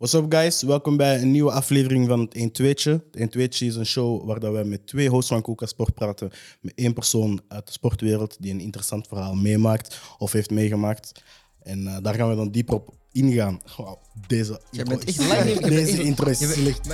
What's 0.00 0.14
up 0.14 0.32
guys, 0.32 0.62
welkom 0.62 0.96
bij 0.96 1.20
een 1.20 1.30
nieuwe 1.30 1.50
aflevering 1.52 2.08
van 2.08 2.20
het 2.20 2.34
1 2.34 2.48
2'tje. 2.48 2.90
Het 3.10 3.16
1 3.16 3.28
2'tje 3.28 3.66
is 3.66 3.76
een 3.76 3.86
show 3.86 4.26
waar 4.26 4.40
dat 4.40 4.52
wij 4.52 4.64
met 4.64 4.86
twee 4.86 5.08
hosts 5.08 5.30
van 5.30 5.42
Coca 5.42 5.66
Sport 5.66 5.94
praten. 5.94 6.30
Met 6.60 6.72
één 6.74 6.92
persoon 6.92 7.40
uit 7.48 7.66
de 7.66 7.72
sportwereld 7.72 8.36
die 8.40 8.52
een 8.52 8.60
interessant 8.60 9.08
verhaal 9.08 9.34
meemaakt 9.34 10.00
of 10.18 10.32
heeft 10.32 10.50
meegemaakt. 10.50 11.24
En 11.62 11.80
uh, 11.80 11.96
daar 12.02 12.14
gaan 12.14 12.28
we 12.28 12.34
dan 12.34 12.50
dieper 12.50 12.74
op 12.74 12.94
ingaan. 13.12 13.60
Wow, 13.76 13.96
deze 14.26 14.60
intro 14.70 14.98
is 14.98 15.14
slecht. 15.14 15.62
Deze 15.68 16.02
intro 16.02 16.28
is 16.28 16.52
slecht. 16.52 16.88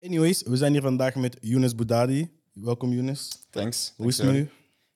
Anyways, 0.00 0.42
we 0.42 0.56
zijn 0.56 0.72
hier 0.72 0.82
vandaag 0.82 1.14
met 1.14 1.36
Younes 1.40 1.74
Boudadi. 1.74 2.30
Welkom 2.52 2.92
Younes. 2.92 3.28
Thanks. 3.50 3.92
Hoe 3.96 4.08
is 4.08 4.16
het 4.16 4.26
met 4.26 4.36
u? 4.36 4.50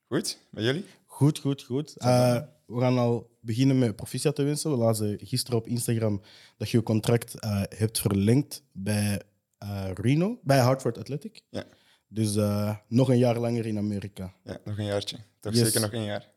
Goed, 0.09 0.39
met 0.51 0.65
jullie? 0.65 0.85
Goed, 1.07 1.39
goed, 1.39 1.63
goed. 1.63 1.97
Eh, 1.97 2.41
we 2.71 2.81
gaan 2.81 2.99
al 2.99 3.31
beginnen 3.41 3.79
met 3.79 3.97
proficiat 3.97 4.35
te 4.35 4.43
wensen. 4.43 4.71
We 4.71 4.77
lazen 4.77 5.19
gisteren 5.23 5.59
op 5.59 5.67
Instagram 5.67 6.23
dat 6.57 6.71
je 6.71 6.77
je 6.77 6.83
contract 6.83 7.35
eh, 7.35 7.63
hebt 7.69 8.01
verlengd 8.01 8.63
bij 8.73 9.21
eh, 9.59 9.91
Reno, 9.95 10.39
bij 10.43 10.59
Hartford 10.59 10.99
Athletic. 10.99 11.41
Ja. 11.51 11.65
Dus 12.09 12.37
eh, 12.37 12.77
nog 12.89 13.09
een 13.09 13.19
jaar 13.19 13.39
langer 13.39 13.67
in 13.67 13.79
Amerika. 13.79 14.35
Ja, 14.45 14.59
nog 14.65 14.79
een 14.79 14.85
jaartje. 14.85 15.17
Toch 15.41 15.55
Yes. 15.55 15.63
zeker 15.63 15.81
nog 15.81 15.93
één 15.93 16.05
jaar. 16.05 16.29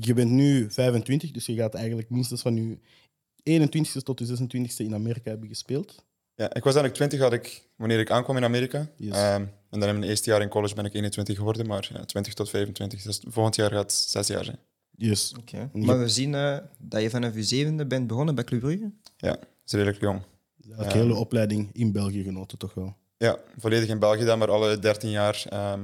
Je 0.00 0.14
bent 0.14 0.30
nu 0.30 0.70
25, 0.70 1.30
dus 1.30 1.46
je 1.46 1.54
gaat 1.54 1.74
eigenlijk 1.74 2.10
minstens 2.10 2.42
van 2.42 2.56
je 2.56 2.78
21ste 3.42 4.02
tot 4.02 4.18
je 4.18 4.26
26ste 4.26 4.76
in 4.76 4.94
Amerika 4.94 5.30
hebben 5.30 5.48
gespeeld. 5.48 6.04
Ja, 6.34 6.44
ik 6.44 6.64
was 6.64 6.74
eigenlijk 6.74 6.94
20 6.94 7.20
had 7.20 7.32
ik, 7.32 7.68
wanneer 7.76 7.98
ik 8.00 8.10
aankwam 8.10 8.36
in 8.36 8.44
Amerika. 8.44 8.90
Yes. 8.96 9.12
Ehm, 9.14 9.44
en 9.70 9.80
dan 9.80 9.88
in 9.88 9.98
mijn 9.98 10.10
eerste 10.10 10.30
jaar 10.30 10.40
in 10.40 10.48
college 10.48 10.74
ben 10.74 10.84
ik 10.84 10.94
21 10.94 11.36
geworden, 11.36 11.66
maar 11.66 11.90
ja, 11.92 12.04
20 12.04 12.34
tot 12.34 12.50
25. 12.50 13.02
Dus 13.02 13.20
volgend 13.28 13.56
jaar 13.56 13.70
gaat 13.70 13.82
het 13.82 13.92
zes 13.92 14.26
jaar 14.26 14.44
zijn. 14.44 14.58
Yes. 14.96 15.34
Oké. 15.38 15.70
Maar 15.72 15.98
we 15.98 16.08
zien 16.08 16.34
eh, 16.34 16.58
dat 16.78 17.02
je 17.02 17.10
vanaf 17.10 17.34
je 17.34 17.42
zevende 17.42 17.86
bent 17.86 18.06
begonnen 18.06 18.34
bij 18.34 18.44
Club 18.44 18.60
Brugge. 18.60 18.90
Ja, 19.16 19.30
dat 19.30 19.46
is 19.66 19.72
redelijk 19.72 20.00
jong. 20.00 20.22
De 20.56 20.92
hele 20.92 21.14
opleiding 21.14 21.70
in 21.72 21.92
België 21.92 22.22
genoten, 22.22 22.58
toch 22.58 22.74
wel. 22.74 22.96
Ja, 23.16 23.38
volledig 23.58 23.88
in 23.88 23.98
België 23.98 24.24
dan, 24.24 24.38
maar 24.38 24.50
alle 24.50 24.78
13 24.78 25.10
jaar. 25.10 25.44
ehm, 25.48 25.82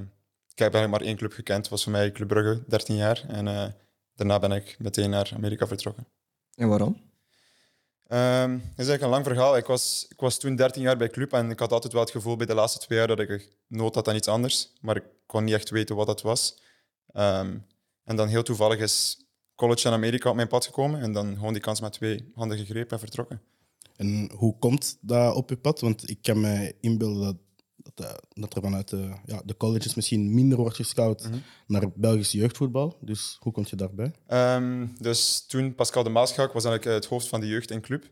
ik 0.49 0.65
heb 0.65 0.73
eigenlijk 0.75 0.91
maar 0.91 1.11
één 1.11 1.17
club 1.19 1.33
gekend, 1.33 1.61
dat 1.63 1.71
was 1.71 1.83
voor 1.83 1.93
mij 1.93 2.13
Club 2.13 2.29
Brugge, 2.29 2.63
13 2.69 2.97
jaar. 2.97 3.25
En 3.29 3.49
eh, 3.49 3.67
daarna 4.15 4.39
ben 4.39 4.53
ik 4.53 4.77
meteen 4.79 5.11
naar 5.11 5.31
Amerika 5.35 5.67
vertrokken. 5.67 6.07
En 6.55 6.69
waarom? 6.69 6.97
Ehm, 8.07 8.51
dat 8.51 8.61
is 8.61 8.89
eigenlijk 8.89 9.03
een 9.03 9.09
lang 9.09 9.25
verhaal. 9.25 9.57
Ik 9.57 9.67
was, 9.67 10.07
ik 10.09 10.21
was 10.21 10.39
toen 10.39 10.57
13 10.57 10.83
jaar 10.83 10.97
bij 10.97 11.09
club 11.09 11.33
en 11.33 11.51
ik 11.51 11.59
had 11.59 11.73
altijd 11.73 11.93
wel 11.93 12.03
het 12.03 12.11
gevoel 12.11 12.37
bij 12.37 12.47
de 12.47 12.55
laatste 12.55 12.79
twee 12.79 12.99
jaar 12.99 13.07
dat 13.07 13.19
ik 13.19 13.49
nood 13.67 13.95
had 13.95 14.09
aan 14.09 14.17
iets 14.17 14.29
anders, 14.29 14.73
maar 14.81 14.97
ik 14.97 15.05
kon 15.27 15.45
niet 15.45 15.55
echt 15.55 15.71
weten 15.71 15.97
wat 15.97 16.07
dat 16.07 16.23
was. 16.23 16.61
Ehm, 17.13 17.57
en 18.09 18.17
dan 18.17 18.29
heel 18.29 18.43
toevallig 18.43 18.79
is 18.79 19.27
college 19.55 19.89
in 19.89 19.95
Amerika 19.95 20.31
op 20.31 20.37
mijn 20.37 20.49
pad 20.49 20.67
gekomen 20.67 21.01
en 21.01 21.13
dan 21.13 21.35
gewoon 21.35 21.53
die 21.53 21.63
kans 21.63 21.81
met 21.81 21.93
twee 21.93 22.31
handen 22.35 22.59
gegrepen 22.59 22.91
en 22.91 22.99
vertrokken. 22.99 23.41
En 23.97 24.31
hoe 24.35 24.59
komt 24.59 24.99
dat 25.01 25.35
op 25.35 25.49
je 25.49 25.57
pad? 25.57 25.81
Want 25.81 26.11
ik 26.11 26.23
kan 26.23 26.41
me 26.41 26.75
inbeelden 26.81 27.23
dat, 27.23 27.37
dat, 27.77 28.07
eh, 28.07 28.15
dat 28.29 28.55
er 28.55 28.63
vanuit 28.63 28.89
de, 28.89 29.13
ja, 29.25 29.43
de 29.45 29.57
colleges 29.57 29.95
misschien 29.95 30.35
minder 30.35 30.59
wordt 30.59 30.77
gescout 30.77 31.29
naar 31.67 31.91
Belgisch 31.95 32.33
jeugdvoetbal. 32.33 32.97
Dus 33.01 33.37
hoe 33.41 33.53
kom 33.53 33.65
je 33.67 33.77
daarbij? 33.77 34.13
Ehm, 34.27 34.87
dus 34.99 35.47
toen 35.47 35.75
Pascal 35.75 36.03
de 36.03 36.11
Maaschaak 36.11 36.53
was 36.53 36.65
eigenlijk 36.65 36.87
eh, 36.87 36.93
het 36.93 37.11
hoofd 37.11 37.29
van 37.29 37.41
de 37.41 37.47
jeugd 37.47 37.71
in 37.71 37.81
club. 37.81 38.11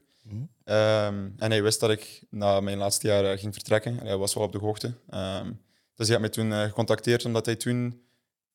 Ehm, 0.65 1.29
en 1.37 1.51
hij 1.51 1.63
wist 1.63 1.81
dat 1.81 1.91
ik 1.91 2.23
na 2.31 2.61
mijn 2.61 2.79
laatste 2.79 3.07
jaar 3.07 3.25
eh, 3.25 3.39
ging 3.39 3.55
vertrekken. 3.55 4.01
En 4.01 4.07
hij 4.07 4.17
was 4.17 4.35
wel 4.35 4.45
op 4.45 4.53
de 4.53 4.59
hoogte. 4.59 4.95
Ehm, 5.09 5.53
dus 5.95 6.09
hij 6.09 6.17
had 6.17 6.21
mij 6.21 6.29
toen 6.29 6.53
eh, 6.53 6.63
gecontacteerd 6.63 7.25
omdat 7.25 7.47
hij 7.47 7.57
toen, 7.57 8.01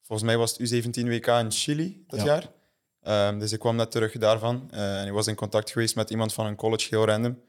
volgens 0.02 0.28
mij 0.28 0.38
was 0.38 0.58
het 0.58 0.72
U17 0.74 1.08
WK 1.08 1.28
in 1.28 1.52
Chili 1.52 2.04
dat 2.08 2.20
Ja. 2.20 2.26
jaar. 2.26 2.50
Ehm, 3.02 3.40
dus 3.40 3.52
ik 3.52 3.60
kwam 3.60 3.76
net 3.76 3.92
terug 3.92 4.18
daarvan. 4.18 4.68
Eh, 4.72 4.80
en 4.98 5.02
hij 5.02 5.12
was 5.12 5.28
in 5.28 5.36
contact 5.36 5.72
geweest 5.72 5.96
met 5.96 6.10
iemand 6.10 6.34
van 6.34 6.46
een 6.46 6.56
college, 6.56 6.88
heel 6.90 7.06
random. 7.06 7.42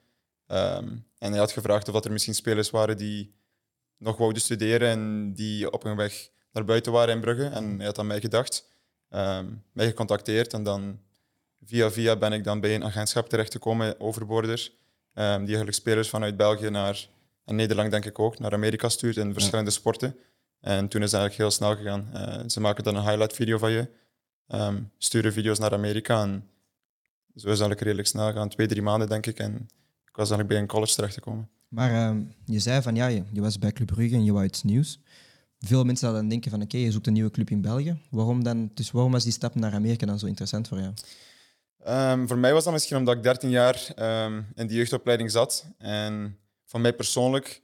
Ehm, 0.47 0.89
en 1.19 1.31
hij 1.31 1.39
had 1.39 1.53
gevraagd 1.53 1.87
of 1.89 1.95
dat 1.95 2.05
er 2.05 2.13
misschien 2.13 2.35
spelers 2.35 2.71
waren 2.71 2.97
die 2.97 3.35
nog 3.99 4.17
wouden 4.17 4.43
studeren 4.43 4.89
en 4.89 5.33
die 5.35 5.71
op 5.73 5.83
hun 5.83 5.97
weg 5.97 6.29
naar 6.53 6.65
buiten 6.65 6.93
waren 6.93 7.15
in 7.15 7.21
Brugge. 7.21 7.45
En 7.45 7.77
hij 7.77 7.87
had 7.87 7.99
aan 7.99 8.07
mij 8.07 8.21
gedacht, 8.21 8.69
ehm, 9.09 9.47
mij 9.73 9.87
gecontacteerd 9.87 10.53
en 10.53 10.63
dan 10.63 11.01
via 11.65 11.91
via 11.91 12.17
ben 12.17 12.33
ik 12.33 12.45
dan 12.45 12.61
bij 12.61 12.75
een 12.75 12.85
agentschap 12.85 13.29
terechtgekomen, 13.29 14.01
Overboorders, 14.01 14.73
ehm, 15.15 15.39
die 15.39 15.47
eigenlijk 15.47 15.77
spelers 15.77 16.09
vanuit 16.09 16.37
België 16.37 16.69
naar, 16.71 17.09
en 17.45 17.55
Nederland 17.55 17.91
denk 17.91 18.05
ik 18.05 18.19
ook, 18.19 18.39
naar 18.39 18.53
Amerika 18.53 18.89
stuurt 18.89 19.17
in 19.17 19.33
verschillende 19.33 19.71
sporten. 19.71 20.17
En 20.63 20.89
toen 20.89 21.03
is 21.03 21.13
het 21.13 21.21
eigenlijk 21.21 21.35
heel 21.35 21.51
snel 21.51 21.77
gegaan. 21.77 22.09
Eh, 22.13 22.49
ze 22.49 22.61
maken 22.61 22.85
dan 22.85 22.97
een 22.97 23.03
highlight 23.03 23.35
video 23.35 23.59
van 23.59 23.71
je, 23.71 23.89
ehm, 24.49 24.83
sturen 24.99 25.33
video's 25.33 25.59
naar 25.59 25.73
Amerika 25.73 26.23
en 26.23 26.49
zo 27.35 27.47
is 27.47 27.59
het 27.59 27.61
eigenlijk 27.61 27.81
redelijk 27.81 28.09
snel 28.09 28.27
gegaan. 28.27 28.49
Twee, 28.49 28.67
drie 28.67 28.83
maanden 28.83 29.09
denk 29.09 29.27
ik 29.27 29.39
en 29.39 29.55
ik 30.07 30.17
was 30.17 30.31
eigenlijk 30.31 30.49
bij 30.49 30.59
een 30.59 30.67
college 30.67 30.95
terechtgekomen. 30.95 31.49
Maar 31.69 31.93
ehm, 31.93 32.23
je 32.45 32.59
zei 32.59 32.83
van 32.83 32.95
ja, 32.95 33.07
je, 33.07 33.23
je 33.33 33.41
was 33.41 33.59
bij 33.59 33.73
Club 33.73 33.87
Brugge 33.87 34.15
en 34.15 34.25
je 34.25 34.33
wou 34.33 34.45
iets 34.45 34.63
nieuws. 34.63 34.99
Veel 35.59 35.85
mensen 35.85 35.99
zouden 35.99 36.21
dan 36.21 36.31
denken 36.31 36.51
van 36.51 36.63
oké, 36.63 36.77
je 36.77 36.93
zoekt 36.93 37.07
een 37.07 37.13
nieuwe 37.13 37.31
club 37.31 37.51
in 37.51 37.61
België. 37.61 37.97
Waarom, 38.11 38.45
dan, 38.45 38.71
dus 38.75 38.91
waarom 38.91 39.13
was 39.13 39.25
die 39.25 39.33
stap 39.33 39.55
naar 39.55 39.73
Amerika 39.73 40.07
dan 40.07 40.19
zo 40.19 40.27
interessant 40.27 40.69
voor 40.69 40.79
jou? 40.79 40.93
Ehm, 41.85 42.27
voor 42.27 42.39
mij 42.39 42.53
was 42.53 42.65
dat 42.65 42.73
misschien 42.73 42.97
omdat 42.97 43.17
ik 43.17 43.23
13 43.23 43.51
jaar 43.51 43.87
in 44.55 44.67
die 44.67 44.77
jeugdopleiding 44.77 45.31
zat. 45.31 45.67
En 45.79 46.39
van 46.65 46.81
mij 46.81 46.93
persoonlijk, 46.93 47.62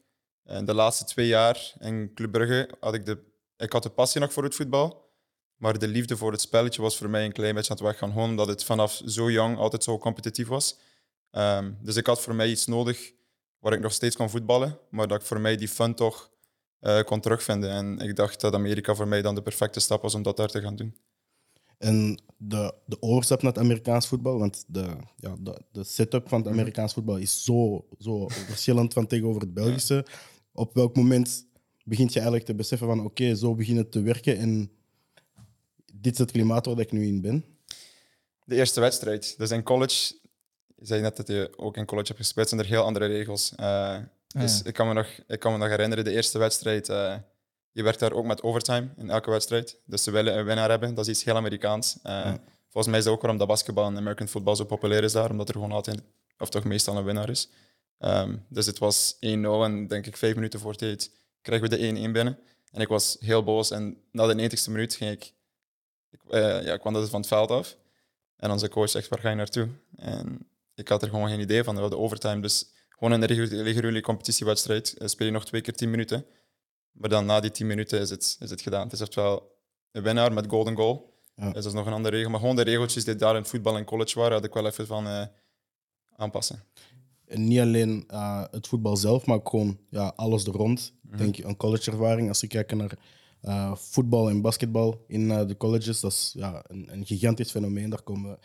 eh, 0.48 0.64
de 0.64 0.74
laatste 0.74 1.04
twee 1.04 1.26
jaar 1.26 1.72
in 1.80 2.14
Club 2.14 2.32
Brugge, 2.32 2.70
had 2.80 2.94
ik 2.94 3.06
de, 3.06 3.18
ik 3.56 3.72
had 3.72 3.82
de 3.82 3.88
passie 3.90 4.20
nog 4.20 4.32
voor 4.32 4.42
het 4.42 4.54
voetbal. 4.54 5.06
Maar 5.56 5.78
de 5.78 5.88
liefde 5.88 6.16
voor 6.16 6.32
het 6.32 6.40
spelletje 6.40 6.82
was 6.82 6.96
voor 6.96 7.10
mij 7.10 7.24
een 7.24 7.32
klein 7.32 7.54
beetje 7.54 7.70
aan 7.70 7.76
het 7.76 7.86
weggaan. 7.86 8.12
Gewoon 8.12 8.28
omdat 8.28 8.46
het 8.46 8.64
vanaf 8.64 9.02
zo 9.06 9.30
jong 9.30 9.56
altijd 9.56 9.84
zo 9.84 9.98
competitief 9.98 10.48
was. 10.48 10.78
Ehm, 11.30 11.72
dus 11.82 11.96
ik 11.96 12.06
had 12.06 12.20
voor 12.20 12.34
mij 12.34 12.50
iets 12.50 12.66
nodig 12.66 13.12
waar 13.58 13.72
ik 13.72 13.80
nog 13.80 13.92
steeds 13.92 14.16
kon 14.16 14.30
voetballen. 14.30 14.78
Maar 14.90 15.08
dat 15.08 15.20
ik 15.20 15.26
voor 15.26 15.40
mij 15.40 15.56
die 15.56 15.68
fun 15.68 15.94
toch 15.94 16.30
eh, 16.78 17.02
kon 17.02 17.20
terugvinden. 17.20 17.70
En 17.70 17.98
ik 17.98 18.16
dacht 18.16 18.40
dat 18.40 18.54
Amerika 18.54 18.94
voor 18.94 19.08
mij 19.08 19.22
dan 19.22 19.34
de 19.34 19.42
perfecte 19.42 19.80
stap 19.80 20.02
was 20.02 20.14
om 20.14 20.22
dat 20.22 20.36
daar 20.36 20.48
te 20.48 20.60
gaan 20.60 20.76
doen. 20.76 20.96
En 21.78 22.22
de, 22.36 22.74
de 22.86 23.02
overstap 23.02 23.42
naar 23.42 23.52
het 23.52 23.62
Amerikaans 23.62 24.06
voetbal, 24.06 24.38
want 24.38 24.64
de, 24.66 24.96
ja, 25.16 25.36
de, 25.40 25.62
de 25.72 25.84
setup 25.84 26.28
van 26.28 26.38
het 26.40 26.48
Amerikaans 26.48 26.92
voetbal 26.92 27.16
is 27.16 27.44
zo, 27.44 27.86
zo 27.98 28.28
verschillend 28.28 28.92
van 28.92 29.06
tegenover 29.06 29.40
het 29.40 29.54
Belgische. 29.54 30.06
Op 30.58 30.74
welk 30.74 30.96
moment 30.96 31.46
begint 31.84 32.12
je 32.12 32.18
eigenlijk 32.18 32.48
te 32.48 32.54
beseffen 32.54 32.86
van 32.86 33.04
oké, 33.04 33.34
zo 33.34 33.54
begint 33.54 33.78
het 33.78 33.92
te 33.92 34.02
werken 34.02 34.38
en 34.38 34.70
dit 35.92 36.12
is 36.12 36.18
het 36.18 36.30
klimaat 36.30 36.66
waar 36.66 36.78
ik 36.78 36.92
nu 36.92 37.06
in 37.06 37.20
ben? 37.20 37.44
De 38.44 38.54
eerste 38.54 38.80
wedstrijd. 38.80 39.34
Dus 39.38 39.50
in 39.50 39.62
college, 39.62 40.14
je 40.76 40.86
zei 40.86 41.00
net 41.00 41.16
dat 41.16 41.26
je 41.28 41.52
ook 41.56 41.76
in 41.76 41.84
college 41.84 42.06
hebt 42.06 42.18
gespeeld, 42.18 42.48
zijn 42.48 42.60
er 42.60 42.66
heel 42.66 42.82
andere 42.82 43.06
regels. 43.06 43.52
Eh, 43.56 43.98
dus 44.26 44.58
ja. 44.58 44.64
ik, 44.64 44.74
kan 44.74 44.88
me 44.88 44.92
nog, 44.92 45.06
ik 45.26 45.40
kan 45.40 45.52
me 45.52 45.58
nog 45.58 45.68
herinneren, 45.68 46.04
de 46.04 46.12
eerste 46.12 46.38
wedstrijd, 46.38 46.88
eh, 46.88 47.16
je 47.72 47.82
werkt 47.82 47.98
daar 47.98 48.12
ook 48.12 48.24
met 48.24 48.42
overtime 48.42 48.88
in 48.96 49.10
elke 49.10 49.30
wedstrijd. 49.30 49.78
Dus 49.84 50.02
ze 50.02 50.10
willen 50.10 50.38
een 50.38 50.44
winnaar 50.44 50.70
hebben, 50.70 50.94
dat 50.94 51.06
is 51.06 51.14
iets 51.14 51.24
heel 51.24 51.36
Amerikaans. 51.36 51.98
Eh, 52.02 52.34
Volgens 52.68 52.86
mij 52.86 52.98
is 52.98 53.04
dat 53.04 53.14
ook 53.14 53.20
waarom 53.20 53.38
dat 53.38 53.48
basketbal 53.48 53.86
en 53.86 53.96
American 53.96 54.28
football 54.28 54.54
zo 54.54 54.64
populair 54.64 55.04
is 55.04 55.12
daar, 55.12 55.30
omdat 55.30 55.48
er 55.48 55.54
gewoon 55.54 55.72
altijd, 55.72 56.02
of 56.38 56.48
toch 56.48 56.64
meestal 56.64 56.96
een 56.96 57.04
winnaar 57.04 57.28
is. 57.30 57.48
Ehm, 57.98 58.36
dus 58.48 58.66
het 58.66 58.78
was 58.78 59.16
1-0 59.20 59.64
en 59.64 59.86
denk 59.86 60.06
ik 60.06 60.16
vijf 60.16 60.34
minuten 60.34 60.60
voor 60.60 60.74
tijd 60.74 61.10
kregen 61.42 61.68
we 61.68 61.76
de 61.76 62.08
1-1 62.08 62.12
binnen. 62.12 62.38
En 62.70 62.80
ik 62.80 62.88
was 62.88 63.16
heel 63.20 63.42
boos 63.42 63.70
en 63.70 63.96
na 64.12 64.26
de 64.26 64.34
90ste 64.34 64.70
minuut 64.70 64.94
ging 64.94 65.10
ik, 65.10 65.32
ik, 66.10 66.20
eh, 66.28 66.62
ja, 66.64 66.76
kwam 66.76 66.92
dat 66.92 67.08
van 67.08 67.20
het 67.20 67.28
veld 67.28 67.50
af. 67.50 67.76
En 68.36 68.50
onze 68.50 68.68
coach 68.68 68.88
zegt, 68.90 69.08
waar 69.08 69.18
ga 69.18 69.30
je 69.30 69.36
naartoe? 69.36 69.68
En 69.96 70.48
ik 70.74 70.88
had 70.88 71.02
er 71.02 71.08
gewoon 71.08 71.28
geen 71.28 71.40
idee 71.40 71.64
van. 71.64 71.74
We 71.74 71.80
hadden 71.80 71.98
overtime, 71.98 72.40
dus 72.40 72.66
gewoon 72.88 73.12
in 73.12 73.22
een 73.22 73.28
regu- 73.28 73.62
reguliere 73.62 74.00
competitiewedstrijd 74.00 74.96
eh, 74.96 75.08
speel 75.08 75.26
je 75.26 75.32
nog 75.32 75.44
twee 75.44 75.60
keer 75.60 75.74
10 75.74 75.90
minuten. 75.90 76.26
Maar 76.90 77.08
dan 77.08 77.26
na 77.26 77.40
die 77.40 77.50
10 77.50 77.66
minuten 77.66 78.00
is 78.00 78.10
het, 78.10 78.36
is 78.40 78.50
het 78.50 78.60
gedaan. 78.60 78.82
Het 78.82 78.92
is 78.92 79.00
oftewel 79.00 79.56
een 79.92 80.02
winnaar 80.02 80.32
met 80.32 80.46
golden 80.48 80.76
goal. 80.76 81.16
Ja. 81.34 81.44
Dus 81.44 81.52
dat 81.52 81.64
is 81.64 81.72
nog 81.72 81.86
een 81.86 81.92
andere 81.92 82.16
regel. 82.16 82.30
Maar 82.30 82.40
gewoon 82.40 82.56
de 82.56 82.62
regeltjes 82.62 83.04
die 83.04 83.14
daar 83.14 83.36
in 83.36 83.44
voetbal 83.44 83.76
en 83.76 83.84
college 83.84 84.18
waren, 84.18 84.32
had 84.32 84.44
ik 84.44 84.54
wel 84.54 84.66
even 84.66 84.86
van 84.86 85.06
eh, 85.06 85.26
aanpassen. 86.16 86.64
En 87.28 87.44
niet 87.44 87.60
alleen 87.60 88.04
eh, 88.08 88.44
het 88.50 88.66
voetbal 88.66 88.96
zelf, 88.96 89.26
maar 89.26 89.36
ook 89.36 89.48
gewoon 89.48 89.78
ja, 89.90 90.12
alles 90.16 90.46
er 90.46 90.52
rond. 90.52 90.92
Denk 91.16 91.34
je 91.34 91.44
een 91.44 91.56
collegeervaring. 91.56 92.28
Als 92.28 92.40
we 92.40 92.46
kijken 92.46 92.76
naar 92.76 92.98
eh, 93.40 93.74
voetbal 93.74 94.28
en 94.28 94.40
basketbal 94.40 95.04
in 95.06 95.30
eh, 95.30 95.46
de 95.46 95.56
colleges, 95.56 96.00
dat 96.00 96.12
is 96.12 96.32
ja, 96.36 96.64
een, 96.66 96.88
een 96.92 97.06
gigantisch 97.06 97.50
fenomeen. 97.50 97.90
Daar 97.90 98.02
komen 98.02 98.38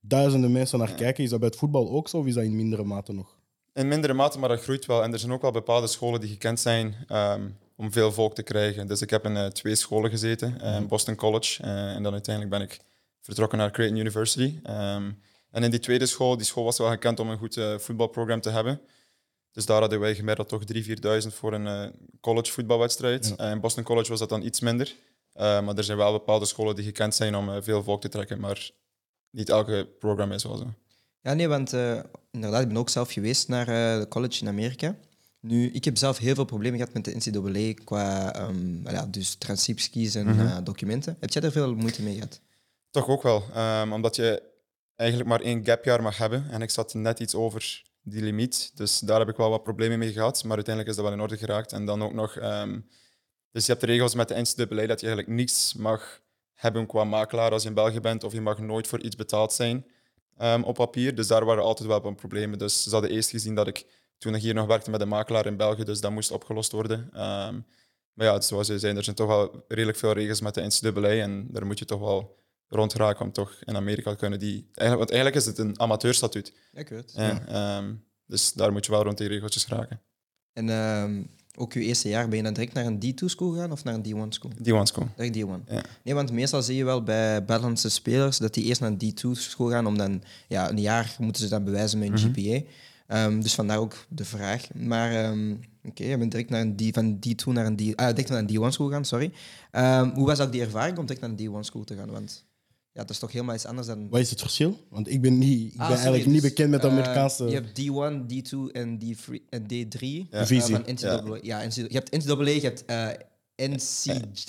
duizenden 0.00 0.52
mensen 0.52 0.78
naar 0.78 0.94
kijken. 0.94 1.24
Is 1.24 1.30
dat 1.30 1.38
bij 1.38 1.48
het 1.48 1.58
voetbal 1.58 1.90
ook 1.90 2.08
zo 2.08 2.18
of 2.18 2.26
is 2.26 2.34
dat 2.34 2.44
in 2.44 2.56
mindere 2.56 2.84
mate 2.84 3.12
nog? 3.12 3.38
In 3.74 3.88
mindere 3.88 4.12
mate, 4.14 4.38
maar 4.38 4.48
dat 4.48 4.60
groeit 4.60 4.86
wel. 4.86 5.02
En 5.02 5.12
er 5.12 5.18
zijn 5.18 5.32
ook 5.32 5.42
wel 5.42 5.50
bepaalde 5.50 5.86
scholen 5.86 6.20
die 6.20 6.30
gekend 6.30 6.60
zijn 6.60 6.94
ehm, 7.06 7.48
om 7.76 7.92
veel 7.92 8.12
volk 8.12 8.34
te 8.34 8.42
krijgen. 8.42 8.86
Dus 8.86 9.02
ik 9.02 9.10
heb 9.10 9.24
in 9.24 9.50
twee 9.52 9.74
scholen 9.74 10.10
gezeten, 10.10 10.60
in 10.60 10.86
Boston 10.86 11.14
College. 11.14 11.62
en 11.62 12.02
dan 12.02 12.12
uiteindelijk 12.12 12.56
ben 12.56 12.64
ik 12.64 12.80
vertrokken 13.20 13.58
naar 13.58 13.70
Creighton 13.70 14.00
University. 14.00 14.60
Ehm, 14.62 15.10
en 15.50 15.62
in 15.62 15.70
die 15.70 15.80
tweede 15.80 16.06
school, 16.06 16.36
die 16.36 16.46
school 16.46 16.64
was 16.64 16.78
wel 16.78 16.90
gekend 16.90 17.20
om 17.20 17.30
een 17.30 17.38
goed 17.38 17.56
eh, 17.56 17.78
voetbalprogramma 17.78 18.42
te 18.42 18.50
hebben. 18.50 18.80
Dus 19.52 19.66
daar 19.66 19.80
hadden 19.80 20.00
wij 20.00 20.14
gemiddeld 20.14 20.48
toch 20.48 20.62
3.000, 20.74 20.80
4.000 21.22 21.34
voor 21.34 21.52
een 21.52 21.66
eh, 21.66 21.88
college 22.20 22.52
voetbalwedstrijd. 22.52 23.36
Eh, 23.36 23.50
in 23.50 23.60
Boston 23.60 23.84
College 23.84 24.10
was 24.10 24.18
dat 24.18 24.28
dan 24.28 24.42
iets 24.42 24.60
minder. 24.60 24.94
Maar 25.34 25.76
er 25.76 25.84
zijn 25.84 25.98
wel 25.98 26.12
bepaalde 26.12 26.44
scholen 26.44 26.74
die 26.74 26.84
gekend 26.84 27.14
zijn 27.14 27.34
om 27.34 27.62
veel 27.62 27.82
volk 27.82 28.00
te 28.00 28.08
trekken. 28.08 28.40
Maar 28.40 28.70
niet 29.30 29.48
elke 29.48 29.88
programma 29.98 30.34
is 30.34 30.42
wel 30.42 30.56
zo. 30.56 30.66
Ja, 31.20 31.34
nee, 31.34 31.48
want 31.48 31.72
inderdaad, 32.30 32.62
ik 32.62 32.68
ben 32.68 32.76
ook 32.76 32.88
zelf 32.88 33.12
geweest 33.12 33.48
naar 33.48 33.66
de 33.66 34.06
college 34.08 34.40
in 34.40 34.48
Amerika. 34.48 34.96
Nu, 35.40 35.70
ik 35.70 35.84
heb 35.84 35.96
zelf 35.96 36.18
heel 36.18 36.34
veel 36.34 36.44
problemen 36.44 36.78
gehad 36.78 36.94
met 36.94 37.04
de 37.04 37.16
NCAA 37.16 37.82
qua 37.84 38.40
um, 38.48 38.82
ja, 38.88 39.06
dus 39.06 39.34
transcripties 39.34 40.14
en 40.14 40.26
mm 40.26 40.38
-hmm. 40.38 40.46
uh, 40.46 40.58
documenten. 40.64 41.16
Heb 41.20 41.30
jij 41.30 41.42
er 41.42 41.52
veel 41.52 41.74
moeite 41.74 42.02
mee 42.02 42.14
gehad? 42.14 42.40
Toch 42.90 43.08
ook 43.08 43.22
wel, 43.22 43.44
um, 43.56 43.92
omdat 43.92 44.16
je 44.16 44.49
eigenlijk 45.00 45.28
maar 45.28 45.40
één 45.40 45.64
gapjaar 45.64 46.02
mag 46.02 46.16
hebben. 46.16 46.50
En 46.50 46.62
ik 46.62 46.70
zat 46.70 46.94
net 46.94 47.20
iets 47.20 47.34
over 47.34 47.82
die 48.02 48.22
limiet, 48.22 48.70
dus 48.74 48.98
daar 48.98 49.18
heb 49.18 49.28
ik 49.28 49.36
wel 49.36 49.50
wat 49.50 49.62
problemen 49.62 49.98
mee 49.98 50.12
gehad. 50.12 50.44
Maar 50.44 50.56
uiteindelijk 50.56 50.88
is 50.88 51.02
dat 51.02 51.10
wel 51.10 51.14
in 51.14 51.22
orde 51.22 51.36
geraakt. 51.36 51.72
En 51.72 51.84
dan 51.84 52.02
ook 52.02 52.12
nog, 52.12 52.36
um, 52.36 52.88
dus 53.52 53.66
je 53.66 53.72
hebt 53.72 53.84
de 53.84 53.90
regels 53.90 54.14
met 54.14 54.28
de 54.28 54.34
NCAA 54.34 54.86
dat 54.86 55.00
je 55.00 55.06
eigenlijk 55.06 55.28
niets 55.28 55.74
mag 55.74 56.20
hebben 56.54 56.86
qua 56.86 57.04
makelaar 57.04 57.52
als 57.52 57.62
je 57.62 57.68
in 57.68 57.74
België 57.74 58.00
bent, 58.00 58.24
of 58.24 58.32
je 58.32 58.40
mag 58.40 58.58
nooit 58.58 58.86
voor 58.86 59.00
iets 59.00 59.16
betaald 59.16 59.52
zijn 59.52 59.86
um, 60.38 60.64
op 60.64 60.74
papier. 60.74 61.14
Dus 61.14 61.26
daar 61.26 61.44
waren 61.44 61.62
altijd 61.62 61.88
wel 61.88 62.00
wat 62.00 62.16
problemen. 62.16 62.58
Dus 62.58 62.82
ze 62.82 62.90
hadden 62.90 63.10
eerst 63.10 63.30
gezien 63.30 63.54
dat 63.54 63.66
ik 63.66 63.86
toen 64.18 64.34
ik 64.34 64.42
hier 64.42 64.54
nog 64.54 64.66
werkte 64.66 64.90
met 64.90 65.00
een 65.00 65.08
makelaar 65.08 65.46
in 65.46 65.56
België, 65.56 65.84
dus 65.84 66.00
dat 66.00 66.10
moest 66.10 66.30
opgelost 66.30 66.72
worden. 66.72 66.98
Um, 66.98 67.66
maar 68.12 68.26
ja, 68.26 68.40
zoals 68.40 68.66
je 68.66 68.78
zei, 68.78 68.96
er 68.96 69.04
zijn 69.04 69.16
toch 69.16 69.26
wel 69.26 69.64
redelijk 69.68 69.98
veel 69.98 70.12
regels 70.12 70.40
met 70.40 70.54
de 70.54 70.62
NCAA 70.62 71.08
en 71.08 71.46
daar 71.50 71.66
moet 71.66 71.78
je 71.78 71.84
toch 71.84 72.00
wel 72.00 72.39
rond 72.70 72.92
raken 72.92 73.24
om 73.24 73.32
toch 73.32 73.56
in 73.64 73.76
Amerika 73.76 74.10
te 74.10 74.16
kunnen 74.16 74.38
die... 74.38 74.54
Eigenlijk, 74.74 74.98
want 74.98 75.10
eigenlijk 75.10 75.36
is 75.36 75.46
het 75.46 75.58
een 75.58 75.80
amateurstatuut. 75.80 76.52
Ja, 76.72 76.80
ik 76.80 76.88
weet. 76.88 77.12
Ja, 77.16 77.76
um, 77.78 78.04
dus 78.26 78.52
daar 78.52 78.72
moet 78.72 78.84
je 78.86 78.92
wel 78.92 79.02
rond 79.02 79.18
die 79.18 79.28
regeltjes 79.28 79.66
raken. 79.66 80.00
En 80.52 80.68
um, 80.68 81.30
ook 81.56 81.72
je 81.72 81.80
eerste 81.80 82.08
jaar 82.08 82.28
ben 82.28 82.36
je 82.36 82.42
dan 82.44 82.52
direct 82.52 82.72
naar 82.72 82.86
een 82.86 82.98
D2-school 83.04 83.52
gaan 83.52 83.72
of 83.72 83.84
naar 83.84 83.94
een 83.94 84.04
D1-school? 84.04 84.50
D1-school. 84.50 85.08
Direct 85.16 85.36
D1. 85.36 85.72
Ja. 85.72 85.82
Nee, 86.04 86.14
want 86.14 86.32
meestal 86.32 86.62
zie 86.62 86.76
je 86.76 86.84
wel 86.84 87.02
bij 87.02 87.44
buitenlandse 87.44 87.88
spelers 87.88 88.38
dat 88.38 88.54
die 88.54 88.64
eerst 88.64 88.80
naar 88.80 88.90
een 88.90 89.14
D2-school 89.14 89.70
gaan 89.70 89.86
om 89.86 89.98
dan... 89.98 90.22
Ja, 90.48 90.70
een 90.70 90.80
jaar 90.80 91.16
moeten 91.18 91.42
ze 91.42 91.48
dan 91.48 91.64
bewijzen 91.64 91.98
met 91.98 92.08
een 92.08 92.30
Mhm. 92.30 92.40
GPA. 92.40 92.62
Um, 93.26 93.42
dus 93.42 93.54
vandaar 93.54 93.78
ook 93.78 93.96
de 94.08 94.24
vraag. 94.24 94.74
Maar 94.74 95.32
oké, 95.32 95.58
okay, 95.84 96.06
je 96.06 96.18
bent 96.18 96.30
direct 96.30 96.50
naar 96.50 96.60
een 96.60 96.76
D, 96.76 96.82
van 96.92 97.16
D2 97.16 97.52
naar 97.52 97.66
een, 97.66 97.76
D, 97.76 97.96
ah, 97.96 98.08
direct 98.08 98.28
naar 98.28 98.38
een 98.38 98.48
D1 98.48 98.68
school 98.72 98.86
gegaan, 98.86 99.04
sorry. 99.04 99.32
Um, 99.72 100.10
hoe 100.10 100.26
was 100.26 100.40
ook 100.40 100.52
die 100.52 100.60
ervaring 100.60 100.98
om 100.98 101.06
direct 101.06 101.26
naar 101.26 101.30
een 101.30 101.50
D1 101.54 101.64
school 101.64 101.84
te 101.84 101.96
gaan? 101.96 102.10
Want 102.10 102.44
ja, 102.92 103.00
dat 103.00 103.10
is 103.10 103.18
toch 103.18 103.32
helemaal 103.32 103.54
iets 103.54 103.64
anders 103.66 103.86
dan... 103.86 104.08
Wat 104.08 104.20
is 104.20 104.30
het 104.30 104.40
verschil? 104.40 104.86
Want 104.88 105.08
ik 105.10 105.20
ben, 105.20 105.38
niet, 105.38 105.74
ik 105.74 105.80
Ah, 105.80 105.88
ben 105.88 105.96
sorry, 105.96 106.12
eigenlijk 106.12 106.26
niet 106.26 106.40
dus, 106.40 106.50
bekend 106.50 106.70
met 106.70 106.80
de 106.82 106.86
uh, 106.86 106.92
Amerikaanse... 106.92 107.44
je 107.44 107.54
hebt 107.54 107.80
D1, 107.80 108.32
D2 108.34 108.72
en 108.72 108.98
D3. 109.02 109.48
En 109.48 109.62
D3 109.62 109.68
Ja. 110.00 110.40
Divisie. 110.40 110.74
van 110.74 110.82
NCAA. 110.86 111.38
Ja. 111.42 111.66
NCAA. 111.66 111.84
je 111.88 111.94
hebt 111.94 112.10
NCAA, 112.24 112.48
je 112.48 112.60
hebt 112.60 112.84
uh, 112.90 113.08
NC, 113.56 114.04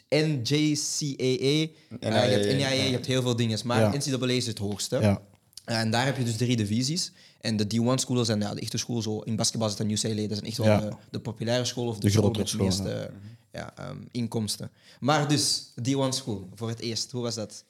NJCAA, 0.09 1.23
je 1.23 1.69
hebt 1.99 2.45
NIA, 2.55 2.69
je 2.69 2.91
hebt 2.91 3.05
heel 3.05 3.21
veel 3.21 3.35
dingen. 3.35 3.59
Maar 3.65 3.79
Ja. 3.79 3.93
NCAA 3.97 4.27
is 4.27 4.47
het 4.47 4.57
hoogste. 4.57 4.99
Ja. 4.99 5.21
En 5.65 5.91
daar 5.91 6.05
heb 6.05 6.17
je 6.17 6.23
dus 6.23 6.38
drie 6.38 6.55
divisies. 6.55 7.11
En 7.41 7.57
de 7.57 7.63
D1-scholen 7.65 8.25
zijn 8.25 8.39
ja, 8.39 8.53
de 8.53 8.61
echte 8.61 8.77
school. 8.77 9.01
Zo, 9.01 9.19
in 9.19 9.35
basketbal 9.35 9.67
is 9.67 9.73
het 9.77 9.81
een 9.81 9.89
UCLA. 9.91 10.27
Dat 10.27 10.38
zijn 10.38 10.49
echt 10.49 10.57
wel 10.57 10.65
Ja. 10.67 10.79
de, 10.79 10.95
de 11.11 11.19
populaire 11.19 11.65
school 11.65 11.88
of 11.88 11.95
de, 11.95 12.01
De 12.01 12.09
school 12.09 12.31
met 12.31 12.47
de 12.49 12.57
meeste 12.57 13.11
ja, 13.51 13.73
um, 13.89 14.07
inkomsten. 14.11 14.71
Maar 14.99 15.27
dus, 15.27 15.69
D1-school, 15.81 16.49
voor 16.55 16.69
het 16.69 16.79
eerst. 16.79 17.11
Hoe 17.11 17.21
was 17.21 17.35
dat? 17.35 17.63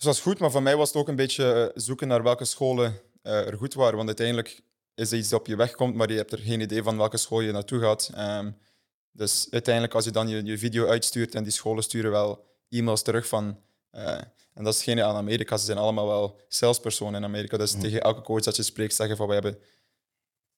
Dus 0.00 0.08
dat 0.08 0.18
is 0.18 0.24
goed, 0.24 0.38
maar 0.38 0.50
voor 0.50 0.62
mij 0.62 0.76
was 0.76 0.88
het 0.88 0.96
ook 0.96 1.08
een 1.08 1.16
beetje 1.16 1.52
eh, 1.52 1.82
zoeken 1.82 2.08
naar 2.08 2.22
welke 2.22 2.44
scholen 2.44 3.00
uh, 3.22 3.46
er 3.46 3.56
goed 3.56 3.74
waren. 3.74 3.94
Want 3.96 4.06
uiteindelijk 4.06 4.60
is 4.94 5.12
er 5.12 5.18
iets 5.18 5.28
dat 5.28 5.40
op 5.40 5.46
je 5.46 5.56
weg 5.56 5.70
komt, 5.70 5.94
maar 5.94 6.10
je 6.10 6.16
hebt 6.16 6.32
er 6.32 6.38
geen 6.38 6.60
idee 6.60 6.82
van 6.82 6.96
welke 6.96 7.16
school 7.16 7.40
je 7.40 7.52
naartoe 7.52 7.80
gaat. 7.80 8.10
Um, 8.18 8.56
dus 9.12 9.46
uiteindelijk, 9.50 9.94
als 9.94 10.04
je 10.04 10.10
dan 10.10 10.28
je, 10.28 10.44
je, 10.44 10.58
video 10.58 10.86
uitstuurt 10.86 11.34
en 11.34 11.42
die 11.42 11.52
scholen 11.52 11.82
sturen 11.82 12.10
wel 12.10 12.44
e-mails 12.68 13.02
terug 13.02 13.28
van. 13.28 13.58
Uh, 13.92 14.08
en 14.54 14.64
dat 14.64 14.74
is 14.74 14.82
geen 14.82 15.02
aan 15.02 15.16
Amerika, 15.16 15.56
ze 15.56 15.64
zijn 15.64 15.78
allemaal 15.78 16.06
wel 16.06 16.40
salespersonen 16.48 17.14
in 17.14 17.24
Amerika. 17.24 17.56
Dus 17.56 17.74
mm. 17.74 17.80
tegen 17.80 18.00
elke 18.00 18.20
coach 18.20 18.42
dat 18.42 18.56
je 18.56 18.62
spreekt, 18.62 18.94
zeggen 18.94 19.16
van 19.16 19.26
we 19.26 19.32
hebben. 19.32 19.58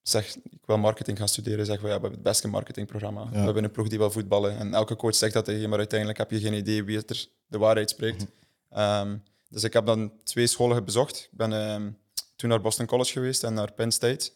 Zeg, 0.03 0.37
ik 0.37 0.67
wil 0.67 0.79
marketing 0.79 1.19
gaan 1.19 1.29
studeren, 1.29 1.67
zeggen 1.67 1.85
we 1.85 1.91
hebben 1.91 2.11
het 2.11 2.23
beste 2.23 2.49
marketingprogramma. 2.49 3.21
Ja. 3.21 3.31
We 3.31 3.38
hebben 3.38 3.65
een 3.65 3.71
ploeg 3.71 3.88
die 3.88 3.99
wil 3.99 4.11
voetballen. 4.11 4.59
En 4.59 4.75
elke 4.75 4.97
coach 4.97 5.15
zegt 5.15 5.33
dat 5.33 5.45
tegen 5.45 5.61
je, 5.61 5.69
maar 5.69 5.79
uiteindelijk 5.79 6.19
heb 6.19 6.31
je 6.31 6.41
geen 6.41 6.55
idee 6.55 6.85
wie 6.85 6.97
het 6.97 7.11
er 7.11 7.27
de 7.47 7.59
waarheid 7.59 7.91
spreekt. 7.91 8.27
Mm. 8.71 8.79
Um, 8.79 9.23
dus 9.52 9.64
ik 9.64 9.72
heb 9.72 9.87
dan 9.87 10.12
twee 10.25 10.46
scholen 10.46 10.84
bezocht. 10.84 11.28
Ik 11.31 11.37
ben 11.37 11.52
um, 11.52 11.99
toen 12.37 12.49
naar 12.49 12.60
Boston 12.60 12.87
College 12.87 13.12
geweest 13.12 13.44
en 13.44 13.54
naar 13.54 13.72
Penn 13.72 13.90
State. 13.90 14.31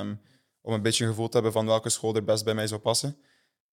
Um, 0.00 0.20
om 0.60 0.72
een 0.72 0.82
beetje 0.82 1.04
een 1.04 1.10
gevoel 1.10 1.28
te 1.28 1.34
hebben 1.34 1.52
van 1.52 1.66
welke 1.66 1.88
school 1.88 2.14
er 2.14 2.24
best 2.24 2.44
bij 2.44 2.54
mij 2.54 2.66
zou 2.66 2.80
passen. 2.80 3.16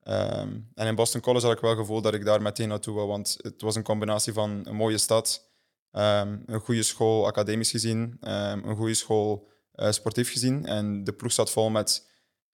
Um, 0.03 0.69
en 0.75 0.87
in 0.87 0.95
Boston 0.95 1.21
College 1.21 1.45
had 1.45 1.55
ik 1.55 1.61
wel 1.61 1.69
het 1.69 1.79
gevoel 1.79 2.01
dat 2.01 2.13
ik 2.13 2.25
daar 2.25 2.41
meteen 2.41 2.67
naartoe 2.67 2.95
wil. 2.95 3.07
Want 3.07 3.37
het 3.41 3.61
was 3.61 3.75
een 3.75 3.83
combinatie 3.83 4.33
van 4.33 4.61
een 4.63 4.75
mooie 4.75 4.97
stad, 4.97 5.49
een 5.91 6.59
goede 6.63 6.83
school 6.83 7.25
academisch 7.25 7.71
gezien, 7.71 8.17
een 8.19 8.75
goede 8.75 8.93
school 8.93 9.47
uh, 9.75 9.91
sportief 9.91 10.31
gezien. 10.31 10.65
En 10.65 11.03
de 11.03 11.13
ploeg 11.13 11.31
zat 11.31 11.51
vol 11.51 11.69
met 11.69 12.09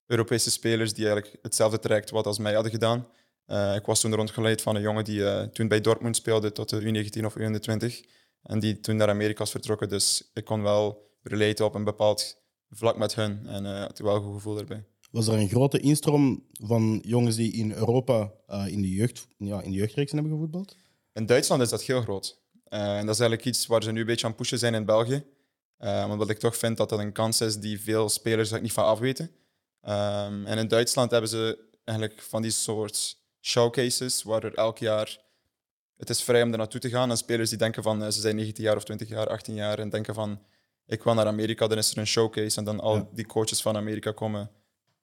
Europese 0.06 0.52
spelers 0.52 0.94
die 0.94 1.06
eigenlijk 1.08 1.38
hetzelfde 1.42 1.80
traject 1.80 2.10
wat 2.10 2.26
als 2.26 2.38
mij 2.38 2.54
hadden 2.54 2.72
gedaan. 2.72 3.08
Uh, 3.48 3.76
ik 3.76 3.86
was 3.86 4.00
toen 4.00 4.16
rondgeleid 4.16 4.62
van 4.62 4.76
een 4.76 4.82
jongen 4.82 5.04
die 5.04 5.20
uh, 5.20 5.42
toen 5.42 5.68
bij 5.68 5.82
Dortmund 5.82 6.16
speelde 6.16 6.52
tot 6.52 6.70
de 6.70 6.82
U19 6.82 7.26
of 7.26 7.36
U21. 7.38 8.10
En 8.48 8.60
die 8.60 8.80
toen 8.80 8.96
naar 8.96 9.10
Amerika 9.10 9.44
is 9.44 9.52
vertrokken. 9.52 9.90
Dus 9.90 10.30
ik 10.34 10.46
kon 10.46 10.62
wel 10.62 11.12
relaten 11.22 11.66
op 11.66 11.76
een 11.76 11.84
bepaald 11.84 12.42
vlak 12.70 12.98
met 12.98 13.16
hun. 13.16 13.48
En 13.48 13.66
uh, 13.66 13.80
had 13.80 14.00
wel 14.00 14.16
een 14.16 14.22
goed 14.22 14.34
gevoel 14.34 14.58
erbij. 14.58 14.86
Was 15.12 15.28
er 15.28 15.34
een 15.34 15.50
grote 15.50 15.80
instroom 15.80 16.46
van 16.52 17.02
jongens 17.06 17.36
die 17.36 17.52
in 17.52 17.72
Europa 17.72 18.32
uh, 18.48 18.68
in, 18.68 18.82
de 18.82 18.90
jeugd, 18.90 19.28
ja, 19.38 19.62
in 19.62 19.72
de 19.72 19.78
jeugdreeksen 19.78 20.18
hebben 20.18 20.36
gevoetbald? 20.36 20.76
In 21.14 21.26
Duitsland 21.26 21.62
is 21.62 21.70
dat 21.70 21.84
heel 21.84 22.02
groot. 22.02 22.40
Uh, 22.70 22.98
en 22.98 23.06
dat 23.06 23.16
is 23.16 23.22
eigenlijk 23.22 23.46
iets 23.46 23.68
waar 23.68 23.84
ze 23.84 23.92
nu 23.92 24.00
een 24.00 24.06
beetje 24.06 24.28
aan 24.28 24.36
pushen 24.36 24.60
zijn 24.60 24.74
in 24.74 24.86
België. 24.86 25.24
Uh, 25.80 26.08
omdat 26.12 26.30
ik 26.30 26.40
toch 26.40 26.58
vind 26.58 26.78
dat 26.78 26.90
dat 26.90 27.00
een 27.00 27.12
kans 27.12 27.42
is 27.42 27.60
die 27.60 27.82
veel 27.82 28.10
spelers 28.10 28.52
er 28.52 28.62
niet 28.62 28.72
van 28.72 28.84
afweten. 28.84 29.26
Um, 29.82 30.46
en 30.46 30.58
in 30.58 30.68
Duitsland 30.68 31.12
hebben 31.12 31.30
ze 31.30 31.66
eigenlijk 31.84 32.22
van 32.22 32.42
die 32.42 32.52
soort 32.52 33.18
showcases 33.42 34.24
waar 34.24 34.44
er 34.44 34.54
elk 34.54 34.78
jaar 34.78 35.20
het 35.98 36.10
is 36.10 36.24
vrij 36.24 36.44
om 36.44 36.52
er 36.52 36.58
naartoe 36.58 36.80
te 36.80 36.90
gaan. 36.90 37.10
En 37.10 37.18
spelers 37.18 37.50
die 37.50 37.58
denken 37.58 37.84
van, 37.84 38.12
ze 38.12 38.20
zijn 38.20 38.36
19 38.36 38.64
jaar 38.64 38.76
of 38.76 38.84
20 38.84 39.10
jaar, 39.10 39.28
18 39.28 39.54
jaar 39.54 39.80
en 39.80 39.90
denken 39.90 40.14
van, 40.14 40.40
ik 40.86 41.04
wil 41.04 41.14
naar 41.14 41.26
Amerika, 41.26 41.68
dan 41.68 41.78
is 41.78 41.92
er 41.92 41.98
een 41.98 42.08
showcase 42.08 42.58
en 42.58 42.64
dan 42.64 42.80
al 42.80 42.96
ja. 42.96 43.08
die 43.14 43.26
coaches 43.26 43.62
van 43.62 43.76
Amerika 43.76 44.12
komen 44.12 44.52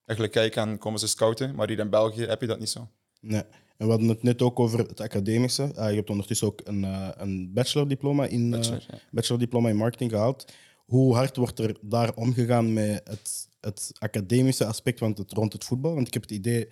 eigenlijk 0.05 0.33
kijken 0.33 0.63
en 0.63 0.79
komen 0.79 1.01
ze 1.01 1.09
scouten. 1.09 1.55
Maar 1.55 1.69
hier 1.69 1.79
in 1.79 1.91
België 1.91 2.25
heb 2.25 2.41
je 2.41 2.47
dat 2.47 2.59
niet 2.59 2.71
zo. 2.71 2.89
Nee. 3.21 3.43
En 3.77 3.87
we 3.87 3.91
hadden 3.91 4.09
het 4.09 4.23
net 4.23 4.43
ook 4.43 4.61
over 4.61 4.79
het 4.79 5.01
academische. 5.01 5.63
Uh, 5.63 5.89
je 5.89 5.95
hebt 5.95 6.11
ondertussen 6.11 6.47
ook 6.47 6.61
een, 6.65 6.83
uh, 6.83 7.09
een 7.15 7.53
bachelordiploma 7.53 8.27
in, 8.27 8.51
Bachelor, 8.51 8.79
uh, 8.79 8.87
ja. 8.89 8.99
bachelordiploma 9.11 9.69
in 9.69 9.77
marketing 9.77 10.11
gehaald. 10.11 10.53
Hoe 10.85 11.15
hard 11.15 11.37
wordt 11.37 11.59
er 11.59 11.77
daar 11.81 12.15
omgegaan 12.15 12.73
met 12.73 13.01
het, 13.09 13.49
het 13.61 13.93
academische 13.99 14.67
aspect 14.67 14.99
van 14.99 15.13
het, 15.17 15.33
rond 15.33 15.53
het 15.53 15.65
voetbal? 15.65 15.95
Want 15.95 16.07
ik 16.07 16.13
heb 16.13 16.23
het 16.23 16.31
idee, 16.31 16.69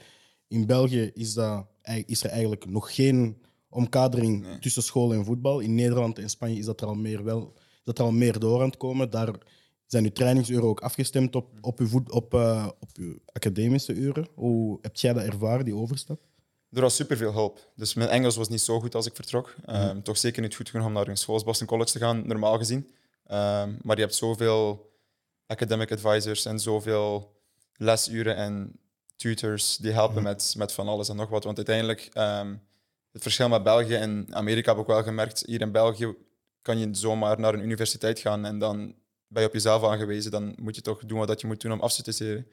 in 0.48 0.66
België 0.66 1.10
is, 1.14 1.34
dat, 1.34 1.66
is 2.06 2.24
er 2.24 2.30
eigenlijk 2.30 2.66
nog 2.66 2.94
geen 2.94 3.36
omkadering 3.72 4.42
Nee. 4.42 4.58
tussen 4.58 4.82
school 4.82 5.12
en 5.12 5.24
voetbal. 5.24 5.60
In 5.60 5.74
Nederland 5.74 6.18
en 6.18 6.30
Spanje 6.30 6.58
is 6.58 6.64
dat 6.64 6.80
er 6.80 6.86
al 6.86 6.94
meer, 6.94 7.24
wel, 7.24 7.52
is 7.56 7.80
dat 7.84 7.98
er 7.98 8.04
al 8.04 8.12
meer 8.12 8.38
door 8.38 8.60
aan 8.60 8.66
het 8.66 8.76
komen. 8.76 9.10
Daar 9.10 9.34
zijn 9.86 10.04
uw 10.04 10.12
trainingsuren 10.12 10.64
ook 10.64 10.80
afgestemd 10.80 11.34
op, 11.36 11.48
op, 11.60 11.78
uw, 11.78 11.86
voet, 11.86 12.10
op, 12.10 12.34
uh, 12.34 12.68
op 12.80 12.88
uw 12.94 13.18
academische 13.32 13.92
uren. 13.92 14.28
Hoe 14.34 14.78
heb 14.80 14.96
jij 14.96 15.12
dat 15.12 15.22
ervaren, 15.24 15.64
die 15.64 15.74
overstap? 15.74 16.20
Er 16.70 16.80
was 16.80 16.96
superveel 16.96 17.32
hulp. 17.32 17.72
Dus 17.76 17.94
mijn 17.94 18.08
Engels 18.08 18.36
was 18.36 18.48
niet 18.48 18.60
zo 18.60 18.80
goed 18.80 18.94
als 18.94 19.06
ik 19.06 19.14
vertrok. 19.14 19.54
Um, 19.70 20.02
toch 20.02 20.18
zeker 20.18 20.42
niet 20.42 20.54
goed 20.54 20.70
genoeg 20.70 20.86
om 20.86 20.92
naar 20.92 21.08
een 21.08 21.16
school 21.16 21.34
als 21.34 21.44
Boston 21.44 21.66
College 21.66 21.92
te 21.92 21.98
gaan, 21.98 22.26
normaal 22.26 22.58
gezien. 22.58 22.78
Um, 22.78 23.78
maar 23.82 23.96
je 23.96 24.02
hebt 24.02 24.14
zoveel 24.14 24.90
academic 25.46 25.92
advisors 25.92 26.44
en 26.44 26.60
zoveel 26.60 27.36
lesuren 27.76 28.36
en 28.36 28.80
tutors 29.16 29.76
die 29.76 29.92
helpen 29.92 30.22
met, 30.22 30.54
met 30.56 30.72
van 30.72 30.88
alles 30.88 31.08
en 31.08 31.16
nog 31.16 31.28
wat. 31.28 31.44
Want 31.44 31.56
uiteindelijk, 31.56 32.10
um, 32.14 32.60
het 33.12 33.22
verschil 33.22 33.48
met 33.48 33.62
België 33.62 33.94
en 33.94 34.26
Amerika 34.30 34.70
heb 34.70 34.80
ik 34.80 34.88
ook 34.88 34.94
wel 34.94 35.02
gemerkt. 35.02 35.42
Hier 35.46 35.60
in 35.60 35.72
België 35.72 36.14
kan 36.62 36.78
je 36.78 36.88
zomaar 36.90 37.40
naar 37.40 37.54
een 37.54 37.64
universiteit 37.64 38.18
gaan 38.18 38.44
en 38.44 38.58
dan 38.58 38.94
ben 39.26 39.42
je 39.42 39.48
op 39.48 39.54
jezelf 39.54 39.84
aangewezen. 39.84 40.30
Dan 40.30 40.54
moet 40.60 40.74
je 40.74 40.82
toch 40.82 41.04
doen 41.04 41.18
wat 41.18 41.40
je 41.40 41.46
moet 41.46 41.60
doen 41.60 41.72
om 41.72 41.80
af 41.80 41.94
te 41.94 42.12
studeren. 42.12 42.46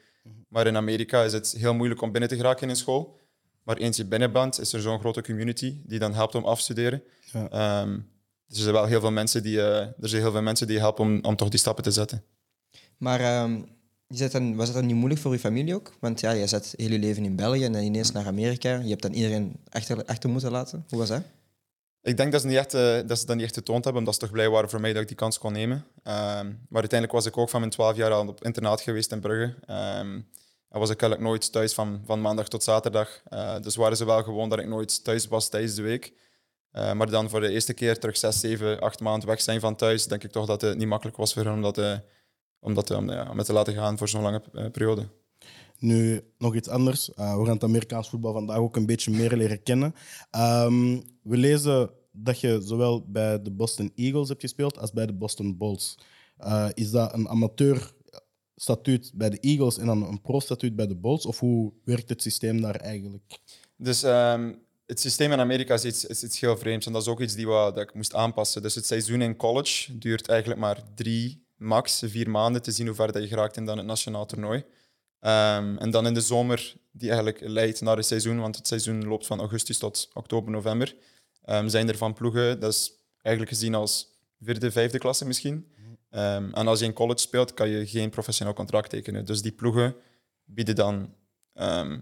Maar 0.48 0.68
in 0.68 0.76
Amerika 0.76 1.24
is 1.24 1.34
het 1.34 1.52
heel 1.52 1.74
moeilijk 1.74 2.02
om 2.02 2.12
binnen 2.12 2.30
te 2.30 2.36
geraken 2.36 2.64
in 2.64 2.70
een 2.70 2.76
school. 2.76 3.18
Maar 3.64 3.78
eens 3.78 3.98
je 3.98 4.06
binnen 4.06 4.32
bent, 4.32 4.60
is 4.60 4.74
er 4.74 4.82
zo'n 4.82 5.00
grote 5.00 5.22
community 5.22 5.82
die 5.86 6.00
dan 6.00 6.14
helpt 6.14 6.36
om 6.36 6.46
af 6.46 6.58
te 6.58 6.64
studeren. 6.64 7.04
Ja. 7.32 7.82
Um, 7.82 8.10
dus 8.48 8.58
er 8.58 8.64
zijn 8.64 8.76
wel 8.76 8.86
heel 8.86 9.00
veel 9.00 9.12
mensen 9.12 9.44
die, 9.44 9.56
uh, 9.56 9.78
er 9.78 9.96
zijn 10.00 10.22
heel 10.22 10.32
veel 10.32 10.42
mensen 10.42 10.68
die 10.68 10.80
helpen 10.80 11.06
om, 11.06 11.20
om 11.22 11.36
toch 11.36 11.50
die 11.50 11.60
stappen 11.60 11.84
te 11.84 11.92
zetten. 11.92 12.24
Maar 12.98 13.44
um, 13.44 13.79
dan, 14.18 14.56
was 14.56 14.68
het 14.68 14.76
dan 14.78 14.86
niet 14.86 14.96
moeilijk 14.96 15.22
voor 15.22 15.34
je 15.34 15.40
familie 15.40 15.76
ook? 15.76 15.92
Want 16.00 16.20
ja, 16.20 16.32
je 16.32 16.48
zat 16.48 16.74
heel 16.78 16.92
je 16.92 17.00
leven 17.00 17.24
in 17.24 17.36
België 17.36 17.64
en 17.64 17.76
ineens 17.76 18.12
naar 18.12 18.26
Amerika. 18.26 18.76
Je 18.76 18.90
hebt 18.90 19.02
dan 19.02 19.14
iedereen 19.14 19.60
achter, 19.70 20.06
achter 20.06 20.30
moeten 20.30 20.52
laten. 20.52 20.86
Hoe 20.90 21.00
was 21.00 21.08
dat? 21.08 21.22
Ik 22.02 22.18
denk 22.18 22.32
dat 22.32 22.42
ze, 22.42 22.48
niet 22.48 22.58
echt, 22.58 22.74
uh, 22.74 23.00
dat 23.08 23.20
ze 23.20 23.26
dat 23.26 23.36
niet 23.36 23.46
echt 23.46 23.54
getoond 23.54 23.84
hebben, 23.84 24.02
omdat 24.02 24.14
ze 24.14 24.20
toch 24.20 24.32
blij 24.32 24.50
waren 24.50 24.70
voor 24.70 24.82
mij 24.82 24.94
dat 24.94 25.02
ik 25.02 25.08
die 25.08 25.18
kans 25.18 25.38
kon 25.38 25.54
nemen. 25.54 25.78
Um, 25.78 25.84
maar 26.70 26.80
uiteindelijk 26.80 27.12
was 27.12 27.26
ik 27.26 27.38
ook 27.38 27.50
van 27.50 27.60
mijn 27.60 27.72
12 27.72 27.96
jaar 27.96 28.12
al 28.12 28.28
op 28.28 28.44
internaat 28.44 28.82
geweest 28.82 29.12
in 29.12 29.20
Brugge. 29.20 29.56
Um, 30.00 30.28
was 30.68 30.90
ik 30.90 31.02
eigenlijk 31.02 31.22
nooit 31.22 31.52
thuis 31.52 31.74
van, 31.74 32.02
van 32.06 32.22
maandag 32.22 32.48
tot 32.48 32.64
zaterdag. 32.64 33.22
Uh, 33.30 33.60
dus 33.60 33.76
waren 33.76 33.98
ze 33.98 34.06
wel 34.06 34.24
gewoon 34.24 34.50
dat 34.50 34.60
ik 34.60 34.68
nooit 34.68 35.04
thuis 35.04 35.28
was 35.28 35.50
tijdens 35.50 35.76
de 35.76 35.82
week. 35.82 36.14
Uh, 36.74 36.94
maar 36.94 37.10
dan 37.10 37.30
voor 37.30 37.40
de 37.40 37.52
eerste 37.52 37.74
keer 37.74 38.00
terug 38.00 38.18
zes, 38.18 38.40
zeven, 38.40 38.80
acht 38.80 39.00
maanden 39.00 39.28
weg 39.28 39.42
zijn 39.42 39.60
van 39.60 39.76
thuis, 39.76 40.06
denk 40.06 40.24
ik 40.24 40.32
toch 40.32 40.46
dat 40.46 40.62
het 40.62 40.78
niet 40.78 40.88
makkelijk 40.88 41.18
was 41.18 41.34
voor 41.34 41.46
hen 41.46 41.62
dat 41.62 42.02
om 42.60 42.74
dat 42.74 42.92
om, 42.92 43.12
ja, 43.12 43.30
om 43.30 43.38
het 43.38 43.46
te 43.46 43.54
laten 43.54 43.74
gaan 43.74 43.98
voor 43.98 44.10
zo'n 44.10 44.22
lange 44.22 44.42
eh, 44.54 44.72
periode. 44.72 45.08
Nu, 45.80 46.22
nog 46.38 46.56
iets 46.56 46.68
anders. 46.68 47.10
Uh, 47.10 47.38
we 47.38 47.46
gaan 47.46 47.54
het 47.54 47.64
Amerikaans 47.64 48.10
voetbal 48.10 48.34
vandaag 48.34 48.58
ook 48.58 48.76
een 48.76 48.86
beetje 48.86 49.12
meer 49.12 49.38
leren 49.38 49.64
kennen. 49.64 49.96
Um, 50.36 51.04
we 51.22 51.38
lezen 51.38 51.90
dat 52.12 52.40
je 52.40 52.62
zowel 52.64 53.06
bij 53.08 53.42
de 53.42 53.52
Boston 53.52 53.92
Eagles 53.96 54.30
hebt 54.30 54.42
gespeeld 54.42 54.78
als 54.78 54.92
bij 54.92 55.06
de 55.06 55.14
Boston 55.14 55.58
Bulls. 55.58 55.98
Uh, 56.40 56.70
is 56.74 56.92
dat 56.92 57.14
een 57.14 57.30
amateurstatuut 57.30 59.12
bij 59.14 59.30
de 59.30 59.40
Eagles 59.40 59.78
en 59.78 59.86
dan 59.86 60.04
een 60.04 60.22
pro-statuut 60.22 60.76
bij 60.76 60.88
de 60.88 60.96
Bulls? 60.96 61.26
Of 61.26 61.40
hoe 61.40 61.74
werkt 61.84 62.10
het 62.10 62.22
systeem 62.22 62.62
daar 62.62 62.76
eigenlijk? 62.76 63.40
Dus 63.76 64.04
um, 64.04 64.62
het 64.86 65.00
systeem 65.00 65.32
in 65.32 65.40
Amerika 65.40 65.74
is 65.74 65.86
iets, 65.86 66.06
is 66.06 66.24
iets 66.24 66.40
heel 66.40 66.58
vreemds 66.58 66.86
en 66.86 66.94
dat 66.94 67.02
is 67.02 67.08
ook 67.08 67.22
iets 67.22 67.36
die 67.36 67.48
we, 67.48 67.72
dat 67.74 67.78
ik 67.78 67.94
moest 67.94 68.14
aanpassen. 68.14 68.62
Dus 68.62 68.76
het 68.76 68.86
seizoen 68.86 69.22
in 69.22 69.36
college 69.36 69.98
duurt 69.98 70.28
eigenlijk 70.28 70.60
maar 70.60 70.84
drie, 70.96 71.44
max 71.60 72.04
vier 72.06 72.30
maanden 72.30 72.62
te 72.62 72.72
zien 72.72 72.88
hoe 72.88 72.96
ver 72.96 73.12
dat 73.12 73.22
je 73.22 73.28
geraakt 73.28 73.58
in 73.58 73.66
dan 73.66 73.78
het 73.78 73.86
nationaal 73.86 74.26
toernooi. 74.26 74.58
Um, 74.58 75.78
en 75.78 75.92
dan 75.92 76.06
in 76.06 76.14
de 76.14 76.22
zomer, 76.22 76.76
die 76.92 77.08
eigenlijk 77.10 77.40
leidt 77.42 77.82
naar 77.82 77.98
het 77.98 78.06
seizoen, 78.06 78.40
want 78.40 78.56
het 78.56 78.68
seizoen 78.68 79.06
loopt 79.06 79.26
van 79.26 79.40
augustus 79.40 79.78
tot 79.78 80.10
oktober, 80.14 80.52
november, 80.52 80.96
um, 81.46 81.70
zijn 81.70 81.88
er 81.88 81.98
van 81.98 82.14
ploegen, 82.14 82.60
dat 82.60 82.74
is 82.74 82.94
eigenlijk 83.22 83.56
gezien 83.56 83.76
als 83.76 84.08
vierde, 84.42 84.72
vijfde 84.72 84.98
klasse 84.98 85.26
misschien. 85.26 85.72
Um, 86.12 86.54
en 86.54 86.68
als 86.68 86.80
je 86.80 86.86
in 86.86 86.94
college 86.94 87.20
speelt, 87.20 87.54
kan 87.54 87.70
je 87.70 87.88
geen 87.88 88.10
professioneel 88.10 88.54
contract 88.54 88.90
tekenen. 88.90 89.26
Dus 89.26 89.42
die 89.42 89.52
ploegen 89.52 89.96
bieden 90.46 90.76
dan 90.76 91.14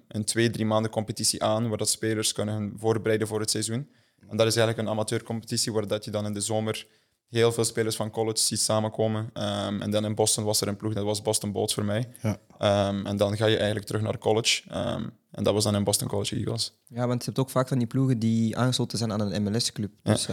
een 0.07 0.23
twee, 0.25 0.49
drie 0.49 0.65
maanden 0.65 0.91
competitie 0.91 1.43
aan, 1.43 1.69
waar 1.69 1.77
dat 1.77 1.89
spelers 1.89 2.31
kunnen 2.31 2.73
voorbereiden 2.75 3.27
voor 3.27 3.39
het 3.39 3.51
seizoen. 3.51 3.89
En 4.29 4.37
dat 4.37 4.47
is 4.47 4.55
eigenlijk 4.55 4.87
een 4.87 4.93
amateurcompetitie, 4.93 5.71
waar 5.73 5.87
dat 5.87 6.05
je 6.05 6.11
dan 6.11 6.25
in 6.25 6.33
de 6.33 6.41
zomer 6.41 6.87
heel 7.29 7.51
veel 7.51 7.63
spelers 7.63 7.95
van 7.95 8.09
college 8.09 8.39
ziet 8.39 8.59
samenkomen. 8.59 9.29
Um, 9.33 9.81
en 9.81 9.91
dan 9.91 10.05
in 10.05 10.15
Boston 10.15 10.43
was 10.43 10.61
er 10.61 10.67
een 10.67 10.75
ploeg, 10.75 10.93
dat 10.93 11.03
was 11.03 11.21
Boston 11.21 11.51
Bolts 11.51 11.73
voor 11.73 11.85
mij. 11.85 12.09
Ja. 12.21 12.87
Um, 12.89 13.05
en 13.05 13.17
dan 13.17 13.37
ga 13.37 13.45
je 13.45 13.55
eigenlijk 13.55 13.85
terug 13.85 14.01
naar 14.01 14.17
college. 14.17 14.63
Um, 14.71 15.11
en 15.31 15.43
dat 15.43 15.53
was 15.53 15.63
dan 15.63 15.75
in 15.75 15.83
Boston 15.83 16.07
College 16.07 16.35
Eagles. 16.35 16.73
Ja, 16.87 17.07
want 17.07 17.19
je 17.19 17.25
hebt 17.25 17.39
ook 17.39 17.49
vaak 17.49 17.67
van 17.67 17.77
die 17.77 17.87
ploegen 17.87 18.19
die 18.19 18.57
aangesloten 18.57 18.97
zijn 18.97 19.11
aan 19.11 19.21
een 19.21 19.43
MLS-club. 19.43 19.91
Ja. 20.03 20.11
Dus 20.11 20.27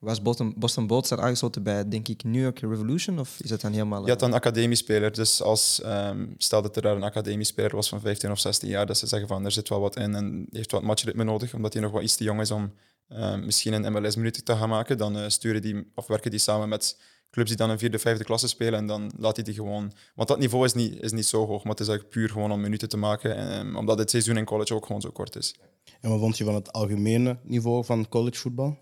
was 0.00 0.22
Boston, 0.22 0.54
Boston 0.56 0.86
Bolts 0.86 1.08
daar 1.08 1.20
aangesloten 1.20 1.62
bij, 1.62 1.88
denk 1.88 2.08
ik, 2.08 2.24
New 2.24 2.42
York 2.42 2.58
Revolution? 2.58 3.18
Of 3.18 3.40
is 3.40 3.50
het 3.50 3.60
dan 3.60 3.72
helemaal... 3.72 4.04
Je 4.04 4.10
had 4.10 4.22
een 4.22 4.32
academiespeler. 4.32 5.12
Dus 5.12 5.42
als, 5.42 5.82
um, 5.84 6.34
stel 6.38 6.62
dat 6.62 6.76
er 6.76 6.82
daar 6.82 6.96
een 6.96 7.02
academiespeler 7.02 7.76
was 7.76 7.88
van 7.88 8.00
15 8.00 8.30
of 8.30 8.38
16 8.38 8.68
jaar, 8.68 8.86
dat 8.86 8.98
ze 8.98 9.06
zeggen 9.06 9.28
van, 9.28 9.44
er 9.44 9.52
zit 9.52 9.68
wel 9.68 9.80
wat 9.80 9.96
in 9.96 10.14
en 10.14 10.46
heeft 10.50 10.70
wat 10.70 10.82
matchritme 10.82 11.24
nodig, 11.24 11.54
omdat 11.54 11.72
hij 11.72 11.82
nog 11.82 11.92
wat 11.92 12.02
iets 12.02 12.16
te 12.16 12.24
jong 12.24 12.40
is 12.40 12.50
om 12.50 12.72
um, 13.08 13.44
misschien 13.44 13.72
een 13.72 13.92
MLS-minuut 13.92 14.44
te 14.44 14.56
gaan 14.56 14.68
maken, 14.68 14.98
dan 14.98 15.16
uh, 15.16 15.28
sturen 15.28 15.62
die, 15.62 15.90
of 15.94 16.06
werken 16.06 16.30
die 16.30 16.40
samen 16.40 16.68
met 16.68 17.00
clubs 17.30 17.48
die 17.48 17.58
dan 17.58 17.70
een 17.70 17.78
vierde, 17.78 17.98
vijfde 17.98 18.24
klasse 18.24 18.48
spelen 18.48 18.78
en 18.78 18.86
dan 18.86 19.12
laat 19.16 19.36
hij 19.36 19.44
die 19.44 19.54
gewoon... 19.54 19.92
Want 20.14 20.28
dat 20.28 20.38
niveau 20.38 20.64
is 20.64 20.72
niet, 20.72 21.02
is 21.02 21.12
niet 21.12 21.26
zo 21.26 21.46
hoog, 21.46 21.62
maar 21.62 21.72
het 21.72 21.80
is 21.80 21.88
eigenlijk 21.88 22.16
puur 22.18 22.30
gewoon 22.30 22.52
om 22.52 22.60
minuten 22.60 22.88
te 22.88 22.96
maken, 22.96 23.58
um, 23.58 23.76
omdat 23.76 23.98
het 23.98 24.10
seizoen 24.10 24.36
in 24.36 24.44
college 24.44 24.74
ook 24.74 24.86
gewoon 24.86 25.00
zo 25.00 25.10
kort 25.10 25.36
is. 25.36 25.54
En 26.00 26.10
wat 26.10 26.18
vond 26.18 26.38
je 26.38 26.44
van 26.44 26.54
het 26.54 26.72
algemene 26.72 27.38
niveau 27.42 27.84
van 27.84 28.08
collegevoetbal? 28.08 28.78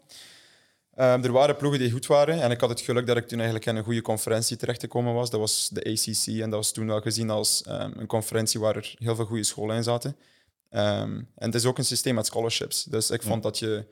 Um, 1.00 1.24
er 1.24 1.32
waren 1.32 1.56
ploegen 1.56 1.80
die 1.80 1.90
goed 1.90 2.06
waren 2.06 2.42
en 2.42 2.50
ik 2.50 2.60
had 2.60 2.68
het 2.68 2.80
geluk 2.80 3.06
dat 3.06 3.16
ik 3.16 3.28
toen 3.28 3.38
eigenlijk 3.38 3.68
in 3.68 3.76
een 3.76 3.84
goede 3.84 4.02
conferentie 4.02 4.56
terecht 4.56 4.80
te 4.80 4.88
komen 4.88 5.14
was. 5.14 5.30
Dat 5.30 5.40
was 5.40 5.68
de 5.68 5.84
ACC 5.84 6.26
en 6.26 6.50
dat 6.50 6.58
was 6.58 6.72
toen 6.72 6.86
wel 6.86 7.00
gezien 7.00 7.30
als 7.30 7.64
um, 7.68 7.92
een 7.96 8.06
conferentie 8.06 8.60
waar 8.60 8.76
er 8.76 8.94
heel 8.98 9.14
veel 9.14 9.24
goede 9.24 9.42
scholen 9.42 9.76
in 9.76 9.82
zaten. 9.82 10.16
Um, 10.70 11.28
en 11.34 11.46
het 11.46 11.54
is 11.54 11.64
ook 11.64 11.78
een 11.78 11.84
systeem 11.84 12.14
met 12.14 12.26
scholarships. 12.26 12.84
Dus 12.84 13.10
ik 13.10 13.22
vond 13.22 13.42
dat 13.42 13.58
je... 13.58 13.84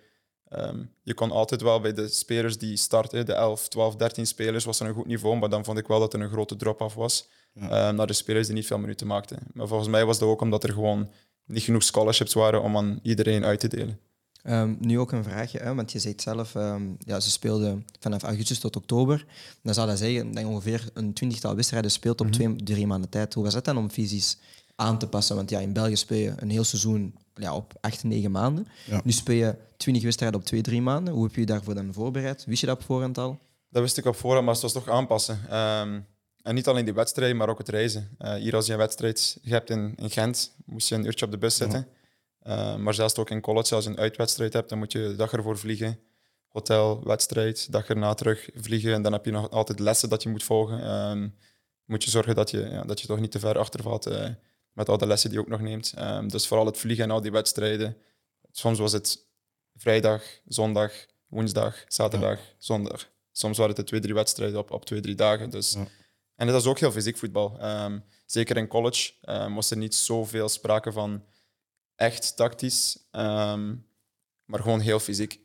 je 1.03 1.15
kon 1.15 1.31
altijd 1.31 1.63
wel 1.63 1.81
bij 1.81 1.93
de 1.93 2.09
spelers 2.09 2.59
die 2.59 2.77
starten, 2.77 3.27
de 3.27 3.33
11, 3.33 3.69
12, 3.69 3.97
13 3.97 4.27
spelers, 4.27 4.65
was 4.65 4.81
er 4.81 4.87
een 4.87 4.95
goed 4.95 5.07
niveau, 5.07 5.37
maar 5.37 5.49
dan 5.49 5.65
vond 5.65 5.79
ik 5.79 5.87
wel 5.87 6.01
dat 6.01 6.15
er 6.15 6.21
een 6.21 6.31
grote 6.31 6.57
drop-off 6.57 6.95
was 6.95 7.29
ja. 7.53 7.93
naar 7.93 8.07
de 8.07 8.13
spelers 8.13 8.47
die 8.47 8.57
niet 8.57 8.67
veel 8.67 8.79
minuten 8.79 9.07
maakten. 9.07 9.39
Maar 9.53 9.67
volgens 9.67 9.89
mij 9.89 10.05
was 10.05 10.19
dat 10.19 10.29
ook 10.29 10.41
omdat 10.41 10.65
er 10.65 10.73
gewoon 10.73 11.11
niet 11.45 11.63
genoeg 11.63 11.83
scholarships 11.83 12.35
waren 12.35 12.63
om 12.63 12.77
aan 12.77 12.99
iedereen 13.03 13.45
uit 13.45 13.61
te 13.61 13.69
delen. 13.69 14.01
Um, 14.49 14.77
nu 14.81 14.99
ook 14.99 15.13
een 15.13 15.25
vraagje, 15.25 15.59
hè, 15.59 15.75
want 15.75 15.93
je 15.93 15.99
zei 15.99 16.15
zelf, 16.17 16.55
um, 16.55 16.97
ja, 16.99 17.21
ze 17.21 17.31
speelden 17.31 17.87
vanaf 18.01 18.23
augustus 18.23 18.59
tot 18.59 18.77
oktober. 18.77 19.27
Dan 19.63 19.75
zou 19.75 19.87
dat 19.87 19.99
zeggen 19.99 20.33
dat 20.33 20.43
je 20.43 20.49
ongeveer 20.49 20.89
een 20.95 21.13
twintigtal 21.13 21.55
wedstrijden 21.55 21.91
speelt 21.91 22.21
op 22.21 22.27
mm 22.27 22.33
-hmm. 22.33 22.57
twee, 22.57 22.77
drie 22.77 22.87
maanden 22.87 23.11
tijd. 23.11 23.35
Hoe 23.35 23.45
was 23.45 23.55
dat 23.55 23.65
dan 23.65 23.77
om 23.77 23.91
fysisch 23.91 24.39
aan 24.77 24.99
te 24.99 25.07
passen? 25.07 25.37
Want 25.37 25.51
ja, 25.51 25.59
in 25.59 25.73
België 25.73 25.97
speel 25.97 26.19
je 26.19 26.35
een 26.37 26.51
heel 26.51 26.65
seizoen 26.65 27.15
ja, 27.35 27.55
op 27.55 27.75
acht, 27.81 28.05
negen 28.05 28.31
maanden. 28.31 28.67
Ja. 28.87 29.01
Nu 29.05 29.13
speel 29.13 29.37
je 29.37 29.55
twintig 29.77 30.05
wedstrijden 30.05 30.41
op 30.41 30.47
twee, 30.47 30.61
drie 30.61 30.83
maanden. 30.83 31.15
Hoe 31.15 31.25
heb 31.25 31.35
je 31.35 31.41
je 31.41 31.47
daarvoor 31.47 31.75
dan 31.75 31.93
voorbereid? 31.93 32.45
Wist 32.45 32.61
je 32.61 32.67
dat 32.67 32.77
op 32.77 32.85
voorhand 32.85 33.19
al? 33.19 33.39
Dat 33.71 33.83
wist 33.83 33.99
ik 33.99 34.05
op 34.05 34.17
voorhand, 34.17 34.45
maar 34.45 34.55
het 34.55 34.63
was 34.63 34.73
toch 34.73 34.89
aanpassen. 34.89 35.39
Um, 35.57 36.07
en 36.43 36.55
niet 36.55 36.67
alleen 36.67 36.85
die 36.85 36.95
wedstrijden, 36.95 37.37
maar 37.37 37.49
ook 37.49 37.59
het 37.59 37.69
reizen. 37.69 38.09
Uh, 38.19 38.35
hier 38.35 38.55
als 38.55 38.67
je 38.67 38.73
een 38.73 38.79
wedstrijd 38.79 39.39
hebt 39.43 39.71
in, 39.71 39.95
in 39.97 40.11
Gent, 40.11 40.55
moest 40.65 40.89
je 40.89 40.95
een 40.95 41.05
uurtje 41.05 41.25
op 41.25 41.31
de 41.31 41.39
bus 41.39 41.57
zitten. 41.57 41.79
Ja. 41.79 41.96
Uh, 42.49 42.77
maar 42.77 42.95
zelfs 42.95 43.17
ook 43.17 43.31
in 43.31 43.41
college, 43.41 43.75
als 43.75 43.85
je 43.85 43.91
een 43.91 43.99
uitwedstrijd 43.99 44.53
hebt, 44.53 44.69
dan 44.69 44.79
moet 44.79 44.93
je 44.93 44.99
de 44.99 45.17
dag 45.17 45.33
ervoor 45.33 45.59
vliegen. 45.59 45.99
Hotel, 46.49 47.05
wedstrijd, 47.05 47.73
dag 47.73 47.89
erna 47.89 48.15
terug 48.15 48.49
vliegen. 48.55 48.93
En 48.93 49.03
dan 49.03 49.13
heb 49.13 49.25
je 49.25 49.31
nog 49.31 49.51
altijd 49.51 49.79
lessen 49.79 50.09
dat 50.09 50.23
je 50.23 50.29
moet 50.29 50.45
volgen. 50.45 50.91
Um, 51.11 51.37
moet 51.85 52.05
je 52.05 52.11
zorgen 52.11 52.35
dat 52.35 52.51
je, 52.51 52.69
ja, 52.69 52.83
dat 52.83 53.01
je 53.01 53.07
toch 53.07 53.21
niet 53.21 53.31
te 53.31 53.39
ver 53.39 53.59
achtervalt 53.59 54.07
uh, 54.07 54.29
met 54.73 54.89
al 54.89 54.99
de 54.99 55.07
lessen 55.07 55.31
die 55.31 55.39
je 55.39 55.45
ook 55.45 55.51
nog 55.51 55.61
neemt. 55.61 55.95
Um, 55.99 56.29
dus 56.29 56.47
vooral 56.47 56.67
het 56.67 56.79
vliegen 56.79 57.05
en 57.05 57.11
al 57.11 57.21
die 57.21 57.31
wedstrijden. 57.31 57.97
Soms 58.53 58.79
was 58.79 58.93
het 58.93 59.27
vrijdag, 59.75 60.23
zondag, 60.45 60.93
woensdag, 61.27 61.85
zaterdag, 61.89 62.39
ja. 62.39 62.45
zondag. 62.59 63.09
Soms 63.33 63.59
waren 63.59 63.75
het 63.75 63.87
twee, 63.87 64.01
drie 64.01 64.15
wedstrijden 64.15 64.59
op, 64.59 64.71
op 64.71 64.85
twee, 64.85 65.01
drie 65.01 65.15
dagen. 65.15 65.51
Dus. 65.51 65.73
Ja. 65.73 65.87
En 66.35 66.47
dat 66.47 66.61
is 66.61 66.67
ook 66.67 66.79
heel 66.79 66.93
fysiek 66.93 67.17
voetbal. 67.17 67.65
Um, 67.65 68.05
zeker 68.27 68.57
in 68.57 68.67
college 68.67 69.13
was 69.55 69.71
er 69.71 69.77
niet 69.77 69.95
zoveel 69.95 70.49
sprake 70.49 70.93
van 70.93 71.25
echt 71.97 72.37
tactisch, 72.37 72.99
um, 73.13 73.87
maar 74.45 74.61
gewoon 74.61 74.81
heel 74.81 75.01
fysiek. 75.01 75.41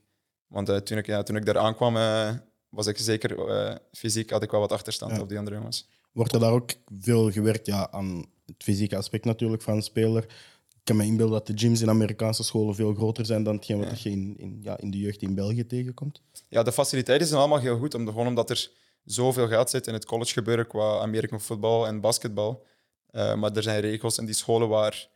Want 0.47 0.69
uh, 0.69 0.77
toen, 0.77 0.97
ik, 0.97 1.05
ja, 1.05 1.23
toen 1.23 1.35
ik 1.35 1.45
daar 1.45 1.57
aankwam, 1.57 1.95
uh, 1.95 2.29
was 2.69 2.87
ik 2.87 2.97
zeker 2.97 3.49
uh, 3.49 3.75
fysiek, 3.91 4.29
had 4.29 4.43
ik 4.43 4.51
wel 4.51 4.59
wat 4.59 4.71
achterstand 4.71 5.15
ja. 5.15 5.21
op 5.21 5.29
die 5.29 5.37
andere 5.37 5.55
jongens. 5.55 5.89
Wordt 6.11 6.33
er 6.33 6.39
daar 6.39 6.51
ook 6.51 6.71
veel 6.99 7.31
gewerkt 7.31 7.65
ja, 7.65 7.91
aan 7.91 8.25
het 8.45 8.63
fysieke 8.63 8.97
aspect 8.97 9.25
natuurlijk 9.25 9.61
van 9.61 9.75
een 9.75 9.81
speler? 9.81 10.23
Ik 10.69 10.87
kan 10.87 10.95
me 10.95 11.05
inbeelden 11.05 11.33
dat 11.33 11.47
de 11.47 11.57
gyms 11.57 11.81
in 11.81 11.89
Amerikaanse 11.89 12.43
scholen 12.43 12.75
veel 12.75 12.93
groter 12.93 13.25
zijn 13.25 13.43
dan 13.43 13.55
hetgeen 13.55 13.79
wat 13.79 14.01
je 14.01 14.09
in, 14.09 14.35
in, 14.37 14.59
ja, 14.61 14.77
in 14.77 14.91
de 14.91 14.97
jeugd 14.97 15.21
in 15.21 15.35
België 15.35 15.65
tegenkomt. 15.65 16.21
Ja, 16.47 16.63
de 16.63 16.71
faciliteiten 16.71 17.27
zijn 17.27 17.39
allemaal 17.39 17.59
heel 17.59 17.77
goed, 17.77 17.93
om, 17.93 18.07
gewoon 18.07 18.27
omdat 18.27 18.49
er 18.49 18.71
zoveel 19.03 19.47
geld 19.47 19.69
zit 19.69 19.87
in 19.87 19.93
het 19.93 20.05
college 20.05 20.33
gebeuren 20.33 20.67
qua 20.67 20.99
American 20.99 21.41
voetbal 21.41 21.87
en 21.87 22.01
basketbal. 22.01 22.65
maar 23.11 23.55
er 23.55 23.63
zijn 23.63 23.81
regels 23.81 24.17
in 24.17 24.25
die 24.25 24.35
scholen 24.35 24.67
waar 24.67 25.09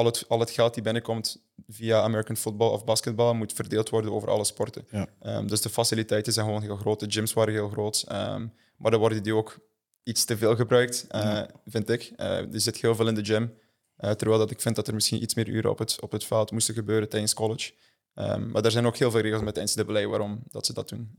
al 0.00 0.06
het, 0.06 0.24
al 0.28 0.40
het 0.40 0.50
geld 0.50 0.74
die 0.74 0.82
binnenkomt 0.82 1.42
via 1.68 2.00
American 2.00 2.36
football 2.36 2.68
of 2.68 2.84
basketbal 2.84 3.34
moet 3.34 3.52
verdeeld 3.52 3.88
worden 3.88 4.12
over 4.12 4.30
alle 4.30 4.44
sporten. 4.44 4.86
Ja. 4.90 5.08
Um, 5.22 5.46
dus 5.46 5.60
de 5.60 5.68
faciliteiten 5.68 6.32
zijn 6.32 6.46
gewoon 6.46 6.62
heel 6.62 6.76
groot, 6.76 7.00
de 7.00 7.10
gyms 7.10 7.32
waren 7.32 7.54
heel 7.54 7.68
groot. 7.68 8.04
Um, 8.12 8.52
maar 8.76 8.90
dan 8.90 9.00
worden 9.00 9.22
die 9.22 9.34
ook 9.34 9.58
iets 10.02 10.24
te 10.24 10.36
veel 10.36 10.56
gebruikt, 10.56 11.06
uh, 11.10 11.20
ja. 11.20 11.50
vind 11.66 11.88
ik. 11.88 12.12
Uh, 12.16 12.26
er 12.26 12.60
zit 12.60 12.80
heel 12.80 12.94
veel 12.94 13.08
in 13.08 13.14
de 13.14 13.24
gym. 13.24 13.52
Uh, 13.98 14.10
terwijl 14.10 14.38
dat 14.38 14.50
ik 14.50 14.60
vind 14.60 14.76
dat 14.76 14.88
er 14.88 14.94
misschien 14.94 15.22
iets 15.22 15.34
meer 15.34 15.48
uren 15.48 15.70
op 15.70 15.78
het, 15.78 16.00
op 16.00 16.12
het 16.12 16.24
veld 16.24 16.50
moesten 16.50 16.74
gebeuren 16.74 17.08
tijdens 17.08 17.34
college. 17.34 17.72
Um, 18.14 18.50
maar 18.50 18.64
er 18.64 18.70
zijn 18.70 18.86
ook 18.86 18.96
heel 18.96 19.10
veel 19.10 19.20
regels 19.20 19.42
met 19.42 19.54
de 19.54 19.62
NCAA 19.62 20.06
waarom 20.06 20.42
dat 20.50 20.66
ze 20.66 20.72
dat 20.72 20.88
doen. 20.88 21.14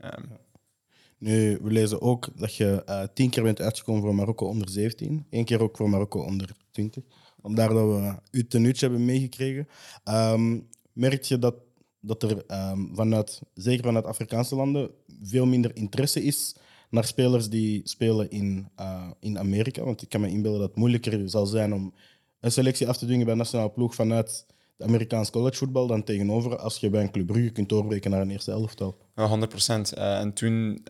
Nu, 1.18 1.58
we 1.62 1.70
lezen 1.70 2.00
ook 2.00 2.28
dat 2.34 2.54
je 2.54 3.08
tien 3.14 3.30
keer 3.30 3.42
bent 3.42 3.60
uitgekomen 3.60 4.02
voor 4.02 4.14
Marokko 4.14 4.46
onder 4.46 4.68
17. 4.70 5.26
Eén 5.30 5.44
keer 5.44 5.62
ook 5.62 5.76
voor 5.76 5.90
Marokko 5.90 6.22
onder 6.22 6.50
20 6.70 7.02
omdat 7.42 7.68
we 7.68 8.14
u 8.30 8.46
ten 8.46 8.74
hebben 8.78 9.04
meegekregen. 9.04 9.68
Um, 10.08 10.68
merk 10.92 11.22
je 11.22 11.38
dat, 11.38 11.54
dat 12.00 12.22
er 12.22 12.44
um, 12.70 12.90
vanuit, 12.94 13.40
zeker 13.54 13.84
vanuit 13.84 14.04
Afrikaanse 14.04 14.54
landen, 14.54 14.90
veel 15.22 15.46
minder 15.46 15.76
interesse 15.76 16.22
is 16.22 16.56
naar 16.90 17.04
spelers 17.04 17.48
die 17.48 17.80
spelen 17.84 18.30
in, 18.30 18.68
uh, 18.80 19.10
in 19.20 19.38
Amerika? 19.38 19.84
Want 19.84 20.02
ik 20.02 20.08
kan 20.08 20.20
me 20.20 20.28
inbeelden 20.28 20.60
dat 20.60 20.68
het 20.68 20.78
moeilijker 20.78 21.30
zal 21.30 21.46
zijn 21.46 21.74
om 21.74 21.94
een 22.40 22.52
selectie 22.52 22.88
af 22.88 22.96
te 22.96 23.04
dwingen 23.04 23.24
bij 23.24 23.32
een 23.32 23.38
nationale 23.38 23.70
ploeg 23.70 23.94
vanuit 23.94 24.46
de 24.76 24.84
Amerikaans 24.84 25.30
collegevoetbal 25.30 25.86
dan 25.86 26.04
tegenover 26.04 26.58
als 26.58 26.76
je 26.76 26.90
bij 26.90 27.02
een 27.02 27.10
Club 27.10 27.26
Brugge 27.26 27.50
kunt 27.50 27.68
doorbreken 27.68 28.10
naar 28.10 28.20
een 28.20 28.30
eerste 28.30 28.50
elftal. 28.50 28.98
Ja, 29.16 29.26
100 29.26 29.50
procent. 29.50 29.96
Uh, 29.96 30.18
en 30.18 30.32
toen, 30.32 30.84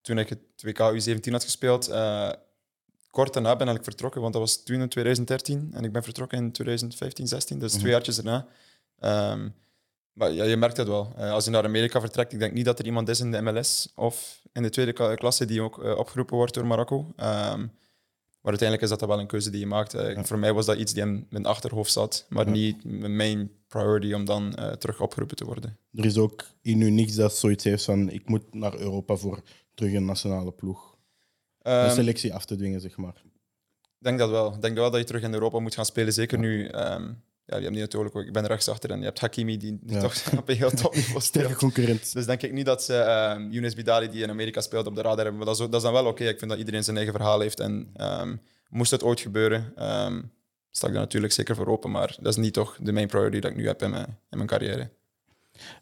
toen 0.00 0.18
ik 0.18 0.28
het 0.28 0.62
WK 0.62 0.78
U17 0.78 1.30
had 1.30 1.44
gespeeld, 1.44 1.88
uh, 1.88 2.30
kort 3.14 3.32
daarna 3.32 3.56
ben 3.56 3.68
ik 3.68 3.84
vertrokken, 3.84 4.20
want 4.20 4.32
dat 4.32 4.42
was 4.42 4.62
toen 4.62 4.80
in 4.80 4.88
2013 4.88 5.70
en 5.72 5.84
ik 5.84 5.92
ben 5.92 6.02
vertrokken 6.02 6.38
in 6.38 6.52
2015, 6.52 7.28
16, 7.28 7.58
dus 7.58 7.66
mm 7.66 7.72
-hmm. 7.72 7.80
twee 7.80 7.92
jaartjes 7.92 8.16
daarna. 8.16 8.46
Um, 9.32 9.54
maar 10.12 10.32
ja, 10.32 10.44
je 10.44 10.56
merkt 10.56 10.76
het 10.76 10.88
wel. 10.88 11.12
Uh, 11.18 11.32
als 11.32 11.44
je 11.44 11.50
naar 11.50 11.64
Amerika 11.64 12.00
vertrekt, 12.00 12.32
ik 12.32 12.38
denk 12.38 12.52
niet 12.52 12.64
dat 12.64 12.78
er 12.78 12.84
iemand 12.84 13.08
is 13.08 13.20
in 13.20 13.30
de 13.30 13.40
MLS 13.40 13.92
of 13.94 14.42
in 14.52 14.62
de 14.62 14.70
tweede 14.70 15.16
klasse 15.16 15.44
die 15.44 15.62
ook 15.62 15.84
uh, 15.84 15.96
opgeroepen 15.96 16.36
wordt 16.36 16.54
door 16.54 16.66
Marokko. 16.66 16.98
Um, 16.98 17.72
maar 18.40 18.52
uiteindelijk 18.52 18.82
is 18.92 18.98
dat 18.98 19.08
wel 19.08 19.20
een 19.20 19.26
keuze 19.26 19.50
die 19.50 19.60
je 19.60 19.66
maakt. 19.66 19.94
Uh, 19.94 20.14
ja. 20.14 20.24
Voor 20.24 20.38
mij 20.38 20.52
was 20.52 20.66
dat 20.66 20.78
iets 20.78 20.92
die 20.92 21.02
in 21.02 21.26
mijn 21.30 21.46
achterhoofd 21.46 21.92
zat, 21.92 22.26
maar 22.28 22.46
ja. 22.46 22.50
niet 22.52 22.84
mijn 22.84 23.16
main 23.16 23.50
priority 23.68 24.12
om 24.12 24.24
dan 24.24 24.54
terug 24.78 25.00
opgeroepen 25.00 25.36
te 25.36 25.44
worden. 25.44 25.78
Er 25.92 26.04
is 26.04 26.18
ook 26.18 26.44
in 26.62 26.80
u 26.80 26.90
niks 26.90 27.14
dat 27.14 27.36
zoiets 27.36 27.64
heeft 27.64 27.84
van 27.84 28.10
ik 28.10 28.28
moet 28.28 28.54
naar 28.54 28.78
Europa 28.78 29.16
voor 29.16 29.42
terug 29.74 29.92
een 29.92 30.04
nationale 30.04 30.52
ploeg. 30.52 30.93
Ehm, 31.72 31.88
de 31.88 31.94
selectie 31.94 32.34
af 32.34 32.44
te 32.44 32.56
dwingen, 32.56 32.80
zeg 32.80 32.96
maar. 32.96 33.22
Ik 33.82 34.10
denk 34.10 34.18
dat 34.18 34.30
wel. 34.30 34.54
Ik 34.54 34.60
denk 34.62 34.76
wel 34.76 34.90
dat 34.90 35.00
je 35.00 35.06
terug 35.06 35.22
in 35.22 35.32
Europa 35.32 35.58
moet 35.58 35.74
gaan 35.74 35.84
spelen. 35.84 36.12
Zeker 36.12 36.38
nu. 36.38 36.66
ehm, 36.66 37.02
ja, 37.46 37.56
je 37.56 37.62
hebt 37.62 37.74
nu 37.74 37.80
natuurlijk 37.80 38.16
ook, 38.16 38.24
ik 38.24 38.32
ben 38.32 38.46
rechtsachter 38.46 38.90
en 38.90 38.98
je 38.98 39.04
hebt 39.04 39.20
Hakimi 39.20 39.56
die, 39.56 39.78
die 39.82 39.94
Ja. 39.96 40.00
toch 40.00 40.14
op 40.38 40.48
een 40.48 40.56
heel 40.56 40.70
topniveau 40.70 41.20
speelt. 41.30 41.54
concurrent. 41.56 42.12
Dus 42.12 42.26
denk 42.26 42.42
ik 42.42 42.52
niet 42.52 42.66
dat 42.66 42.82
ze 42.82 42.96
ehm 42.96 43.50
Younes 43.50 43.74
Bidali, 43.74 44.08
die 44.10 44.22
in 44.22 44.30
Amerika 44.30 44.60
speelt, 44.60 44.86
op 44.86 44.94
de 44.94 45.00
radar 45.02 45.16
hebben. 45.24 45.36
Maar 45.36 45.46
dat 45.46 45.54
is, 45.54 45.60
dat 45.60 45.74
is 45.74 45.82
dan 45.82 45.92
wel 45.92 46.06
oké. 46.06 46.24
Ik 46.24 46.38
vind 46.38 46.50
dat 46.50 46.58
iedereen 46.60 46.84
zijn 46.84 46.96
eigen 46.96 47.14
verhaal 47.14 47.40
heeft. 47.40 47.60
En 47.60 47.90
ehm, 47.94 48.36
moest 48.68 48.90
het 48.90 49.02
ooit 49.02 49.20
gebeuren, 49.20 49.72
ehm, 49.76 50.22
sta 50.70 50.86
ik 50.86 50.92
daar 50.92 51.02
natuurlijk 51.02 51.32
zeker 51.32 51.54
voor 51.54 51.66
open. 51.66 51.90
Maar 51.90 52.16
dat 52.20 52.32
is 52.36 52.42
niet 52.42 52.52
toch 52.52 52.76
de 52.80 52.92
main 52.92 53.06
priority 53.08 53.38
dat 53.40 53.50
ik 53.50 53.56
nu 53.56 53.66
heb 53.66 53.82
in 53.82 53.90
mijn, 53.90 54.06
in 54.06 54.36
mijn 54.36 54.46
carrière. 54.48 54.90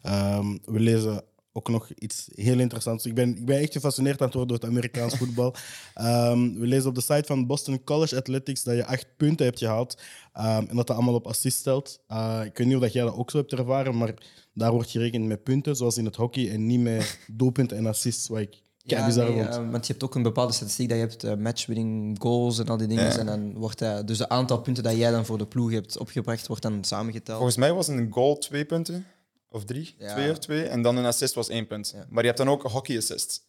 Ehm, 0.01 0.57
we 0.65 0.79
lezen 0.79 1.23
ook 1.53 1.69
nog 1.69 1.89
iets 1.89 2.27
heel 2.35 2.59
interessants. 2.59 3.05
Ik 3.05 3.13
ben, 3.13 3.37
ik 3.37 3.45
ben 3.45 3.59
echt 3.59 3.73
gefascineerd 3.73 4.19
aan 4.19 4.25
het 4.25 4.35
worden 4.35 4.55
door 4.55 4.67
het 4.67 4.77
Amerikaans 4.77 5.15
voetbal. 5.17 5.55
Ehm, 5.93 6.53
we 6.53 6.67
lezen 6.67 6.89
op 6.89 6.95
de 6.95 7.01
site 7.01 7.23
van 7.25 7.47
Boston 7.47 7.83
College 7.83 8.17
Athletics 8.17 8.63
dat 8.63 8.75
je 8.75 8.85
acht 8.85 9.07
punten 9.17 9.45
hebt 9.45 9.59
gehaald 9.59 10.01
ehm, 10.33 10.65
en 10.67 10.75
dat 10.75 10.87
dat 10.87 10.95
allemaal 10.95 11.13
op 11.13 11.27
assist 11.27 11.57
stelt. 11.57 11.99
Eh, 12.07 12.41
ik 12.45 12.57
weet 12.57 12.67
niet 12.67 12.75
of 12.75 12.81
dat 12.81 12.93
jij 12.93 13.03
dat 13.03 13.15
ook 13.15 13.31
zo 13.31 13.37
hebt 13.37 13.53
ervaren, 13.53 13.97
maar 13.97 14.13
daar 14.53 14.71
wordt 14.71 14.89
gerekend 14.89 15.25
met 15.25 15.43
punten, 15.43 15.75
zoals 15.75 15.97
in 15.97 16.05
het 16.05 16.15
hockey, 16.15 16.51
en 16.51 16.65
niet 16.65 16.79
met 16.79 17.19
doelpunten 17.31 17.77
en 17.77 17.85
assists, 17.85 18.27
wat 18.27 18.39
ik 18.39 18.61
bizar 18.83 19.29
nee, 19.29 19.43
vond. 19.43 19.55
eh, 19.55 19.71
want 19.71 19.87
je 19.87 19.91
hebt 19.91 20.03
ook 20.03 20.15
een 20.15 20.23
bepaalde 20.23 20.53
statistiek 20.53 20.89
dat 20.89 20.97
je 20.97 21.03
hebt 21.03 21.23
eh, 21.23 21.35
matchwinning 21.35 22.15
goals 22.19 22.59
en 22.59 22.65
al 22.65 22.77
die 22.77 22.87
dingen. 22.87 23.03
Ja. 23.03 23.17
En 23.17 23.25
dan 23.25 23.53
wordt 23.53 23.79
dat, 23.79 24.07
dus 24.07 24.19
het 24.19 24.29
aantal 24.29 24.61
punten 24.61 24.83
dat 24.83 24.95
jij 24.95 25.11
dan 25.11 25.25
voor 25.25 25.37
de 25.37 25.45
ploeg 25.45 25.71
hebt 25.71 25.97
opgebracht, 25.97 26.47
wordt 26.47 26.61
dan 26.61 26.83
samengeteld. 26.83 27.37
Volgens 27.37 27.57
mij 27.57 27.73
was 27.73 27.87
een 27.87 28.11
goal 28.11 28.37
twee 28.37 28.65
punten. 28.65 29.05
Of 29.53 29.65
drie. 29.65 29.95
Ja. 29.97 30.13
Twee 30.13 30.31
of 30.31 30.37
twee. 30.37 30.63
En 30.63 30.81
dan 30.81 30.97
een 30.97 31.05
assist 31.05 31.33
was 31.33 31.49
één 31.49 31.67
punt. 31.67 31.91
Ja. 31.95 32.05
Maar 32.09 32.21
je 32.21 32.27
hebt 32.27 32.37
dan 32.37 32.49
ook 32.49 32.63
een 32.63 32.71
hockey 32.71 32.97
assist. 32.97 33.43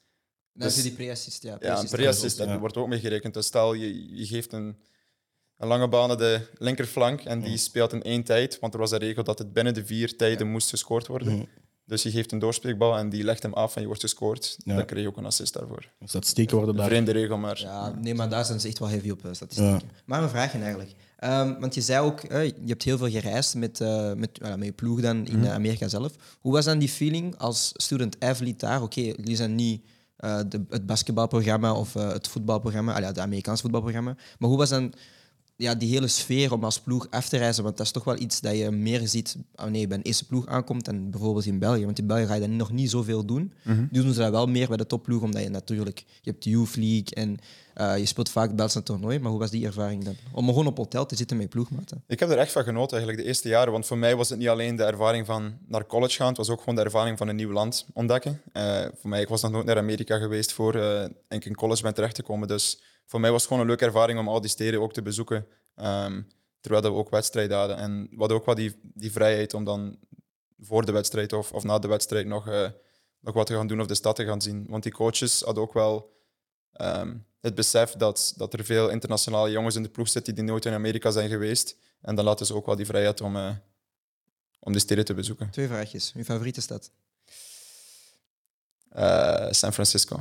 dat 0.53 0.69
is 0.69 0.75
dus- 0.75 0.83
die 0.83 0.93
pre-assist, 0.93 1.43
ja. 1.43 1.57
Ja, 1.61 1.79
een 1.79 1.89
Pre-assist 1.89 2.37
dat 2.37 2.59
wordt 2.59 2.77
ook 2.77 2.89
mee 2.89 3.01
gerekend. 3.01 3.35
Dus 3.35 3.47
stel, 3.47 3.75
je, 3.75 4.17
je 4.17 4.27
geeft 4.27 4.53
een, 4.53 4.77
een 5.57 5.69
lange 5.69 5.89
baan 5.89 6.09
naar 6.09 6.17
de 6.17 6.41
linkerflank 6.59 7.21
en 7.21 7.41
die 7.41 7.57
speelt 7.57 7.93
in 7.93 8.03
één 8.03 8.23
tijd, 8.23 8.59
want 8.59 8.75
er 8.75 8.81
was 8.81 8.91
een 8.91 8.99
regel 8.99 9.25
dat 9.25 9.39
het 9.39 9.53
binnen 9.53 9.75
de 9.75 9.87
vier 9.87 10.17
tijden 10.17 10.51
moest 10.51 10.71
gescoord 10.71 11.07
worden. 11.07 11.49
Dus 11.87 12.03
je 12.03 12.11
geeft 12.11 12.33
een 12.33 12.39
doorspreekbal 12.39 12.97
en 12.99 13.09
die 13.09 13.25
legt 13.25 13.43
hem 13.43 13.53
af 13.53 13.75
en 13.75 13.81
je 13.81 13.87
wordt 13.87 14.03
gescoord. 14.03 14.57
Ja. 14.65 14.77
Dan 14.77 14.85
krijg 14.85 15.03
je 15.03 15.09
ook 15.09 15.17
een 15.17 15.25
assist 15.27 15.53
daarvoor. 15.53 15.89
Statistieken 16.05 16.57
worden 16.57 16.75
Een 16.75 16.81
daar. 16.81 16.89
vreemde 16.91 17.13
regel, 17.13 17.37
maar 17.39 17.61
Ja, 17.61 17.95
nee, 18.01 18.15
maar 18.15 18.29
daar 18.29 18.45
zijn 18.45 18.61
ze 18.61 18.69
echt 18.69 18.79
wel 18.79 18.89
heavy 18.89 19.11
op 19.11 19.25
eh, 19.25 19.33
statistieken. 19.33 19.81
Maar 20.05 20.23
een 20.23 20.29
vraagje 20.29 20.59
eigenlijk. 20.59 20.91
Ehm, 21.19 21.61
want 21.61 21.75
je 21.75 21.81
zei 21.81 22.01
ook, 22.07 22.21
eh, 22.21 22.45
je 22.45 22.55
hebt 22.67 22.83
heel 22.83 22.99
veel 22.99 23.11
gereisd 23.11 23.55
met, 23.55 23.81
eh, 23.81 24.13
met, 24.13 24.39
well, 24.39 24.57
met 24.57 24.67
je 24.67 24.73
ploeg 24.73 25.01
dan 25.01 25.27
in 25.27 25.39
Mhm. 25.39 25.49
Amerika 25.51 25.89
zelf. 25.89 26.13
Hoe 26.41 26.53
was 26.53 26.65
dan 26.65 26.79
die 26.79 26.89
feeling 26.89 27.37
als 27.39 27.71
student 27.75 28.21
athlete 28.21 28.67
daar? 28.67 28.83
Oké, 28.83 29.01
jullie 29.01 29.37
zijn 29.37 29.55
niet 29.55 29.83
eh, 30.17 30.41
de, 30.49 30.61
het 30.69 30.87
basketbalprogramma 30.87 31.75
of 31.75 31.95
eh, 31.97 32.09
het 32.13 32.29
voetbalprogramma, 32.29 32.95
ah, 32.95 33.01
ja, 33.01 33.07
het 33.07 33.19
Amerikaans 33.19 33.61
voetbalprogramma. 33.61 34.17
Maar 34.39 34.49
hoe 34.49 34.59
was 34.59 34.69
dan 34.69 34.93
ja, 35.57 35.75
die 35.75 35.91
hele 35.91 36.09
sfeer 36.09 36.53
om 36.53 36.65
als 36.65 36.81
ploeg 36.81 37.07
af 37.11 37.29
te 37.29 37.37
reizen? 37.37 37.63
Want 37.63 37.77
dat 37.77 37.87
is 37.87 37.93
toch 37.93 38.05
wel 38.05 38.21
iets 38.21 38.41
dat 38.41 38.57
je 38.57 38.71
meer 38.71 39.09
ziet 39.09 39.37
wanneer 39.55 39.81
je 39.81 39.87
bij 39.87 39.97
een 39.97 40.03
eerste 40.03 40.27
ploeg 40.27 40.47
aankomt 40.47 40.85
dan 40.85 41.11
bijvoorbeeld 41.11 41.47
in 41.47 41.59
België. 41.59 41.85
Want 41.85 41.99
in 41.99 42.07
België 42.07 42.27
ga 42.27 42.35
je 42.35 42.41
dan 42.41 42.57
nog 42.57 42.73
niet 42.73 42.91
zoveel 42.91 43.25
doen. 43.25 43.53
Nu 43.91 44.03
doen 44.03 44.13
ze 44.13 44.21
dat 44.21 44.31
wel 44.31 44.47
meer 44.47 44.69
bij 44.69 44.77
de 44.77 44.87
topploeg, 44.87 45.23
omdat 45.23 45.43
je 45.43 45.49
natuurlijk... 45.49 45.99
Je 45.99 46.31
hebt 46.31 46.45
de 46.45 46.51
Youth 46.51 46.77
League 46.77 47.11
en 47.11 47.39
eh, 47.75 47.99
je 47.99 48.07
speelt 48.07 48.31
vaak 48.31 48.57
Belgische 48.57 48.83
toernooi. 48.83 49.19
Maar 49.19 49.31
hoe 49.31 49.41
was 49.41 49.51
die 49.51 49.67
ervaring 49.67 50.05
dan? 50.05 50.15
Om 50.33 50.47
gewoon 50.47 50.67
op 50.67 50.77
hotel 50.77 51.07
te 51.07 51.17
zitten 51.17 51.37
met 51.37 51.47
je 51.47 51.53
ploegmaten. 51.53 52.03
Ik 52.07 52.21
heb 52.21 52.31
er 52.31 52.39
echt 52.39 52.53
van 52.53 52.65
genoten 52.65 52.97
eigenlijk 52.97 53.23
de 53.23 53.29
eerste 53.29 53.49
jaren. 53.49 53.73
Want 53.73 53.87
voor 53.87 53.99
mij 53.99 54.17
was 54.17 54.29
het 54.29 54.39
niet 54.39 54.49
alleen 54.49 54.77
de 54.77 54.85
ervaring 54.85 55.27
van 55.27 55.53
naar 55.67 55.87
college 55.87 56.17
gaan, 56.17 56.29
het 56.29 56.37
was 56.37 56.51
ook 56.51 56.59
gewoon 56.59 56.75
de 56.75 56.83
ervaring 56.83 57.19
van 57.19 57.29
een 57.29 57.37
nieuw 57.37 57.53
land 57.53 57.87
ontdekken. 57.93 58.41
Eh, 58.53 58.85
voor 59.01 59.11
mij, 59.11 59.21
ik 59.21 59.29
was 59.29 59.43
nog 59.43 59.51
nooit 59.51 59.67
naar 59.67 59.79
Amerika 59.79 60.19
geweest 60.19 60.53
voor 60.53 60.75
eh, 60.75 61.05
ik 61.29 61.45
in 61.45 61.55
college 61.55 61.83
ben 61.83 61.95
terecht 61.95 62.15
te 62.15 62.23
komen. 62.23 62.49
Dus 62.49 62.81
voor 63.07 63.21
mij 63.21 63.31
was 63.31 63.41
het 63.41 63.49
gewoon 63.49 63.63
een 63.63 63.69
leuke 63.69 63.85
ervaring 63.85 64.19
om 64.19 64.29
al 64.29 64.41
die 64.41 64.51
steden 64.51 64.81
ook 64.81 64.93
te 64.93 65.03
bezoeken. 65.03 65.47
Ehm, 65.75 66.23
terwijl 66.61 66.83
dat 66.83 66.93
we 66.93 66.99
ook 66.99 67.11
wedstrijden 67.11 67.59
hadden. 67.59 67.77
En 67.77 68.07
we 68.11 68.17
hadden 68.19 68.37
ook 68.37 68.47
wel 68.47 68.55
die, 68.55 68.81
die 68.83 69.13
vrijheid 69.13 69.55
om 69.55 69.65
dan 69.65 69.99
voor 70.59 70.85
de 70.85 70.93
wedstrijd 70.93 71.33
of, 71.33 71.53
of 71.53 71.65
na 71.65 71.79
de 71.79 71.89
wedstrijd 71.89 72.27
nog, 72.27 72.49
eh, 72.49 72.69
nog 73.21 73.35
wat 73.35 73.47
te 73.47 73.55
gaan 73.55 73.67
doen 73.67 73.81
of 73.81 73.87
de 73.87 73.95
stad 73.95 74.17
te 74.17 74.25
gaan 74.25 74.43
zien. 74.43 74.67
Want 74.69 74.83
die 74.83 74.93
coaches 74.93 75.41
hadden 75.41 75.63
ook 75.63 75.73
wel 75.73 76.13
ehm, 76.73 77.17
het 77.41 77.55
besef 77.55 77.93
dat, 77.93 78.35
dat 78.37 78.53
er 78.53 78.65
veel 78.65 78.89
internationale 78.89 79.51
jongens 79.51 79.77
in 79.77 79.83
de 79.83 79.89
ploeg 79.89 80.09
zitten 80.09 80.35
die 80.35 80.45
nooit 80.45 80.65
in 80.65 80.73
Amerika 80.73 81.11
zijn 81.11 81.29
geweest. 81.29 81.77
En 82.01 82.15
dan 82.15 82.25
laten 82.25 82.47
ze 82.47 82.55
ook 82.55 82.67
wel 82.67 82.77
die 82.77 82.87
vrijheid 82.87 83.21
om, 83.21 83.37
eh, 83.37 83.51
om 84.61 84.73
de 84.73 84.79
steden 84.79 85.05
te 85.05 85.15
bezoeken. 85.15 85.51
Twee 85.51 85.67
vraagjes. 85.67 86.13
Je 86.15 86.25
favoriete 86.25 86.61
stad? 86.61 86.91
Eh, 88.89 89.51
San 89.51 89.73
Francisco. 89.73 90.21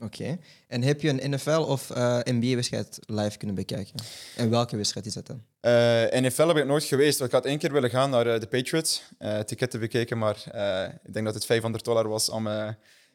Oké. 0.00 0.38
En 0.68 0.82
heb 0.82 1.00
je 1.00 1.22
een 1.22 1.30
NFL 1.30 1.50
of 1.50 1.90
eh, 1.90 2.18
NBA-wedstrijd 2.24 2.98
live 3.06 3.36
kunnen 3.38 3.56
bekijken? 3.56 3.94
En 4.36 4.50
welke 4.50 4.76
wedstrijd 4.76 5.06
is 5.06 5.14
dat 5.14 5.26
dan? 5.26 5.42
Eh 5.60 6.20
NFL 6.20 6.46
heb 6.46 6.56
ik 6.56 6.66
nooit 6.66 6.84
geweest. 6.84 7.20
Ik 7.20 7.32
had 7.32 7.44
één 7.44 7.58
keer 7.58 7.72
willen 7.72 7.90
gaan 7.90 8.10
naar 8.10 8.26
eh, 8.26 8.40
de 8.40 8.46
Patriots. 8.46 9.02
eh 9.18 9.38
ticketten 9.38 9.80
bekeken, 9.80 10.18
maar 10.18 10.36
ik 11.04 11.12
denk 11.12 11.24
dat 11.24 11.34
het 11.34 11.46
500 11.46 11.84
dollar 11.84 12.08
was 12.08 12.28
om 12.28 12.48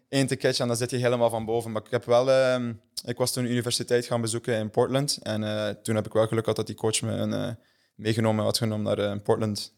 één 0.09 0.27
te 0.27 0.37
catchen. 0.37 0.61
En 0.61 0.67
dan 0.67 0.77
zit 0.77 0.89
je 0.89 0.97
helemaal 0.97 1.29
van 1.29 1.45
boven. 1.45 1.71
Maar 1.71 1.81
ik, 1.81 1.91
heb 1.91 2.05
wel, 2.05 2.31
ehm, 2.31 2.73
ik 3.05 3.17
was 3.17 3.31
toen 3.33 3.43
een 3.43 3.51
universiteit 3.51 4.05
gaan 4.05 4.21
bezoeken 4.21 4.57
in 4.57 4.69
Portland. 4.69 5.19
En 5.21 5.41
toen 5.83 5.95
heb 5.95 6.05
ik 6.05 6.13
wel 6.13 6.27
geluk 6.27 6.43
gehad 6.43 6.57
dat 6.57 6.67
die 6.67 6.75
coach 6.75 7.01
me 7.01 7.11
een, 7.11 7.57
meegenomen 7.95 8.43
had 8.43 8.57
genomen 8.57 8.85
naar 8.85 8.97
een 8.97 9.21
Portland 9.21 9.73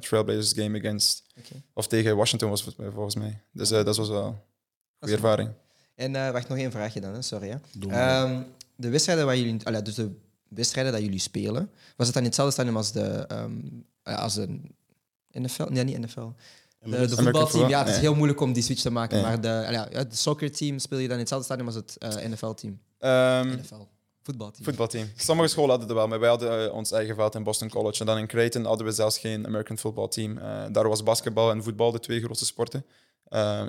Trailblazers 0.00 0.52
game 0.52 0.78
against. 0.78 1.22
Of 1.74 1.86
tegen 1.86 2.16
Washington 2.16 2.50
was 2.50 2.64
het 2.64 2.74
volgens 2.92 3.14
mij. 3.14 3.42
Dus 3.52 3.68
dat 3.68 3.96
was 3.96 4.08
wel 4.08 4.26
een 4.26 4.34
goede 4.98 5.14
ervaring. 5.14 5.50
En 6.00 6.16
eh, 6.16 6.30
wacht, 6.30 6.48
nog 6.48 6.58
één 6.58 6.70
vraagje 6.70 7.00
dan, 7.00 7.14
hè? 7.14 7.22
sorry. 7.22 7.48
Hè. 7.48 7.56
Ehm, 7.88 8.42
de 8.76 8.88
wedstrijden 8.88 9.26
waar 9.26 9.36
jullie, 9.36 9.66
allee, 9.66 9.82
dus 9.82 9.94
de 9.94 10.10
wedstrijden 10.48 10.92
dat 10.92 11.02
jullie 11.02 11.18
spelen, 11.18 11.70
was 11.96 12.06
het 12.06 12.14
dan 12.14 12.22
in 12.22 12.24
hetzelfde 12.28 12.52
stadium 12.52 12.76
als 12.76 12.92
de 12.92 13.02
ehm, 13.28 13.52
eh, 14.02 14.18
als 14.18 14.36
een 14.36 14.74
NFL? 15.32 15.66
Nee, 15.68 15.84
niet 15.84 15.98
NFL. 15.98 16.28
De, 16.78 17.06
de 17.06 17.16
voetbalteam, 17.16 17.68
ja, 17.68 17.78
het 17.78 17.88
is 17.88 17.92
Nee. 17.94 18.02
heel 18.02 18.14
moeilijk 18.14 18.40
om 18.40 18.52
die 18.52 18.62
switch 18.62 18.80
te 18.82 18.90
maken. 18.90 19.22
Maar 19.22 19.40
de, 19.40 19.48
allee, 19.48 19.72
ja, 19.72 19.88
het 19.90 20.18
soccerteam 20.18 20.78
speel 20.78 20.98
je 20.98 21.04
dan 21.04 21.12
in 21.14 21.20
hetzelfde 21.20 21.46
stadium 21.46 21.66
als 21.66 21.76
het 21.76 21.96
eh, 21.98 22.28
NFL-team. 22.30 22.80
Ehm, 22.98 23.48
NFL. 23.48 23.74
Voetbalteam. 24.22 24.64
Voetbalteam. 24.64 25.08
Sommige 25.16 25.48
scholen 25.48 25.70
hadden 25.70 25.88
het 25.88 25.96
wel, 25.96 26.08
maar 26.08 26.20
wij 26.20 26.28
hadden 26.28 26.72
ons 26.72 26.92
eigen 26.92 27.14
veld 27.14 27.34
in 27.34 27.42
Boston 27.42 27.68
College. 27.68 28.00
En 28.00 28.06
dan 28.06 28.18
in 28.18 28.26
Creighton 28.26 28.64
hadden 28.64 28.86
we 28.86 28.92
zelfs 28.92 29.18
geen 29.18 29.46
American 29.46 29.78
football 29.78 30.08
team. 30.08 30.38
Eh, 30.38 30.64
daar 30.72 30.88
was 30.88 31.02
basketbal 31.02 31.50
en 31.50 31.62
voetbal 31.62 31.90
de 31.92 32.00
twee 32.00 32.20
grootste 32.20 32.44
sporten. 32.46 32.84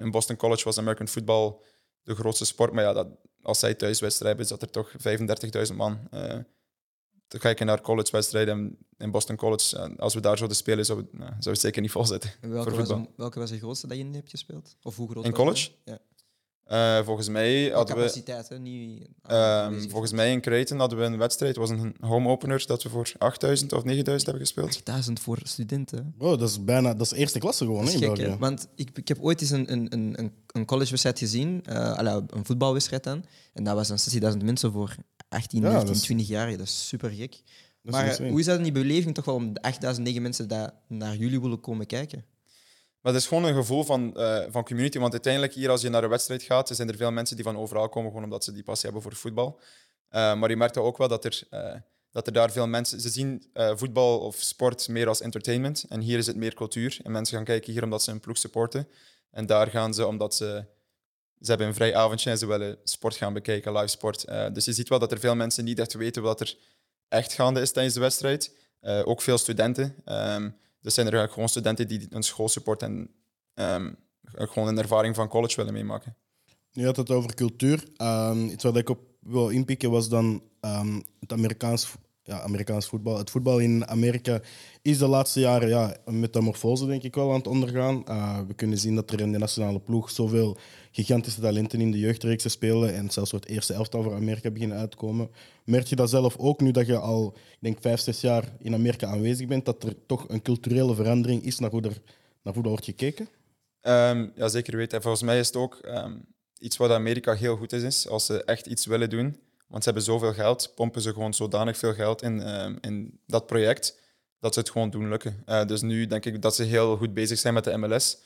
In 0.02 0.12
Boston 0.12 0.36
College 0.36 0.64
was 0.64 0.78
American 0.78 1.08
football 1.08 1.56
de 2.04 2.16
grootste 2.16 2.46
sport. 2.46 2.72
Maar 2.74 2.84
ja, 2.84 2.94
dat, 2.94 3.08
als 3.42 3.60
zij 3.60 3.74
thuiswedstrijden 3.74 4.38
hebben, 4.40 4.60
is 4.60 4.72
dat 4.72 4.84
er 4.84 4.96
toch 5.50 5.68
35.000 5.72 5.76
man. 5.76 6.00
Eh 6.12 6.38
te 7.28 7.38
kijken 7.40 7.66
naar 7.66 7.82
collegewedstrijden 7.82 8.78
in 8.98 9.12
Boston 9.12 9.36
College. 9.36 9.78
eh, 9.78 9.98
als 9.98 10.14
we 10.14 10.20
daar 10.20 10.38
zouden 10.38 10.58
spelen, 10.58 10.86
zou, 10.86 11.00
het- 11.00 11.14
nou, 11.14 11.32
zou 11.40 11.50
het 11.56 11.60
zeker 11.60 11.82
niet 11.82 11.92
vol 11.92 12.06
zitten. 12.06 12.32
En 12.42 12.50
welke, 12.50 12.70
voor 12.70 12.86
was, 12.88 13.08
welke 13.16 13.40
was 13.40 13.50
de 13.50 13.58
grootste 13.58 13.88
dat 13.88 13.98
je 13.98 14.04
in 14.04 14.14
hebt 14.14 14.30
gespeeld? 14.30 14.76
Of 14.82 14.96
hoe 14.96 15.10
groot 15.10 15.26
In 15.26 15.32
college? 15.34 15.72
Ja. 15.86 16.00
Eh, 16.72 17.00
volgens 17.06 17.30
mij 17.30 17.70
hadden 17.70 17.96
we... 17.96 18.02
capaciteit, 18.02 18.50
hè? 18.50 18.60
Niet 18.60 19.08
Ehm, 19.24 19.36
aanwezig. 19.38 19.92
volgens 19.92 20.12
mij 20.12 20.32
in 20.32 20.42
Creighton 20.42 20.80
hadden 20.80 20.98
we 21.00 21.04
een 21.06 21.18
wedstrijd. 21.18 21.56
Het 21.56 21.70
was 21.70 21.80
een 21.80 21.96
home 22.00 22.30
opener 22.30 22.64
dat 22.66 22.84
we 22.84 22.90
voor 22.90 23.12
8000 23.18 23.74
of 23.74 23.84
9000 23.84 24.30
hebben 24.32 24.48
gespeeld. 24.48 24.68
8000 24.70 25.20
voor 25.20 25.40
studenten. 25.44 26.14
Bro, 26.18 26.36
dat 26.36 26.50
is 26.50 26.64
bijna 26.64 26.94
dat 26.94 27.12
is 27.12 27.18
eerste 27.18 27.40
klasse 27.40 27.66
gewoon 27.66 27.86
Dat 27.86 27.94
hè, 27.94 28.00
is 28.00 28.06
in 28.06 28.16
gek, 28.16 28.26
hè? 28.26 28.38
Want 28.38 28.68
ik, 28.76 28.90
ik 28.94 29.08
heb 29.08 29.18
ooit 29.22 29.42
eens 29.42 29.50
een, 29.50 29.72
een, 29.72 29.88
een, 29.94 30.32
een- 30.48 30.66
collegewedstrijd 30.66 31.20
gezien, 31.20 31.62
eh, 31.66 31.94
allee, 31.94 32.14
een 32.28 32.46
voetbalwedstrijd 32.46 33.04
dan. 33.04 33.26
En 33.54 33.64
dat 33.64 33.76
was 33.76 33.88
dan 33.88 34.32
60.000 34.34 34.38
mensen 34.44 34.72
voor 34.72 34.96
18, 35.30 35.62
Ja, 35.62 35.66
19, 35.68 35.88
dat 35.88 35.96
is- 35.96 36.02
20 36.02 36.28
jaar. 36.28 36.50
Dat 36.58 36.68
is 36.68 36.88
super 36.88 37.10
gek. 37.10 37.34
Is 37.84 37.92
Maar 37.92 38.18
hoe 38.30 38.40
is 38.40 38.46
dat 38.46 38.58
in 38.58 38.64
die 38.64 38.72
beleving 38.72 39.16
toch 39.16 39.26
wel 39.26 39.36
om 39.36 39.54
de 39.54 39.62
8000, 39.62 40.06
9 40.06 40.22
mensen 40.22 40.48
dat 40.48 40.74
naar 40.88 41.16
jullie 41.16 41.42
willen 41.42 41.60
komen 41.60 41.86
kijken? 41.86 42.26
Maar 43.02 43.14
het 43.14 43.22
is 43.22 43.28
gewoon 43.28 43.44
een 43.44 43.54
gevoel 43.54 43.84
van, 43.84 44.18
eh, 44.18 44.44
van 44.50 44.64
community. 44.64 45.00
Want 45.00 45.12
uiteindelijk, 45.12 45.54
hier 45.54 45.70
als 45.70 45.82
je 45.82 45.90
naar 45.90 46.04
een 46.04 46.10
wedstrijd 46.10 46.44
gaat, 46.44 46.70
zijn 46.72 46.90
er 46.90 46.96
veel 46.96 47.12
mensen 47.12 47.36
die 47.36 47.46
van 47.46 47.58
overal 47.58 47.90
komen, 47.90 48.10
gewoon 48.10 48.24
omdat 48.24 48.44
ze 48.44 48.52
die 48.52 48.64
passie 48.64 48.90
hebben 48.90 49.10
voor 49.10 49.20
voetbal. 49.20 49.60
Eh, 50.10 50.36
maar 50.36 50.50
je 50.50 50.56
merkt 50.56 50.78
ook 50.78 50.98
wel 50.98 51.08
dat 51.08 51.26
er, 51.26 51.42
eh, 51.50 51.76
dat 52.12 52.28
er 52.28 52.34
daar 52.34 52.52
veel 52.52 52.68
mensen... 52.68 53.02
Ze 53.02 53.10
zien 53.10 53.52
voetbal 53.76 54.20
of 54.20 54.36
sport 54.36 54.88
meer 54.88 55.08
als 55.08 55.22
entertainment. 55.22 55.86
En 55.90 56.00
hier 56.00 56.18
is 56.18 56.28
het 56.28 56.36
meer 56.36 56.54
cultuur. 56.54 57.00
En 57.04 57.12
mensen 57.12 57.36
gaan 57.36 57.46
kijken 57.46 57.74
hier 57.74 57.84
omdat 57.84 58.04
ze 58.04 58.12
een 58.12 58.20
ploeg 58.20 58.38
supporten. 58.38 58.88
En 59.32 59.46
daar 59.46 59.68
gaan 59.68 59.94
ze 59.94 60.08
omdat 60.08 60.36
ze... 60.36 60.66
Ze 61.40 61.50
hebben 61.50 61.68
een 61.68 61.74
vrij 61.74 61.96
avondje 61.96 62.30
en 62.30 62.38
ze 62.38 62.46
willen 62.46 62.78
sport 62.84 63.16
gaan 63.16 63.34
bekijken, 63.34 63.74
live 63.74 63.88
sport. 63.88 64.26
Dus 64.54 64.66
je 64.66 64.74
ziet 64.74 64.90
wel 64.90 65.00
dat 65.00 65.12
er 65.12 65.20
veel 65.20 65.36
mensen 65.36 65.64
niet 65.64 65.80
echt 65.80 65.94
weten 65.94 66.22
wat 66.22 66.40
er 66.40 66.58
echt 67.08 67.34
gaande 67.34 67.62
is 67.62 67.72
tijdens 67.72 67.96
de 67.96 68.00
wedstrijd. 68.00 68.56
Ook 68.82 69.22
veel 69.22 69.38
studenten. 69.38 69.96
Ehm 70.06 70.50
dus 70.82 70.94
zijn 70.94 71.12
er 71.12 71.30
gewoon 71.30 71.50
studenten 71.50 71.88
die 71.88 72.08
een 72.10 72.24
school 72.24 72.50
supporten 72.50 72.88
en 72.88 73.10
ehm, 73.54 73.94
gewoon 74.24 74.68
een 74.68 74.78
ervaring 74.78 75.16
van 75.16 75.28
college 75.28 75.56
willen 75.56 75.74
meemaken. 75.74 76.16
Je 76.72 76.86
had 76.86 76.96
het 76.96 77.12
over 77.12 77.34
cultuur. 77.34 77.84
Ehm, 77.96 78.46
iets 78.46 78.64
wat 78.64 78.78
ik 78.78 78.90
op 78.90 79.00
wil 79.20 79.50
inpikken 79.50 79.92
was 79.92 80.10
dan 80.10 80.44
ehm, 80.60 81.02
het 81.20 81.32
Amerikaans, 81.32 81.94
ja, 82.24 82.42
Amerikaans 82.42 82.86
voetbal. 82.86 83.18
Het 83.18 83.30
voetbal 83.30 83.60
in 83.60 83.88
Amerika 83.88 84.42
is 84.82 84.98
de 84.98 85.08
laatste 85.08 85.40
jaren 85.40 85.70
ja, 85.70 85.98
een 86.06 86.20
metamorfose, 86.20 86.86
denk 86.86 87.04
ik 87.04 87.16
wel, 87.16 87.30
aan 87.30 87.38
het 87.38 87.48
ondergaan. 87.48 88.06
Eh, 88.06 88.40
we 88.48 88.54
kunnen 88.54 88.78
zien 88.78 88.96
dat 88.96 89.12
er 89.12 89.20
in 89.20 89.32
de 89.32 89.38
nationale 89.38 89.80
ploeg 89.80 90.10
zoveel 90.10 90.58
gigantische 90.92 91.42
talenten 91.42 91.82
in 91.82 91.92
de 91.92 92.00
jeugdreeksen 92.00 92.52
spelen 92.52 92.94
en 92.94 93.10
zelfs 93.10 93.30
voor 93.30 93.40
het 93.40 93.50
eerste 93.50 93.74
elftal 93.74 94.04
voor 94.04 94.16
Amerika 94.16 94.52
beginnen 94.52 94.78
uitkomen. 94.78 95.30
Merk 95.66 95.88
je 95.88 95.96
dat 95.96 96.10
zelf 96.10 96.38
ook 96.38 96.60
nu 96.60 96.72
dat 96.72 96.88
je 96.88 96.98
al, 96.98 97.34
ik 97.36 97.58
denk, 97.60 97.78
vijf, 97.82 98.00
zes 98.00 98.22
jaar 98.22 98.44
in 98.60 98.74
Amerika 98.74 99.08
aanwezig 99.08 99.48
bent, 99.48 99.66
dat 99.66 99.84
er 99.84 99.96
toch 100.06 100.30
een 100.30 100.42
culturele 100.42 100.96
verandering 100.96 101.44
is 101.44 101.60
naar 101.60 101.70
hoe 101.70 101.82
er 101.82 102.02
naar 102.44 102.54
voetbal 102.54 102.72
wordt 102.72 102.86
gekeken? 102.86 103.28
Um, 103.82 104.32
ja, 104.36 104.48
zeker 104.48 104.78
weten. 104.78 105.02
volgens 105.02 105.24
mij 105.24 105.40
is 105.40 105.48
het 105.48 105.56
ook 105.56 105.76
ehm, 105.76 106.14
iets 106.60 106.78
wat 106.78 106.92
Amerika 106.92 107.34
heel 107.34 107.56
goed 107.58 107.74
is, 107.74 107.84
is, 107.84 108.08
als 108.08 108.26
ze 108.26 108.44
echt 108.44 108.66
iets 108.66 108.86
willen 108.86 109.10
doen. 109.10 109.38
Want 109.68 109.84
ze 109.84 109.90
hebben 109.90 110.04
zoveel 110.04 110.34
geld, 110.34 110.72
pompen 110.76 111.02
ze 111.02 111.14
gewoon 111.14 111.34
zodanig 111.34 111.78
veel 111.78 111.94
geld 111.94 112.22
in, 112.22 112.64
um, 112.64 112.78
in 112.82 113.20
dat 113.28 113.46
project, 113.46 114.00
dat 114.40 114.54
ze 114.54 114.60
het 114.60 114.70
gewoon 114.70 114.90
doen 114.90 115.10
lukken. 115.10 115.44
Uh, 115.46 115.66
dus 115.66 115.82
nu 115.82 116.08
denk 116.08 116.26
ik 116.26 116.42
dat 116.42 116.56
ze 116.56 116.64
heel 116.64 116.98
goed 116.98 117.14
bezig 117.14 117.40
zijn 117.40 117.54
met 117.54 117.64
de 117.64 117.78
MLS. 117.78 118.18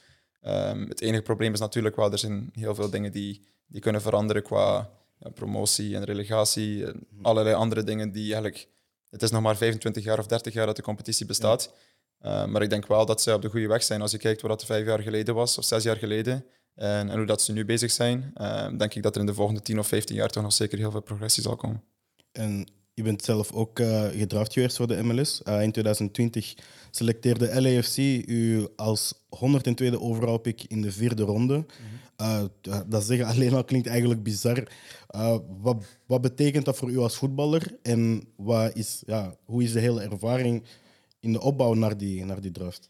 Het 0.87 1.01
enige 1.01 1.21
probleem 1.21 1.53
is 1.53 1.59
natuurlijk 1.59 1.95
wel, 1.95 2.11
er 2.11 2.17
zijn 2.17 2.49
heel 2.53 2.75
veel 2.75 2.89
dingen 2.89 3.11
die, 3.11 3.41
die 3.67 3.81
kunnen 3.81 4.01
veranderen 4.01 4.43
qua 4.43 4.89
ja, 5.19 5.29
promotie 5.29 5.95
en 5.95 6.03
relegatie. 6.03 6.85
En 6.85 7.07
allerlei 7.21 7.55
andere 7.55 7.83
dingen 7.83 8.11
die 8.11 8.23
eigenlijk... 8.23 8.67
Het 9.09 9.23
is 9.23 9.31
nog 9.31 9.41
maar 9.41 9.57
25 9.57 10.03
jaar 10.03 10.19
of 10.19 10.27
30 10.27 10.53
jaar 10.53 10.65
dat 10.65 10.75
de 10.75 10.81
competitie 10.81 11.25
bestaat. 11.25 11.73
Uh, 12.21 12.45
maar 12.45 12.61
ik 12.61 12.69
denk 12.69 12.87
wel 12.87 13.05
dat 13.05 13.21
ze 13.21 13.33
op 13.33 13.41
de 13.41 13.49
goede 13.49 13.67
weg 13.67 13.83
zijn. 13.83 14.01
Als 14.01 14.11
je 14.11 14.17
kijkt 14.17 14.41
wat 14.41 14.51
dat 14.51 14.65
vijf 14.65 14.85
jaar 14.85 14.99
geleden 14.99 15.35
was, 15.35 15.57
of 15.57 15.65
zes 15.65 15.83
jaar 15.83 15.95
geleden, 15.95 16.45
en, 16.75 17.09
en 17.09 17.17
hoe 17.17 17.25
dat 17.25 17.41
ze 17.41 17.51
nu 17.51 17.65
bezig 17.65 17.91
zijn, 17.91 18.33
uh, 18.37 18.77
denk 18.77 18.93
ik 18.93 19.03
dat 19.03 19.15
er 19.15 19.21
in 19.21 19.27
de 19.27 19.33
volgende 19.33 19.61
10 19.61 19.79
of 19.79 19.87
15 19.87 20.15
jaar 20.15 20.29
toch 20.29 20.43
nog 20.43 20.53
zeker 20.53 20.77
heel 20.77 20.91
veel 20.91 21.01
progressie 21.01 21.43
zal 21.43 21.55
komen. 21.55 21.83
En 22.31 22.67
je 22.93 23.03
bent 23.03 23.23
zelf 23.23 23.51
ook 23.51 23.79
uh, 23.79 24.03
gedraft 24.03 24.53
geweest 24.53 24.75
voor 24.77 24.87
de 24.87 25.03
MLS. 25.03 25.41
in 25.41 25.71
2020 25.71 26.55
selecteerde 26.95 27.61
LAFC 27.61 27.97
u 28.27 28.67
als 28.75 29.13
102e 29.13 29.93
overall 29.99 30.39
pick 30.39 30.63
in 30.63 30.81
de 30.81 30.91
vierde 30.91 31.23
ronde. 31.23 31.57
Mm 31.57 31.65
-hmm. 32.15 32.49
dat 32.85 33.03
zeggen 33.03 33.25
alleen 33.25 33.53
al 33.53 33.63
klinkt 33.63 33.87
eigenlijk 33.87 34.23
bizar. 34.23 34.67
wat, 35.61 35.83
wat 36.05 36.21
betekent 36.21 36.65
dat 36.65 36.77
voor 36.77 36.89
u 36.89 36.97
als 36.97 37.15
voetballer? 37.15 37.77
En 37.81 38.27
wat 38.35 38.75
is, 38.75 39.03
ja, 39.05 39.35
hoe 39.45 39.63
is 39.63 39.71
de 39.71 39.79
hele 39.79 40.01
ervaring 40.01 40.63
in 41.19 41.33
de 41.33 41.41
opbouw 41.41 41.73
naar 41.73 41.97
die, 41.97 42.25
naar 42.25 42.41
die 42.41 42.51
draft? 42.51 42.89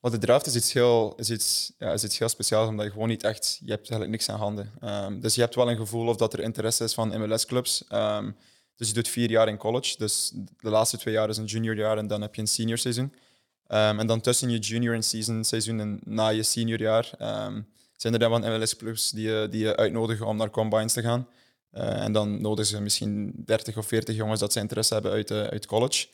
Wat 0.00 0.12
de 0.12 0.18
draft 0.18 0.46
is 0.46 0.56
iets 0.56 0.72
heel, 0.72 1.14
is 1.16 1.30
iets, 1.30 1.72
ja, 1.78 1.92
is 1.92 2.04
iets 2.04 2.18
heel 2.18 2.28
speciaals, 2.28 2.68
omdat 2.68 2.86
je 2.86 2.92
gewoon 2.92 3.08
niet 3.08 3.22
echt, 3.22 3.60
je 3.64 3.70
hebt 3.70 3.90
eigenlijk 3.90 4.10
niks 4.10 4.28
aan 4.28 4.38
handen. 4.38 4.72
Um, 4.84 5.20
dus 5.20 5.34
je 5.34 5.40
hebt 5.40 5.54
wel 5.54 5.70
een 5.70 5.76
gevoel 5.76 6.08
of 6.08 6.16
dat 6.16 6.32
er 6.32 6.40
interesse 6.40 6.84
is 6.84 6.94
van 6.94 7.20
MLS-clubs. 7.20 7.84
Um, 7.88 7.98
ehm, 7.98 8.30
dus 8.76 8.88
je 8.88 8.94
doet 8.94 9.08
vier 9.08 9.30
jaar 9.30 9.48
in 9.48 9.56
college. 9.56 9.94
Dus 9.98 10.32
de 10.60 10.70
laatste 10.70 10.98
twee 10.98 11.14
jaar 11.14 11.28
is 11.28 11.36
een 11.36 11.44
juniorjaar 11.44 11.98
en 11.98 12.06
dan 12.06 12.20
heb 12.20 12.34
je 12.34 12.40
een 12.40 12.46
senior 12.46 12.78
seizoen. 12.78 13.12
Um, 13.72 13.98
en 14.00 14.06
dan 14.06 14.20
tussen 14.20 14.50
je 14.50 14.58
junior 14.58 14.94
en 14.94 15.02
season 15.02 15.44
seizoen 15.44 15.80
en 15.80 16.00
na 16.04 16.28
je 16.28 16.42
seniorjaar 16.42 17.10
zijn 18.00 18.12
er 18.12 18.18
dan 18.18 18.30
wat 18.30 18.40
MLS-clubs 18.40 19.10
die, 19.10 19.28
je, 19.28 19.48
die 19.50 19.64
je 19.64 19.76
uitnodigen 19.76 20.26
om 20.26 20.36
naar 20.36 20.50
combines 20.50 20.92
te 20.92 21.02
gaan. 21.02 21.28
Uh, 21.72 22.02
en 22.02 22.12
dan 22.12 22.40
nodigen 22.40 22.70
ze 22.70 22.80
misschien 22.80 23.32
30 23.44 23.76
of 23.76 23.86
40 23.86 24.16
jongens 24.16 24.40
dat 24.40 24.52
ze 24.52 24.60
interesse 24.60 24.94
hebben 24.94 25.12
uit, 25.12 25.30
uh, 25.30 25.42
uit 25.42 25.66
college. 25.66 26.06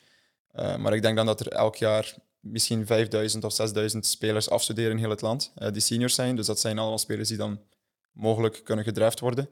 Uh, 0.59 0.75
maar 0.75 0.93
ik 0.93 1.01
denk 1.01 1.15
dan 1.15 1.25
dat 1.25 1.39
er 1.39 1.47
elk 1.47 1.75
jaar 1.75 2.15
misschien 2.39 2.85
5000 2.85 3.43
of 3.43 3.53
6000 3.53 4.05
spelers 4.05 4.49
afstuderen 4.49 4.91
in 4.91 4.97
heel 4.97 5.09
het 5.09 5.21
land, 5.21 5.51
die 5.71 5.81
seniors 5.81 6.15
zijn. 6.15 6.35
Dus 6.35 6.45
dat 6.45 6.59
zijn 6.59 6.79
allemaal 6.79 6.97
spelers 6.97 7.27
die 7.27 7.37
dan 7.37 7.59
mogelijk 8.11 8.61
kunnen 8.63 8.85
gedraft 8.85 9.19
worden. 9.19 9.49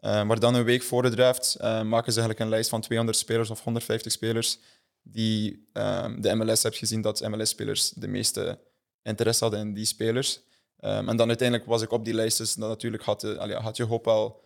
Maar 0.00 0.38
dan 0.38 0.54
een 0.54 0.64
week 0.64 0.82
voor 0.82 1.02
de 1.02 1.10
draft 1.10 1.56
maken 1.60 2.12
ze 2.12 2.20
eigenlijk 2.20 2.38
een 2.38 2.48
lijst 2.48 2.70
van 2.70 2.80
200 2.80 3.18
spelers 3.18 3.50
of 3.50 3.62
150 3.62 4.12
spelers 4.12 4.58
die 5.04 5.68
ehm, 5.72 6.20
de 6.20 6.34
MLS 6.34 6.62
hebt 6.62 6.76
gezien 6.76 7.00
dat 7.00 7.28
MLS-spelers 7.28 7.90
de 7.90 8.08
meeste 8.08 8.58
interesse 9.02 9.44
hadden 9.44 9.60
in 9.60 9.74
die 9.74 9.84
spelers. 9.84 10.40
Um, 10.80 11.08
en 11.08 11.16
dan 11.16 11.28
uiteindelijk 11.28 11.68
was 11.68 11.82
ik 11.82 11.90
op 11.90 12.04
die 12.04 12.14
lijst, 12.14 12.38
dus 12.38 12.54
dan 12.54 12.68
natuurlijk 12.68 13.02
had, 13.02 13.20
de, 13.20 13.58
had 13.62 13.76
je 13.76 13.84
hoop 13.84 14.04
wel 14.04 14.44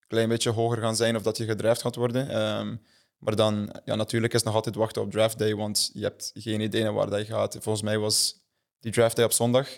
een 0.00 0.06
klein 0.06 0.28
beetje 0.28 0.50
hoger 0.50 0.78
gaan 0.78 0.96
zijn 0.96 1.16
of 1.16 1.22
dat 1.22 1.36
je 1.36 1.44
gedraft 1.44 1.80
gaat 1.80 1.94
worden. 1.94 2.40
Um, 2.58 2.82
maar 3.18 3.36
dan, 3.36 3.80
ja, 3.84 3.94
natuurlijk 3.94 4.34
is 4.34 4.42
nog 4.42 4.54
altijd 4.54 4.74
wachten 4.74 5.02
op 5.02 5.10
draft 5.10 5.38
day, 5.38 5.54
want 5.54 5.90
je 5.92 6.02
hebt 6.02 6.30
geen 6.34 6.60
idee 6.60 6.82
naar 6.82 6.92
waar 6.92 7.10
dat 7.10 7.26
je 7.26 7.32
gaat. 7.32 7.56
Volgens 7.60 7.82
mij 7.84 7.98
was 7.98 8.36
die 8.80 8.92
draft 8.92 9.16
day 9.16 9.24
op 9.24 9.32
zondag. 9.32 9.68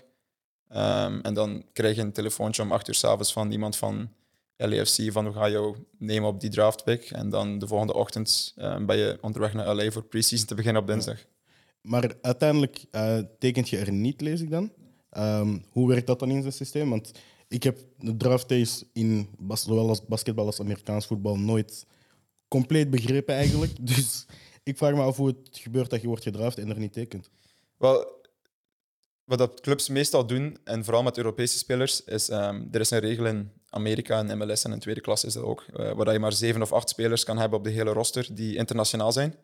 En 0.69 1.35
dan 1.35 1.65
krijg 1.73 1.97
je 1.97 2.03
een 2.03 2.13
telefoontje 2.13 2.63
om 2.63 2.73
acht 2.73 2.89
uur 2.89 2.95
s'avonds 2.95 3.33
van 3.33 3.51
iemand 3.51 3.77
van 3.77 4.15
LAFC 4.69 5.13
van 5.13 5.25
hoe 5.25 5.35
ga 5.35 5.47
je 5.47 5.75
nemen 5.99 6.29
op 6.29 6.41
die 6.41 6.51
draft 6.51 6.85
pick. 6.85 7.11
En 7.11 7.31
dan 7.31 7.59
de 7.59 7.67
volgende 7.67 7.95
ochtend 7.95 8.55
um, 8.57 8.87
ben 8.87 8.97
je 8.97 9.19
onderweg 9.21 9.55
naar 9.55 9.75
LA 9.75 9.91
voor 9.91 10.03
preseason 10.03 10.47
te 10.47 10.55
beginnen 10.55 10.83
op 10.83 10.89
dinsdag. 10.89 11.25
Maar 11.83 12.15
uiteindelijk 12.23 12.85
uh, 12.93 13.19
tekent 13.39 13.69
je 13.69 13.79
er 13.79 13.93
niet, 13.93 14.21
lees 14.21 14.41
ik 14.41 14.51
dan. 14.51 14.73
Um, 15.19 15.65
hoe 15.71 15.89
werkt 15.89 16.07
dat 16.07 16.19
dan 16.19 16.31
in 16.31 16.41
zijn 16.41 16.53
systeem? 16.53 16.91
Want 16.91 17.11
ik 17.49 17.63
heb 17.63 17.79
de 17.99 18.17
draft 18.17 18.49
days 18.49 18.85
in 18.93 19.29
zowel 19.49 19.89
als 19.89 20.07
basketbal 20.07 20.47
als 20.47 20.61
Amerikaans 20.61 21.07
voetbal 21.07 21.39
nooit 21.39 21.87
compleet 22.49 22.91
begrepen 22.91 23.35
eigenlijk. 23.35 23.73
Dus 23.95 24.27
ik 24.63 24.77
vraag 24.77 24.95
me 24.95 25.03
af 25.03 25.17
hoe 25.17 25.27
het 25.27 25.49
gebeurt 25.53 25.91
dat 25.91 26.01
je 26.01 26.07
wordt 26.07 26.23
gedraft 26.23 26.59
en 26.59 26.69
er 26.69 26.79
niet 26.79 26.93
tekent. 26.93 27.31
Wel, 27.77 28.19
wat 29.25 29.39
dat 29.39 29.61
clubs 29.61 29.89
meestal 29.89 30.27
doen, 30.27 30.59
en 30.65 30.85
vooral 30.85 31.03
met 31.03 31.17
Europese 31.17 31.59
spelers, 31.59 32.05
is 32.05 32.29
um, 32.29 32.69
er 32.71 32.81
is 32.81 32.91
een 32.91 32.99
regel 32.99 33.27
in 33.27 33.51
Amerika 33.71 34.19
en 34.19 34.39
MLS 34.39 34.65
en 34.65 34.73
in 34.73 34.79
tweede 34.79 35.01
klas 35.01 35.25
is 35.25 35.33
dat 35.33 35.43
ook, 35.43 35.65
uh, 35.77 35.93
waar 35.93 36.13
je 36.13 36.19
maar 36.19 36.33
zeven 36.33 36.63
of 36.63 36.73
acht 36.73 36.89
spelers 36.89 37.25
kan 37.25 37.39
hebben 37.39 37.59
op 37.59 37.65
de 37.65 37.71
hele 37.71 37.93
roster 37.93 38.35
die 38.35 38.57
internationaal 38.57 39.13
zijn. 39.13 39.35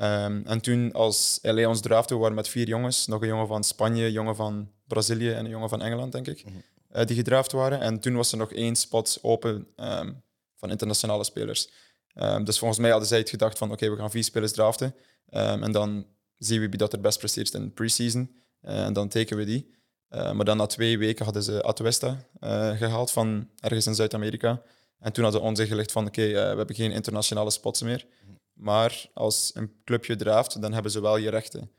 Um, 0.00 0.42
en 0.46 0.60
toen 0.60 0.92
als 0.92 1.38
LA 1.42 1.68
ons 1.68 1.80
drafte, 1.80 2.16
waren 2.16 2.34
met 2.34 2.48
vier 2.48 2.68
jongens, 2.68 3.06
nog 3.06 3.22
een 3.22 3.28
jongen 3.28 3.46
van 3.46 3.64
Spanje, 3.64 4.04
een 4.04 4.12
jongen 4.12 4.36
van 4.36 4.70
Brazilië 4.86 5.30
en 5.30 5.44
een 5.44 5.50
jongen 5.50 5.68
van 5.68 5.82
Engeland, 5.82 6.12
denk 6.12 6.26
ik, 6.26 6.44
mm 6.44 6.62
uh, 6.96 7.04
die 7.04 7.16
gedraft 7.16 7.52
waren. 7.52 7.80
En 7.80 8.00
toen 8.00 8.14
was 8.14 8.32
er 8.32 8.38
nog 8.38 8.52
één 8.52 8.76
spot 8.76 9.18
open 9.22 9.66
um, 9.76 10.22
van 10.54 10.70
internationale 10.70 11.24
spelers. 11.24 11.70
Um, 12.14 12.44
dus 12.44 12.58
volgens 12.58 12.80
mij 12.80 12.90
hadden 12.90 13.08
zij 13.08 13.18
het 13.18 13.30
gedacht 13.30 13.58
van 13.58 13.72
oké, 13.72 13.90
we 13.90 13.96
gaan 13.96 14.10
vier 14.10 14.24
spelers 14.24 14.52
draften. 14.52 14.94
En 15.26 15.72
dan 15.72 16.06
zien 16.38 16.60
we 16.60 16.68
wie 16.68 16.78
dat 16.78 16.92
er 16.92 17.00
best 17.00 17.18
presteert 17.18 17.54
in 17.54 17.62
de 17.62 17.70
preseason. 17.70 18.36
Uh, 18.62 18.84
en 18.84 18.92
dan 18.92 19.08
tekenen 19.08 19.44
we 19.44 19.50
die. 19.50 19.74
Uh, 20.16 20.32
maar 20.32 20.44
dan 20.44 20.56
na 20.56 20.66
twee 20.66 20.98
weken 20.98 21.24
hadden 21.24 21.42
ze 21.42 21.62
Atuesta 21.62 22.24
uh, 22.40 22.70
gehaald 22.76 23.10
van 23.10 23.48
ergens 23.60 23.86
in 23.86 23.94
Zuid-Amerika. 23.94 24.62
En 24.98 25.12
toen 25.12 25.24
hadden 25.24 25.40
ze 25.42 25.46
ons 25.48 25.58
ingelicht 25.58 25.92
van 25.92 26.06
oké, 26.06 26.26
we 26.26 26.38
hebben 26.38 26.74
geen 26.74 26.92
internationale 26.92 27.50
spots 27.50 27.82
meer. 27.82 28.06
Maar 28.52 29.06
als 29.14 29.50
een 29.54 29.72
clubje 29.84 30.16
draaft, 30.16 30.60
dan 30.60 30.72
hebben 30.72 30.92
ze 30.92 31.00
wel 31.00 31.16
je 31.16 31.30
rechten. 31.30 31.70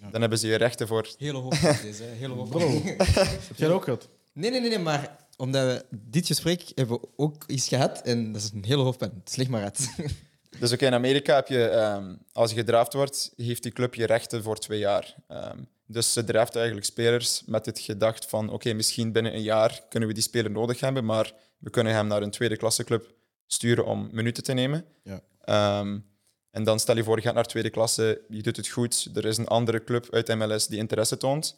Ja. 0.00 0.10
Dan 0.10 0.20
hebben 0.20 0.38
ze 0.38 0.46
je 0.46 0.54
rechten 0.54 0.86
voor... 0.86 1.14
Hele 1.18 1.38
hoop 1.38 1.58
deze, 1.82 2.02
hele 2.02 2.34
hoop. 2.34 2.50
Bro, 2.50 2.68
heb 2.82 3.56
jij 3.56 3.68
dat 3.68 3.70
ook 3.70 3.84
gehad? 3.84 4.08
Nee, 4.32 4.50
nee, 4.50 4.60
nee, 4.60 4.68
nee, 4.68 4.78
maar 4.78 5.16
omdat 5.36 5.64
we 5.64 5.84
dit 5.90 6.26
gesprek 6.26 6.72
hebben 6.74 7.00
we 7.00 7.08
ook 7.16 7.44
iets 7.46 7.68
gehad 7.68 8.02
en 8.02 8.32
dat 8.32 8.42
is 8.42 8.50
een 8.54 8.64
hele 8.64 8.82
hoofdpijn. 8.82 9.20
Slecht 9.24 9.50
maar 9.50 9.62
uit. 9.62 9.88
Dus 10.58 10.72
oké, 10.72 10.86
in 10.86 10.94
Amerika 10.94 11.34
heb 11.34 11.48
je, 11.48 11.70
um, 11.70 12.18
als 12.32 12.50
je 12.50 12.56
gedraft 12.56 12.92
wordt, 12.92 13.32
heeft 13.36 13.62
die 13.62 13.72
club 13.72 13.94
je 13.94 14.06
rechten 14.06 14.42
voor 14.42 14.58
twee 14.58 14.78
jaar. 14.78 15.14
Um, 15.28 15.68
dus 15.86 16.12
ze 16.12 16.24
draften 16.24 16.56
eigenlijk 16.56 16.86
spelers 16.86 17.42
met 17.46 17.66
het 17.66 17.78
gedacht 17.78 18.26
van 18.26 18.50
oké, 18.50 18.72
misschien 18.72 19.12
binnen 19.12 19.34
een 19.34 19.42
jaar 19.42 19.80
kunnen 19.88 20.08
we 20.08 20.14
die 20.14 20.22
speler 20.22 20.50
nodig 20.50 20.80
hebben, 20.80 21.04
maar 21.04 21.32
we 21.58 21.70
kunnen 21.70 21.92
hem 21.92 22.06
naar 22.06 22.22
een 22.22 22.30
tweede 22.30 22.56
klasse 22.56 22.84
club 22.84 23.14
sturen 23.46 23.84
om 23.84 24.08
minuten 24.12 24.42
te 24.42 24.52
nemen. 24.52 24.84
Ja. 25.02 25.80
Um, 25.80 26.06
en 26.50 26.64
dan 26.64 26.78
stel 26.78 26.96
je 26.96 27.04
voor, 27.04 27.16
je 27.16 27.22
gaat 27.22 27.34
naar 27.34 27.46
tweede 27.46 27.70
klasse, 27.70 28.24
je 28.28 28.42
doet 28.42 28.56
het 28.56 28.68
goed, 28.68 29.08
er 29.14 29.24
is 29.24 29.36
een 29.36 29.46
andere 29.46 29.84
club 29.84 30.06
uit 30.10 30.36
MLS 30.36 30.66
die 30.66 30.78
interesse 30.78 31.16
toont. 31.16 31.56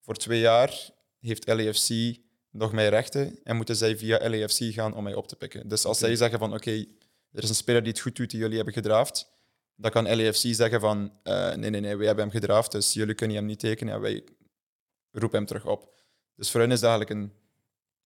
Voor 0.00 0.14
twee 0.14 0.40
jaar 0.40 0.90
heeft 1.20 1.46
LAFC 1.46 2.16
nog 2.50 2.72
mijn 2.72 2.88
rechten 2.88 3.38
en 3.44 3.56
moeten 3.56 3.76
zij 3.76 3.96
via 3.96 4.30
LAFC 4.30 4.72
gaan 4.72 4.94
om 4.94 5.02
mij 5.02 5.14
op 5.14 5.28
te 5.28 5.36
pikken. 5.36 5.68
Dus 5.68 5.84
als 5.84 5.98
zij 5.98 6.16
zeggen 6.16 6.38
van 6.38 6.54
oké, 6.54 6.84
er 7.32 7.42
is 7.42 7.48
een 7.48 7.54
speler 7.54 7.82
die 7.82 7.92
het 7.92 8.00
goed 8.00 8.16
doet 8.16 8.30
die 8.30 8.40
jullie 8.40 8.56
hebben 8.56 8.74
gedraft, 8.74 9.30
dan 9.76 9.90
kan 9.90 10.16
LAFC 10.16 10.54
zeggen 10.54 10.80
van 10.80 11.12
uh, 11.24 11.54
nee, 11.54 11.70
nee, 11.70 11.80
nee, 11.80 11.96
wij 11.96 12.06
hebben 12.06 12.24
hem 12.24 12.40
gedraft, 12.40 12.72
dus 12.72 12.92
jullie 12.92 13.14
kunnen 13.14 13.36
hem 13.36 13.46
niet 13.46 13.58
tekenen 13.58 13.94
en 13.94 14.00
wij 14.00 14.24
roepen 15.10 15.38
hem 15.38 15.46
terug 15.46 15.66
op. 15.66 15.94
Dus 16.36 16.50
voor 16.50 16.60
hen 16.60 16.70
is 16.70 16.80
het 16.80 16.88
eigenlijk 16.90 17.20
een, 17.20 17.32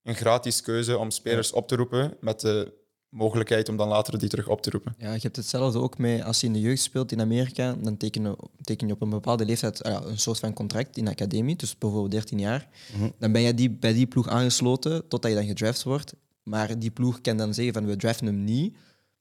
een 0.02 0.14
gratis 0.14 0.62
keuze 0.62 0.98
om 0.98 1.10
spelers 1.10 1.52
op 1.52 1.68
te 1.68 1.76
roepen 1.76 2.16
met 2.20 2.40
de 2.40 2.78
mogelijkheid 3.10 3.68
om 3.68 3.76
dan 3.76 3.88
later 3.88 4.18
die 4.18 4.28
terug 4.28 4.48
op 4.48 4.62
te 4.62 4.70
roepen. 4.70 4.94
Ja, 4.98 5.12
je 5.12 5.20
hebt 5.20 5.36
hetzelfde 5.36 5.78
ook 5.78 5.98
mee 5.98 6.24
als 6.24 6.40
je 6.40 6.46
in 6.46 6.52
de 6.52 6.60
jeugd 6.60 6.82
speelt 6.82 7.12
in 7.12 7.20
Amerika. 7.20 7.74
Dan 7.74 7.96
teken 7.96 8.22
je, 8.22 8.36
teken 8.60 8.86
je 8.86 8.92
op 8.92 9.00
een 9.02 9.10
bepaalde 9.10 9.44
leeftijd 9.44 9.86
uh, 9.86 9.98
een 10.04 10.18
soort 10.18 10.38
van 10.38 10.52
contract 10.52 10.96
in 10.96 11.04
de 11.04 11.10
academie, 11.10 11.56
dus 11.56 11.78
bijvoorbeeld 11.78 12.10
13 12.10 12.38
jaar. 12.38 12.68
Mm 12.92 13.00
-hmm. 13.00 13.12
Dan 13.18 13.32
ben 13.32 13.42
je 13.42 13.54
die, 13.54 13.70
bij 13.70 13.92
die 13.92 14.06
ploeg 14.06 14.28
aangesloten 14.28 15.08
totdat 15.08 15.30
je 15.30 15.36
dan 15.36 15.46
gedraft 15.46 15.82
wordt. 15.82 16.14
Maar 16.42 16.78
die 16.78 16.90
ploeg 16.90 17.20
kan 17.20 17.36
dan 17.36 17.54
zeggen 17.54 17.74
van 17.74 17.86
we 17.86 17.96
draften 17.96 18.26
hem 18.26 18.44
niet. 18.44 18.76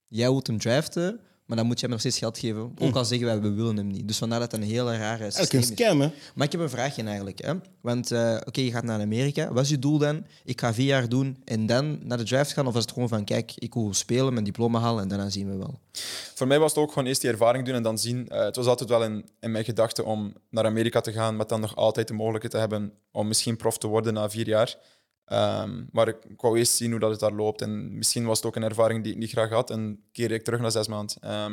Jij 0.07 0.29
wilt 0.29 0.47
hem 0.47 0.59
draften, 0.59 1.19
maar 1.49 1.57
dan 1.57 1.67
moet 1.67 1.79
je 1.79 1.81
hem 1.81 1.91
nog 1.91 1.99
steeds 1.99 2.17
geld 2.17 2.38
geven. 2.38 2.62
Ook 2.62 2.91
hm. 2.91 2.97
al 2.97 3.05
zeggen 3.05 3.27
wij, 3.27 3.41
we 3.41 3.51
willen 3.51 3.77
hem 3.77 3.88
niet. 3.88 4.07
Dus 4.07 4.17
vandaar 4.17 4.39
dat 4.39 4.51
het 4.51 4.62
een 4.62 4.67
hele 4.67 4.97
rare 4.97 5.31
systeem 5.31 5.59
is. 5.59 5.67
scam, 5.67 6.01
hè? 6.01 6.12
Maar 6.35 6.45
ik 6.45 6.51
heb 6.51 6.62
een 6.62 6.69
vraagje 6.69 7.03
eigenlijk. 7.03 7.41
Hè? 7.41 7.53
Want 7.81 8.12
uh, 8.12 8.38
oké, 8.45 8.62
je 8.62 8.71
gaat 8.71 8.83
naar 8.83 9.01
Amerika. 9.01 9.53
Wat 9.53 9.63
is 9.63 9.69
je 9.69 9.79
doel 9.79 9.97
dan? 9.97 10.25
Ik 10.43 10.59
ga 10.59 10.73
vier 10.73 10.85
jaar 10.85 11.09
doen 11.09 11.38
en 11.45 11.65
dan 11.65 11.99
naar 12.03 12.17
de 12.17 12.23
draft 12.23 12.53
gaan? 12.53 12.67
Of 12.67 12.75
is 12.75 12.81
het 12.81 12.91
gewoon 12.91 13.09
van, 13.09 13.23
kijk, 13.23 13.51
ik 13.55 13.73
wil 13.73 13.93
spelen, 13.93 14.33
mijn 14.33 14.45
diploma 14.45 14.79
halen 14.79 15.12
en 15.12 15.17
dan 15.17 15.31
zien 15.31 15.49
we 15.51 15.57
wel? 15.57 15.79
Voor 16.35 16.47
mij 16.47 16.59
was 16.59 16.71
het 16.71 16.83
ook 16.83 16.91
gewoon 16.91 17.07
eerst 17.07 17.21
die 17.21 17.31
ervaring 17.31 17.65
doen 17.65 17.75
en 17.75 17.83
dan 17.83 17.97
zien. 17.97 18.27
Uh, 18.31 18.39
het 18.39 18.55
was 18.55 18.65
altijd 18.65 18.89
wel 18.89 19.03
in, 19.03 19.29
in 19.39 19.51
mijn 19.51 19.65
gedachten 19.65 20.05
om 20.05 20.33
naar 20.49 20.65
Amerika 20.65 21.01
te 21.01 21.12
gaan, 21.12 21.35
maar 21.35 21.47
dan 21.47 21.62
nog 21.62 21.75
altijd 21.75 22.07
de 22.07 22.13
mogelijkheid 22.13 22.53
te 22.53 22.59
hebben 22.59 22.93
om 23.12 23.27
misschien 23.27 23.57
prof 23.57 23.77
te 23.77 23.88
worden 23.88 24.13
na 24.13 24.29
vier 24.29 24.47
jaar. 24.47 24.77
Ehm, 25.29 25.83
maar 25.91 26.07
ik, 26.07 26.17
wou 26.37 26.57
eerst 26.57 26.73
zien 26.73 26.91
hoe 26.91 26.99
dat 26.99 27.11
het 27.11 27.19
daar 27.19 27.33
loopt. 27.33 27.61
En 27.61 27.97
misschien 27.97 28.25
was 28.25 28.37
het 28.37 28.47
ook 28.47 28.55
een 28.55 28.63
ervaring 28.63 29.03
die 29.03 29.11
ik 29.11 29.17
niet 29.17 29.31
graag 29.31 29.49
had. 29.49 29.69
En 29.69 30.03
keerde 30.11 30.33
ik 30.33 30.43
terug 30.43 30.59
na 30.59 30.69
zes 30.69 30.87
maanden. 30.87 31.17
Ehm, 31.21 31.51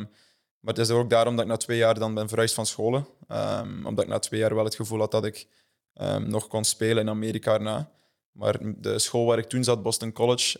maar 0.59 0.73
het 0.73 0.77
is 0.77 0.89
ook 0.89 1.09
daarom 1.09 1.35
dat 1.35 1.45
ik 1.45 1.51
na 1.51 1.57
twee 1.57 1.77
jaar 1.77 1.99
dan 1.99 2.13
ben 2.13 2.27
verhuisd 2.27 2.55
van 2.55 2.65
scholen. 2.65 3.07
Ehm, 3.27 3.85
omdat 3.85 4.03
ik 4.03 4.09
na 4.09 4.19
twee 4.19 4.39
jaar 4.39 4.55
wel 4.55 4.63
het 4.63 4.75
gevoel 4.75 4.99
had 4.99 5.11
dat 5.11 5.25
ik 5.25 5.47
nog 6.25 6.47
kon 6.47 6.63
spelen 6.63 7.03
in 7.03 7.09
Amerika 7.09 7.53
erna. 7.53 7.91
Maar 8.31 8.57
de 8.81 8.99
school 8.99 9.25
waar 9.25 9.37
ik 9.37 9.45
toen 9.45 9.63
zat, 9.63 9.83
Boston 9.83 10.11
College, 10.11 10.59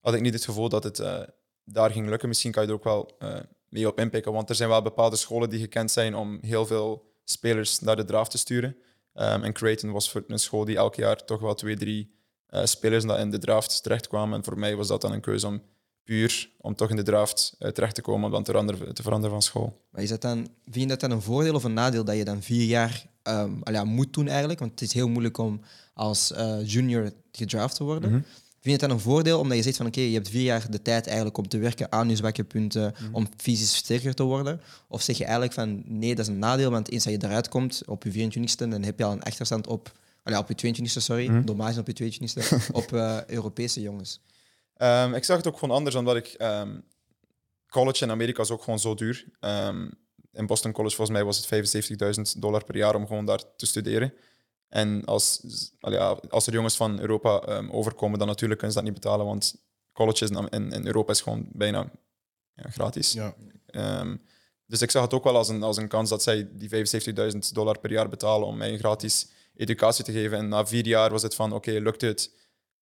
had 0.00 0.14
ik 0.14 0.20
niet 0.20 0.34
het 0.34 0.44
gevoel 0.44 0.68
dat 0.68 0.84
het 0.84 0.98
eh, 0.98 1.20
daar 1.64 1.90
ging 1.90 2.08
lukken. 2.08 2.28
Misschien 2.28 2.52
kan 2.52 2.62
je 2.62 2.68
er 2.68 2.74
ook 2.74 2.84
wel 2.84 3.14
eh, 3.18 3.36
mee 3.68 3.88
op 3.88 3.98
inpikken. 3.98 4.32
Want 4.32 4.48
er 4.48 4.54
zijn 4.54 4.68
wel 4.68 4.82
bepaalde 4.82 5.16
scholen 5.16 5.50
die 5.50 5.60
gekend 5.60 5.90
zijn 5.90 6.14
om 6.14 6.38
heel 6.42 6.66
veel 6.66 7.12
spelers 7.24 7.80
naar 7.80 7.96
de 7.96 8.04
draft 8.04 8.30
te 8.30 8.38
sturen. 8.38 8.76
Ehm, 9.18 9.42
en 9.42 9.52
Creighton 9.52 9.90
was 9.90 10.10
voor 10.10 10.24
een 10.26 10.38
school 10.38 10.64
die 10.64 10.76
elk 10.76 10.94
jaar 10.94 11.24
toch 11.24 11.40
wel 11.40 11.54
twee, 11.54 11.76
drie 11.76 12.16
eh, 12.46 12.64
spelers 12.64 13.04
in 13.04 13.30
de 13.30 13.38
draft 13.38 13.82
terechtkwamen. 13.82 14.38
En 14.38 14.44
voor 14.44 14.58
mij 14.58 14.76
was 14.76 14.88
dat 14.88 15.00
dan 15.00 15.12
een 15.12 15.20
keuze 15.20 15.46
om 15.46 15.62
puur 16.04 16.50
om 16.60 16.74
toch 16.74 16.90
in 16.90 16.96
de 16.96 17.02
draft 17.02 17.54
eh, 17.58 17.70
terecht 17.70 17.94
te 17.94 18.02
komen, 18.02 18.24
om 18.24 18.30
dan 18.30 18.42
te 18.42 18.50
veranderen, 18.50 18.94
te 18.94 19.02
veranderen 19.02 19.32
van 19.32 19.42
school. 19.42 19.86
Maar 19.90 20.02
is 20.02 20.08
dat 20.08 20.20
dan, 20.20 20.36
vind 20.64 20.74
je 20.74 20.86
dat 20.86 21.00
dan 21.00 21.10
een 21.10 21.22
voordeel 21.22 21.54
of 21.54 21.64
een 21.64 21.72
nadeel 21.72 22.04
dat 22.04 22.16
je 22.16 22.24
dan 22.24 22.42
vier 22.42 22.64
jaar 22.64 23.06
ja, 23.64 23.84
moet 23.84 24.12
doen 24.12 24.28
eigenlijk? 24.28 24.58
Want 24.58 24.70
het 24.70 24.80
is 24.80 24.92
heel 24.92 25.08
moeilijk 25.08 25.38
om 25.38 25.60
als 25.94 26.32
eh, 26.32 26.58
junior 26.64 27.12
gedraft 27.32 27.76
te 27.76 27.84
worden. 27.84 28.10
Mhm. 28.10 28.20
Vind 28.68 28.80
je 28.80 28.86
het 28.86 28.96
dan 28.96 29.06
een 29.06 29.12
voordeel 29.14 29.38
omdat 29.38 29.56
je 29.56 29.62
zegt 29.62 29.76
van 29.76 29.86
oké, 29.86 30.00
je 30.00 30.14
hebt 30.14 30.28
vier 30.28 30.42
jaar 30.42 30.70
de 30.70 30.82
tijd 30.82 31.06
eigenlijk 31.06 31.38
om 31.38 31.48
te 31.48 31.58
werken 31.58 31.92
aan 31.92 32.08
je 32.08 32.16
zwakke 32.16 32.44
punten, 32.44 32.94
Mhm. 33.00 33.14
om 33.14 33.28
fysisch 33.36 33.76
sterker 33.76 34.14
te 34.14 34.22
worden? 34.22 34.60
Of 34.88 35.02
zeg 35.02 35.16
je 35.18 35.22
eigenlijk 35.24 35.52
van 35.54 35.82
nee, 35.84 36.14
dat 36.14 36.26
is 36.26 36.32
een 36.32 36.38
nadeel, 36.38 36.70
want 36.70 36.90
eens 36.90 37.04
dat 37.04 37.12
je 37.12 37.26
eruit 37.26 37.48
komt 37.48 37.82
op 37.86 38.02
je 38.04 38.10
24ste, 38.10 38.68
dan 38.68 38.82
heb 38.82 38.98
je 38.98 39.04
al 39.04 39.12
een 39.12 39.22
achterstand 39.22 39.66
op, 39.66 39.92
al 40.22 40.32
ja, 40.32 40.38
op 40.38 40.48
je 40.48 40.54
22ste, 40.54 41.00
sorry, 41.00 41.28
Mhm. 41.28 41.44
normaal 41.44 41.78
op 41.78 41.86
je 41.86 41.92
22ste, 41.92 42.56
op 42.80 42.92
eh, 42.92 43.24
Europese 43.26 43.80
jongens. 43.80 44.20
Ehm, 44.76 45.14
ik 45.14 45.24
zag 45.24 45.36
het 45.36 45.46
ook 45.46 45.58
gewoon 45.58 45.76
anders, 45.76 45.94
omdat 45.96 46.16
ik... 46.16 46.26
ehm, 46.26 46.78
college 47.68 48.04
in 48.04 48.10
Amerika 48.10 48.42
is 48.42 48.50
ook 48.50 48.62
gewoon 48.62 48.78
zo 48.78 48.94
duur. 48.94 49.24
Ehm, 49.40 49.88
in 50.32 50.46
Boston 50.46 50.72
College, 50.72 50.94
volgens 50.96 51.16
mij, 51.16 51.26
was 51.26 51.36
het 51.36 51.46
75.000 51.46 52.40
dollar 52.42 52.64
per 52.64 52.76
jaar 52.76 52.94
om 52.94 53.06
gewoon 53.06 53.24
daar 53.26 53.40
te 53.56 53.66
studeren. 53.66 54.12
En 54.68 55.04
als, 55.04 55.40
ja, 55.78 56.18
als 56.28 56.46
er 56.46 56.52
jongens 56.52 56.76
van 56.76 57.00
Europa 57.00 57.40
ehm, 57.40 57.70
overkomen, 57.70 58.18
dan 58.18 58.28
natuurlijk 58.28 58.58
kunnen 58.58 58.76
ze 58.76 58.82
dat 58.82 58.92
niet 58.92 59.02
betalen, 59.02 59.26
want 59.26 59.54
college 59.92 60.24
is 60.24 60.30
in, 60.30 60.72
in, 60.72 60.86
Europa 60.86 61.12
is 61.12 61.20
gewoon 61.20 61.48
bijna 61.52 61.90
ja, 62.54 62.70
gratis. 62.70 63.12
Ja. 63.12 63.34
Ehm, 63.66 64.16
dus 64.66 64.82
ik 64.82 64.90
zag 64.90 65.02
het 65.02 65.14
ook 65.14 65.24
wel 65.24 65.36
als 65.36 65.48
een, 65.48 65.62
als 65.62 65.76
een 65.76 65.88
kans 65.88 66.10
dat 66.10 66.22
zij 66.22 66.48
die 66.52 66.68
75.000 67.32 67.38
dollar 67.52 67.78
per 67.78 67.90
jaar 67.90 68.08
betalen 68.08 68.46
om 68.46 68.56
mij 68.56 68.72
een 68.72 68.78
gratis 68.78 69.28
educatie 69.54 70.04
te 70.04 70.12
geven. 70.12 70.38
En 70.38 70.48
na 70.48 70.66
vier 70.66 70.86
jaar 70.86 71.10
was 71.10 71.22
het 71.22 71.34
van, 71.34 71.52
oké, 71.52 71.70
lukt 71.70 72.00
het 72.00 72.32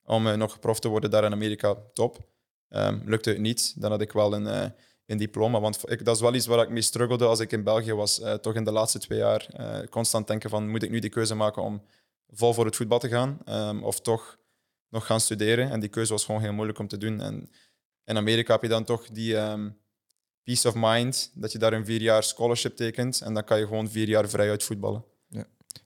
om 0.04 0.26
eh, 0.26 0.34
nog 0.34 0.58
prof 0.58 0.80
te 0.80 0.88
worden 0.88 1.10
daar 1.10 1.24
in 1.24 1.32
Amerika? 1.32 1.76
Top. 1.92 2.28
Ehm, 2.68 3.00
lukte 3.04 3.30
het 3.30 3.38
niet, 3.38 3.80
dan 3.80 3.90
had 3.90 4.00
ik 4.00 4.12
wel 4.12 4.32
een, 4.34 4.46
eh, 4.46 4.70
een 5.06 5.18
diploma. 5.18 5.60
Want 5.60 5.90
ik, 5.90 6.04
dat 6.04 6.14
is 6.14 6.22
wel 6.22 6.34
iets 6.34 6.46
waar 6.46 6.62
ik 6.62 6.70
mee 6.70 6.82
struggelde 6.82 7.26
als 7.26 7.40
ik 7.40 7.52
in 7.52 7.62
België 7.62 7.92
was. 7.92 8.20
Eh, 8.20 8.34
toch 8.34 8.54
in 8.54 8.64
de 8.64 8.72
laatste 8.72 8.98
twee 8.98 9.18
jaar 9.18 9.46
eh, 9.46 9.88
constant 9.88 10.26
denken 10.26 10.50
van, 10.50 10.68
moet 10.68 10.82
ik 10.82 10.90
nu 10.90 10.98
die 10.98 11.10
keuze 11.10 11.34
maken 11.34 11.62
om 11.62 11.82
vol 12.28 12.54
voor 12.54 12.64
het 12.64 12.76
voetbal 12.76 12.98
te 12.98 13.08
gaan? 13.08 13.38
Ehm, 13.44 13.82
of 13.82 14.00
toch 14.00 14.38
nog 14.88 15.06
gaan 15.06 15.20
studeren? 15.20 15.70
En 15.70 15.80
die 15.80 15.88
keuze 15.88 16.12
was 16.12 16.24
gewoon 16.24 16.40
heel 16.40 16.52
moeilijk 16.52 16.78
om 16.78 16.88
te 16.88 16.98
doen. 16.98 17.20
En 17.20 17.50
in 18.04 18.16
Amerika 18.16 18.52
heb 18.52 18.62
je 18.62 18.68
dan 18.68 18.84
toch 18.84 19.08
die... 19.10 19.36
ehm, 19.36 19.68
peace 20.46 20.68
of 20.68 20.74
mind, 20.76 21.30
dat 21.34 21.52
je 21.52 21.58
daar 21.58 21.72
een 21.72 21.84
vier 21.84 22.00
jaar 22.00 22.22
scholarship 22.22 22.76
tekent 22.76 23.20
en 23.20 23.34
dan 23.34 23.44
kan 23.44 23.58
je 23.58 23.66
gewoon 23.66 23.90
vier 23.90 24.08
jaar 24.08 24.28
vrij 24.28 24.50
uit 24.50 24.62
voetballen. 24.62 25.04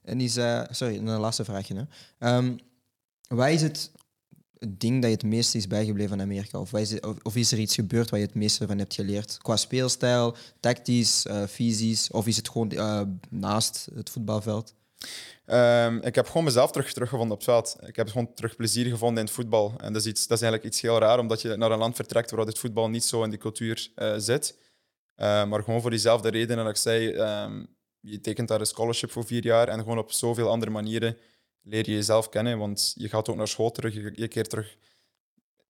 En 0.03 0.21
is, 0.21 0.33
sorry, 0.69 0.97
een 0.97 1.19
laatste 1.19 1.45
vraagje. 1.45 1.75
Hè. 1.75 1.83
Ehm, 2.17 2.57
is 3.53 3.61
het 3.61 3.91
ding 4.69 5.01
dat 5.01 5.09
je 5.09 5.15
het 5.15 5.25
meeste 5.25 5.57
is 5.57 5.67
bijgebleven 5.67 6.09
van 6.09 6.21
Amerika? 6.21 6.59
Of, 6.59 6.73
is 6.73 6.91
het- 6.91 7.23
of, 7.23 7.35
is 7.35 7.51
er 7.51 7.59
iets 7.59 7.75
gebeurd 7.75 8.09
waar 8.09 8.19
je 8.19 8.25
het 8.25 8.35
meeste 8.35 8.67
van 8.67 8.77
hebt 8.77 8.93
geleerd? 8.93 9.37
Qua 9.41 9.55
speelstijl, 9.55 10.35
tactisch, 10.59 11.25
eh 11.25 11.43
fysisch? 11.47 12.11
Of 12.11 12.27
is 12.27 12.37
het 12.37 12.49
gewoon 12.49 12.71
eh, 12.71 13.01
naast 13.29 13.87
het 13.93 14.09
voetbalveld? 14.09 14.73
Ehm, 15.45 15.97
ik 15.97 16.15
heb 16.15 16.27
gewoon 16.27 16.43
mezelf 16.43 16.71
terug, 16.71 16.93
teruggevonden 16.93 17.31
op 17.37 17.45
het 17.45 17.49
veld. 17.49 17.77
Ik 17.87 17.95
heb 17.95 18.09
gewoon 18.09 18.33
terug 18.33 18.55
plezier 18.55 18.85
gevonden 18.85 19.17
in 19.19 19.25
het 19.25 19.33
voetbal. 19.33 19.73
En 19.77 19.93
dat 19.93 20.01
is, 20.01 20.07
iets, 20.07 20.27
dat 20.27 20.37
is 20.37 20.43
eigenlijk 20.43 20.73
iets 20.73 20.81
heel 20.81 20.99
raar, 20.99 21.19
omdat 21.19 21.41
je 21.41 21.55
naar 21.55 21.71
een 21.71 21.77
land 21.77 21.95
vertrekt 21.95 22.31
waar 22.31 22.45
het 22.45 22.59
voetbal 22.59 22.89
niet 22.89 23.03
zo 23.03 23.23
in 23.23 23.29
die 23.29 23.39
cultuur 23.39 23.91
eh, 23.95 24.13
zit. 24.17 24.57
Eh, 25.15 25.45
maar 25.45 25.63
gewoon 25.63 25.81
voor 25.81 25.89
diezelfde 25.89 26.29
redenen 26.29 26.63
dat 26.63 26.73
ik 26.73 26.81
zei, 26.81 27.11
ehm, 27.11 27.63
je 27.99 28.19
tekent 28.21 28.47
daar 28.47 28.59
een 28.59 28.65
scholarship 28.65 29.11
voor 29.11 29.25
vier 29.25 29.43
jaar 29.43 29.67
en 29.67 29.79
gewoon 29.79 29.97
op 29.97 30.11
zoveel 30.11 30.49
andere 30.49 30.71
manieren 30.71 31.17
leer 31.63 31.89
je 31.89 31.95
jezelf 31.95 32.29
kennen. 32.29 32.57
Want 32.57 32.93
je 32.97 33.09
gaat 33.09 33.29
ook 33.29 33.35
naar 33.35 33.47
school 33.47 33.71
terug, 33.71 33.93
je, 33.93 34.11
je 34.15 34.27
keert 34.27 34.49
terug. 34.49 34.77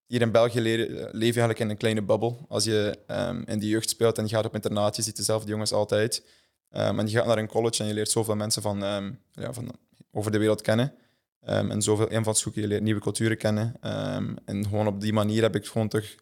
Hier 0.05 0.21
in 0.21 0.31
België 0.31 0.59
leer, 0.61 0.79
je- 0.79 0.95
leef 1.11 1.11
je 1.11 1.39
eigenlijk 1.41 1.59
in 1.59 1.69
een 1.69 1.77
kleine 1.77 2.01
bubbel. 2.01 2.45
Als 2.47 2.63
je 2.63 2.99
ehm, 3.07 3.43
in 3.45 3.59
de 3.59 3.67
jeugd 3.67 3.89
speelt 3.89 4.17
en 4.17 4.23
je 4.23 4.29
gaat 4.29 4.45
op 4.45 4.53
internaat, 4.55 4.95
je 4.95 5.01
ziet 5.01 5.15
dezelfde 5.15 5.49
jongens 5.49 5.71
altijd. 5.71 6.25
Ehm, 6.69 6.99
en 6.99 7.07
je 7.07 7.17
gaat 7.17 7.25
naar 7.25 7.37
een 7.37 7.47
college 7.47 7.81
en 7.81 7.87
je 7.87 7.93
leert 7.93 8.09
zoveel 8.09 8.35
mensen 8.35 8.61
van, 8.61 8.83
ehm, 8.83 9.11
ja, 9.31 9.53
van 9.53 9.71
over 10.11 10.31
de 10.31 10.37
wereld 10.37 10.61
kennen. 10.61 10.93
En 11.41 11.81
zoveel 11.81 12.07
invalshoeken, 12.09 12.61
je 12.61 12.67
leert 12.67 12.81
nieuwe 12.81 13.01
culturen 13.01 13.37
kennen. 13.37 13.81
En 14.45 14.63
gewoon 14.63 14.87
op 14.87 15.01
die 15.01 15.13
manier 15.13 15.41
heb 15.41 15.55
ik 15.55 15.65
gewoon 15.65 15.87
terug 15.87 16.15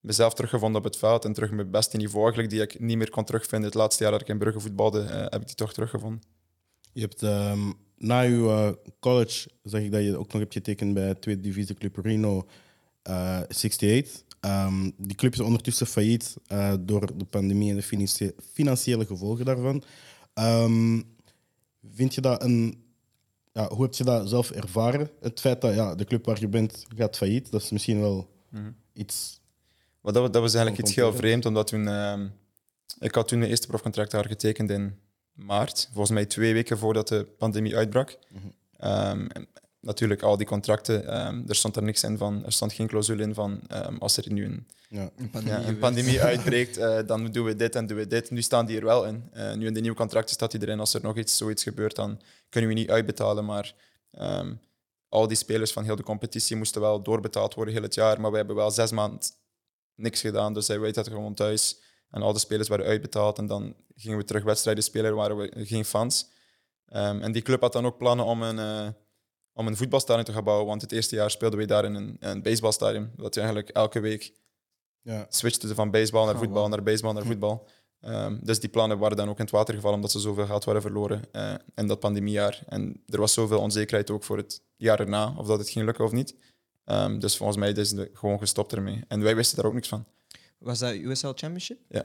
mezelf 0.00 0.34
teruggevonden 0.34 0.78
op 0.78 0.84
het 0.84 0.96
veld 0.96 1.24
en 1.24 1.32
terug 1.32 1.50
mijn 1.50 1.70
beste 1.70 1.96
niveau 1.96 2.22
eigenlijk, 2.24 2.52
die 2.52 2.62
ik 2.62 2.80
niet 2.80 2.96
meer 2.96 3.10
kon 3.10 3.24
terugvinden. 3.24 3.68
Het 3.68 3.78
laatste 3.78 4.02
jaar 4.02 4.12
dat 4.12 4.20
ik 4.20 4.28
in 4.28 4.38
Brugge 4.38 4.60
voetbalde, 4.60 5.00
eh, 5.00 5.20
heb 5.20 5.40
ik 5.40 5.46
die 5.46 5.54
toch 5.56 5.72
teruggevonden. 5.72 6.22
Je 6.92 7.00
hebt 7.00 7.22
na 8.02 8.20
je 8.20 8.36
eh, 8.36 8.70
college, 9.00 9.48
zag 9.62 9.80
ik 9.80 9.92
dat 9.92 10.02
je 10.02 10.16
ook 10.16 10.32
nog 10.32 10.40
hebt 10.40 10.52
getekend 10.52 10.94
bij 10.94 11.14
tweede 11.14 11.40
divisie 11.40 11.74
club 11.74 11.96
Reno 11.96 12.46
eh 13.02 13.40
68. 13.48 14.22
Ehm, 14.40 14.90
die 14.96 15.16
club 15.16 15.32
is 15.32 15.40
ondertussen 15.40 15.86
failliet 15.86 16.36
eh, 16.46 16.74
door 16.80 17.18
de 17.18 17.24
pandemie 17.24 17.70
en 17.70 17.76
de 17.76 18.32
financiële 18.52 19.06
gevolgen 19.06 19.44
daarvan. 19.44 19.82
Ehm, 20.34 21.00
vind 21.94 22.14
je 22.14 22.20
dat 22.20 22.42
een. 22.42 22.80
Ja, 23.52 23.68
hoe 23.68 23.82
heb 23.82 23.94
je 23.94 24.04
dat 24.04 24.28
zelf 24.28 24.50
ervaren? 24.50 25.10
Het 25.20 25.40
feit 25.40 25.60
dat 25.60 25.74
ja, 25.74 25.94
de 25.94 26.04
club 26.04 26.24
waar 26.24 26.40
je 26.40 26.48
bent 26.48 26.84
gaat 26.96 27.16
failliet, 27.16 27.50
dat 27.50 27.62
is 27.62 27.70
misschien 27.70 28.00
wel 28.00 28.30
iets. 28.92 29.40
Maar 30.00 30.12
dat, 30.12 30.22
wa- 30.22 30.28
dat 30.28 30.42
was 30.42 30.54
eigenlijk 30.54 30.86
iets 30.86 30.96
heel 30.96 31.12
vreemd, 31.14 31.46
omdat 31.46 31.66
toen... 31.66 31.88
ehm, 31.88 32.28
ik 33.00 33.14
had 33.14 33.28
toen 33.28 33.38
mijn 33.38 33.50
eerste 33.50 33.66
profcontract 33.66 34.10
daar 34.10 34.26
getekend 34.26 34.70
in 34.70 34.94
maart. 35.32 35.88
Volgens 35.92 36.10
mij 36.10 36.26
twee 36.26 36.52
weken 36.52 36.78
voordat 36.78 37.08
de 37.08 37.24
pandemie 37.38 37.76
uitbrak. 37.76 38.18
Ehm, 38.76 39.26
en 39.26 39.48
natuurlijk, 39.80 40.22
al 40.22 40.36
die 40.36 40.46
contracten, 40.46 41.06
ehm, 41.06 41.42
er 41.48 41.54
stond 41.54 41.76
er 41.76 41.82
niks 41.82 42.02
in 42.02 42.18
van... 42.18 42.44
Er 42.44 42.52
stond 42.52 42.72
geen 42.72 42.86
clausule 42.86 43.22
in 43.22 43.34
van 43.34 43.60
ehm, 43.68 43.96
als 43.96 44.16
er 44.16 44.32
nu 44.32 44.44
een 44.44 44.66
Ja. 44.88 45.10
Een 45.32 45.44
ja, 45.44 45.62
een 45.62 45.78
pandemie 45.78 46.22
uitbreekt, 46.30 46.76
eh, 46.76 46.98
dan 47.06 47.26
doen 47.26 47.44
we 47.44 47.56
dit 47.56 47.74
en 47.74 47.86
doen 47.86 47.96
we 47.96 48.06
dit. 48.06 48.30
Nu 48.30 48.42
staan 48.42 48.66
die 48.66 48.76
er 48.76 48.84
wel 48.84 49.06
in. 49.06 49.28
Eh, 49.32 49.54
nu 49.54 49.66
in 49.66 49.74
de 49.74 49.80
nieuwe 49.80 49.96
contracten 49.96 50.34
staat 50.34 50.50
die 50.50 50.60
erin. 50.60 50.80
Als 50.80 50.94
er 50.94 51.02
nog 51.02 51.16
iets, 51.16 51.36
zoiets 51.36 51.62
gebeurt, 51.62 51.96
dan 51.96 52.20
kunnen 52.48 52.70
we 52.70 52.76
niet 52.76 52.90
uitbetalen. 52.90 53.44
Maar 53.44 53.74
ehm, 54.10 54.54
al 55.08 55.28
die 55.28 55.36
spelers 55.36 55.72
van 55.72 55.84
heel 55.84 55.96
de 55.96 56.02
competitie 56.02 56.56
moesten 56.56 56.80
wel 56.80 57.02
doorbetaald 57.02 57.54
worden 57.54 57.74
heel 57.74 57.82
het 57.82 57.94
jaar. 57.94 58.20
Maar 58.20 58.30
we 58.30 58.36
hebben 58.36 58.56
wel 58.56 58.70
zes 58.70 58.90
maanden 58.90 59.20
niks 59.94 60.20
gedaan. 60.20 60.54
Dus 60.54 60.66
zij 60.66 60.80
weten 60.80 61.04
dat 61.04 61.12
gewoon 61.12 61.34
thuis. 61.34 61.80
En 62.12 62.22
al 62.22 62.32
de 62.32 62.38
spelers 62.38 62.68
werden 62.68 62.86
uitbetaald. 62.86 63.38
En 63.38 63.46
dan 63.46 63.74
gingen 63.96 64.18
we 64.18 64.24
terug 64.24 64.44
wedstrijden 64.44 64.84
spelen, 64.84 65.14
waren 65.14 65.36
we 65.36 65.50
geen 65.54 65.84
fans. 65.84 66.30
Ehm, 66.86 67.20
en 67.20 67.32
die 67.32 67.42
club 67.42 67.60
had 67.60 67.72
dan 67.72 67.86
ook 67.86 67.98
plannen 67.98 68.26
om 68.26 68.42
een, 68.42 68.58
eh, 68.58 68.88
om 69.52 69.66
een 69.66 69.76
voetbalstadion 69.76 70.24
te 70.24 70.32
gaan 70.32 70.44
bouwen. 70.44 70.66
Want 70.66 70.82
het 70.82 70.92
eerste 70.92 71.14
jaar 71.16 71.30
speelden 71.30 71.58
we 71.58 71.64
daar 71.64 71.84
in 71.84 71.94
een, 71.94 72.16
een 72.20 72.42
baseballstadion. 72.42 73.10
Dat 73.16 73.34
je 73.34 73.40
eigenlijk 73.40 73.70
elke 73.70 74.00
week 74.00 74.32
Ja. 75.02 75.26
switchte 75.28 75.74
van 75.74 75.90
baseball 75.90 76.24
naar 76.24 76.34
Oh, 76.34 76.40
voetbal, 76.40 76.62
wow. 76.62 76.70
naar 76.70 76.82
baseball, 76.82 77.12
naar 77.12 77.24
voetbal. 77.24 77.66
Ehm, 78.00 78.38
dus 78.40 78.60
die 78.60 78.68
plannen 78.70 78.98
waren 78.98 79.16
dan 79.16 79.28
ook 79.28 79.38
in 79.38 79.44
het 79.44 79.52
water 79.52 79.74
gevallen 79.74 79.96
omdat 79.96 80.10
ze 80.10 80.18
zoveel 80.20 80.46
geld 80.46 80.64
waren 80.64 80.82
verloren 80.82 81.22
eh, 81.32 81.54
in 81.74 81.86
dat 81.86 82.00
pandemiejaar. 82.00 82.62
En 82.66 83.02
er 83.06 83.20
was 83.20 83.32
zoveel 83.32 83.60
onzekerheid 83.60 84.10
ook 84.10 84.24
voor 84.24 84.36
het 84.36 84.62
jaar 84.76 85.00
erna, 85.00 85.34
of 85.36 85.46
dat 85.46 85.58
het 85.58 85.68
ging 85.70 85.84
lukken 85.84 86.04
of 86.04 86.12
niet. 86.12 86.34
Ehm, 86.84 87.18
dus 87.18 87.36
volgens 87.36 87.58
mij 87.58 87.72
is 87.72 87.90
het 87.90 88.10
gewoon 88.12 88.38
gestopt 88.38 88.72
ermee. 88.72 89.04
En 89.08 89.22
wij 89.22 89.36
wisten 89.36 89.56
daar 89.56 89.66
ook 89.66 89.72
niks 89.74 89.88
van. 89.88 90.04
Was 90.62 90.78
dat 90.78 90.94
USL 90.94 91.26
Championship? 91.26 91.78
Ja. 91.88 92.04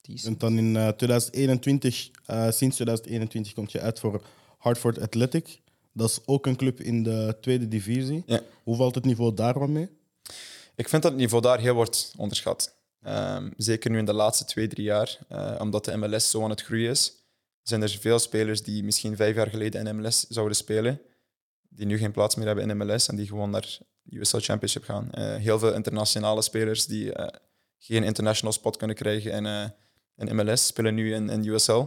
Decent. 0.00 0.26
En 0.26 0.38
dan 0.38 0.58
in 0.58 0.76
eh, 0.76 0.88
2021, 0.88 2.10
eh, 2.26 2.50
sinds 2.50 2.74
2021 2.74 3.52
komt 3.52 3.72
je 3.72 3.80
uit 3.80 4.00
voor 4.00 4.22
Hartford 4.58 5.00
Athletic. 5.00 5.60
Dat 5.92 6.10
is 6.10 6.20
ook 6.24 6.46
een 6.46 6.56
club 6.56 6.80
in 6.80 7.02
de 7.02 7.36
tweede 7.40 7.68
divisie. 7.68 8.22
Ja. 8.26 8.40
Hoe 8.62 8.76
valt 8.76 8.94
het 8.94 9.04
niveau 9.04 9.34
daar 9.34 9.58
wat 9.58 9.68
mee? 9.68 9.88
Ik 10.74 10.88
vind 10.88 11.02
dat 11.02 11.12
het 11.12 11.20
niveau 11.20 11.42
daar 11.42 11.60
heel 11.60 11.74
wordt 11.74 12.14
onderschat. 12.16 12.76
Ehm, 13.02 13.50
zeker 13.56 13.90
nu 13.90 13.98
in 13.98 14.04
de 14.04 14.12
laatste 14.12 14.44
twee, 14.44 14.68
drie 14.68 14.84
jaar. 14.84 15.18
Eh, 15.28 15.54
omdat 15.58 15.84
de 15.84 15.96
MLS 15.96 16.30
zo 16.30 16.42
aan 16.42 16.50
het 16.50 16.62
groeien 16.62 16.90
is, 16.90 17.12
zijn 17.62 17.82
er 17.82 17.88
veel 17.88 18.18
spelers 18.18 18.62
die 18.62 18.84
misschien 18.84 19.16
vijf 19.16 19.34
jaar 19.34 19.48
geleden 19.48 19.86
in 19.86 19.96
MLS 19.96 20.26
zouden 20.28 20.56
spelen, 20.56 21.00
die 21.68 21.86
nu 21.86 21.98
geen 21.98 22.12
plaats 22.12 22.34
meer 22.34 22.46
hebben 22.46 22.70
in 22.70 22.76
MLS 22.76 23.08
en 23.08 23.16
die 23.16 23.26
gewoon 23.26 23.50
naar 23.50 23.78
USL 24.10 24.38
Championship 24.38 24.84
gaan. 24.84 25.10
Eh, 25.10 25.34
heel 25.34 25.58
veel 25.58 25.74
internationale 25.74 26.42
spelers 26.42 26.86
die 26.86 27.12
eh, 27.12 27.40
geen 27.84 28.02
international 28.02 28.52
spot 28.52 28.76
kunnen 28.76 28.96
krijgen 28.96 29.32
in, 29.32 29.46
eh, 29.46 29.68
in 30.16 30.36
MLS, 30.36 30.66
spelen 30.66 30.94
nu 30.94 31.14
in, 31.14 31.28
in 31.30 31.44
USL. 31.46 31.84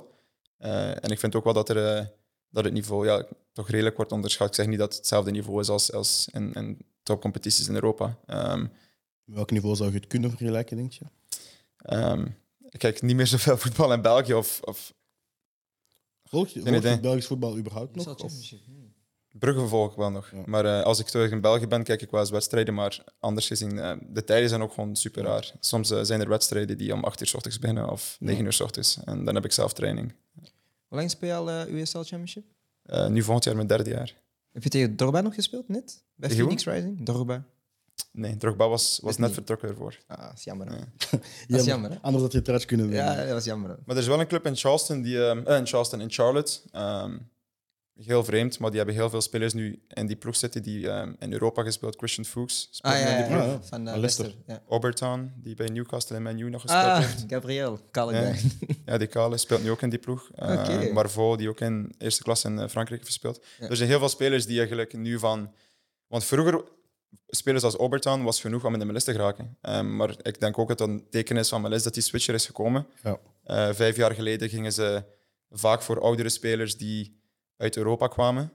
Eh, 0.58 1.03
en 1.03 1.10
ik 1.10 1.19
vind 1.19 1.36
ook 1.36 1.43
wel 1.43 1.53
dat 1.53 1.69
er, 1.69 1.97
eh, 1.97 2.05
dat 2.49 2.63
het 2.63 2.73
niveau 2.73 3.05
ja, 3.05 3.25
toch 3.53 3.69
redelijk 3.69 3.95
wordt 3.95 4.12
onderschat. 4.12 4.47
Ik 4.47 4.53
zeg 4.55 4.67
niet 4.67 4.77
dat 4.77 4.88
het 4.88 4.97
hetzelfde 4.97 5.31
niveau 5.31 5.60
is 5.60 5.69
als, 5.69 5.91
als 5.91 6.27
in, 6.31 6.53
in 6.53 6.77
topcompetities 7.03 7.67
in 7.67 7.73
Europa. 7.73 8.17
Ehm, 8.25 8.65
Welk 9.23 9.51
niveau 9.51 9.75
zou 9.75 9.91
je 9.91 9.95
het 9.97 10.08
kunnen 10.08 10.29
vergelijken, 10.29 10.77
denk 10.77 10.91
je? 10.91 11.05
ehm, 11.77 12.25
ik 12.69 12.79
kijk 12.79 13.01
niet 13.01 13.15
meer 13.15 13.27
zoveel 13.27 13.58
voetbal 13.63 13.93
in 13.93 14.01
België 14.01 14.34
of, 14.34 14.62
of 14.63 14.93
Volg 16.23 16.47
je, 16.47 16.62
volg. 16.62 16.99
Belgisch 16.99 17.27
voetbal 17.27 17.58
überhaupt 17.58 17.95
nog? 17.95 18.23
Of-. 18.23 18.49
Hmm. 18.65 18.85
Brugge 19.39 19.67
volg 19.67 19.91
ik 19.91 19.98
wel 19.98 20.12
nog. 20.12 20.30
Ja. 20.32 20.41
Maar 20.45 20.65
eh, 20.65 20.84
als 20.84 21.00
ik 21.00 21.06
terug 21.08 21.32
in 21.32 21.41
België 21.41 21.67
ben, 21.67 21.84
kijk 21.84 22.02
ik 22.02 22.12
wel 22.12 22.19
eens 22.19 22.30
wedstrijden. 22.30 22.74
Maar 22.74 23.04
anders 23.19 23.48
gezien, 23.48 23.80
eh, 23.80 23.95
de 24.08 24.24
tijden 24.24 24.50
zijn 24.50 24.62
ook 24.62 24.74
gewoon 24.74 24.95
super 24.95 25.24
raar. 25.24 25.52
Soms 25.60 25.91
eh, 25.91 26.00
zijn 26.02 26.21
er 26.21 26.30
wedstrijden 26.30 26.78
die 26.78 26.93
om 26.93 27.04
8 27.04 27.21
uur 27.21 27.28
s 27.28 27.34
ochtends 27.34 27.60
beginnen 27.60 27.89
of 27.89 28.17
9 28.19 28.45
uur 28.45 28.54
s 28.54 28.60
ochtends. 28.60 28.98
En 29.04 29.26
dan 29.26 29.36
heb 29.36 29.45
ik 29.45 29.52
zelf 29.52 29.74
training. 29.74 30.13
Hoe 30.88 30.98
lang 30.98 31.10
speel 31.12 31.30
je 31.30 31.36
al 31.36 31.50
eh, 31.50 31.74
USL 31.82 31.98
Championship? 31.98 32.45
Eh, 32.84 33.08
nu 33.08 33.21
volgend 33.24 33.43
jaar 33.45 33.56
mijn 33.56 33.67
derde 33.67 33.89
jaar. 33.89 34.15
Heb 34.52 34.63
je 34.63 34.69
tegen 34.69 34.95
Dorba 34.95 35.21
nog 35.21 35.36
gespeeld, 35.36 35.67
net? 35.67 36.04
Bij 36.15 36.30
Tegen 36.30 36.43
Phoenix 36.45 36.65
Rising? 36.65 37.06
Dorba. 37.06 37.43
Nee, 38.12 38.38
Drogba 38.38 38.67
was, 38.67 39.00
was 39.04 39.17
net 39.17 39.26
niet. 39.28 39.36
vertrokken 39.36 39.69
ervoor. 39.69 39.98
Ah, 40.08 40.21
dat 40.28 40.38
is 40.38 40.43
jammer. 40.43 40.67
Dat 41.48 41.60
is 41.60 41.65
jammer, 41.65 41.89
hè? 41.91 41.98
Anders 42.02 42.24
had 42.24 42.32
je 42.32 42.38
het 42.38 42.48
eruit 42.48 42.65
kunnen 42.65 42.88
winnen. 42.89 43.06
Ja, 43.15 43.24
dat 43.24 43.32
was 43.34 43.45
jammer. 43.45 43.69
hè. 43.69 43.76
Maar 43.86 43.95
er 43.95 44.02
is 44.02 44.08
wel 44.08 44.19
een 44.19 44.28
club 44.28 44.45
in 44.45 44.56
Charleston, 44.56 45.02
die, 45.02 45.17
in 45.45 45.67
Charleston, 45.67 46.02
in 46.02 46.12
Charlotte. 46.12 46.60
ehm, 46.71 47.17
heel 48.03 48.23
vreemd, 48.23 48.60
maar 48.60 48.69
die 48.69 48.77
hebben 48.77 48.95
heel 48.97 49.10
veel 49.10 49.21
spelers 49.21 49.53
nu 49.53 49.81
in 49.88 50.05
die 50.08 50.15
ploeg 50.15 50.36
zitten 50.36 50.63
die 50.63 50.89
ehm, 50.89 51.13
in 51.19 51.34
Europa 51.34 51.63
gespeeld. 51.63 51.95
Christian 51.97 52.25
Fuchs 52.25 52.67
speelt 52.71 52.93
Ah, 52.93 52.99
nu 52.99 53.05
ja, 53.08 53.15
in 53.15 53.17
die 53.17 53.25
ploeg. 53.36 53.43
ploeg. 53.45 53.65
Van 53.65 53.67
Van 53.69 53.84
Leicester. 53.99 54.23
Leicester. 54.25 54.53
Ja. 54.53 54.62
Oberton, 54.67 55.31
die 55.36 55.55
bij 55.55 55.67
Newcastle 55.67 56.15
en 56.15 56.21
Man 56.23 56.39
U 56.39 56.49
nog 56.49 56.62
gespeeld 56.62 56.84
Ah, 56.84 56.97
heeft. 56.99 57.23
Gabriel. 57.27 57.79
Kale 57.91 58.34
Ja. 58.86 58.97
die 58.97 59.08
Kale 59.08 59.38
speelt 59.38 59.63
nu 59.63 59.71
ook 59.71 59.81
in 59.81 59.89
die 59.89 59.99
ploeg. 59.99 60.29
Uh. 60.39 60.91
Marvaux, 60.93 61.38
die 61.38 61.49
ook 61.49 61.60
in 61.60 61.93
eerste 61.97 62.23
klas 62.23 62.43
in 62.43 62.51
eh, 62.60 62.67
Frankrijk 62.67 62.89
heeft 62.89 63.05
gespeeld. 63.05 63.43
Ja. 63.60 63.69
Er 63.69 63.75
zijn 63.75 63.89
heel 63.89 63.99
veel 63.99 64.10
spelers 64.10 64.45
die 64.45 64.58
eigenlijk 64.58 64.93
nu 64.93 65.19
van... 65.19 65.51
Want 66.08 66.23
vroeger, 66.23 66.63
spelers 67.27 67.63
als 67.63 67.77
Oberton 67.77 68.23
was 68.23 68.41
genoeg 68.41 68.65
om 68.65 68.73
in 68.73 68.79
de 68.79 68.86
MLS 68.86 69.03
te 69.03 69.12
geraken. 69.12 69.58
Um, 69.62 69.95
maar 69.95 70.15
ik 70.21 70.39
denk 70.39 70.58
ook 70.58 70.67
dat 70.67 70.79
het 70.79 70.89
een 70.89 71.08
teken 71.10 71.38
is 71.38 71.49
van 71.49 71.62
MLS 71.62 71.84
dat 71.84 71.93
die 71.93 72.03
switcher 72.03 72.34
is 72.34 72.45
gekomen. 72.45 72.88
Ja. 73.03 73.19
Uh, 73.47 73.73
vijf 73.73 73.95
jaar 73.95 74.12
geleden 74.13 74.49
gingen 74.49 74.73
ze 74.73 75.03
vaak 75.51 75.81
voor 75.81 76.01
oudere 76.01 76.29
spelers 76.29 76.77
die 76.77 77.23
uit 77.58 77.78
Europa 77.78 78.08
kwamen. 78.08 78.52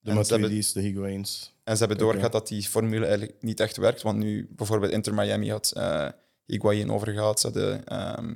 De 0.00 0.12
Matuidi's, 0.12 0.72
de 0.72 0.80
Higuains. 0.80 1.54
En 1.64 1.72
ze 1.76 1.78
hebben 1.78 1.98
doorgehad 1.98 2.32
dat 2.32 2.48
die 2.48 2.62
formule 2.62 3.06
eigenlijk 3.06 3.36
niet 3.40 3.60
echt 3.60 3.76
werkt. 3.76 4.02
Want 4.02 4.18
nu 4.18 4.48
bijvoorbeeld 4.50 4.92
Inter 4.92 5.14
Miami 5.14 5.50
had 5.50 5.72
eh 5.76 6.08
Higuain 6.46 6.90
overgehaald. 6.90 7.40
Ze 7.40 7.46
hadden 7.46 7.86
ehm 7.86 8.34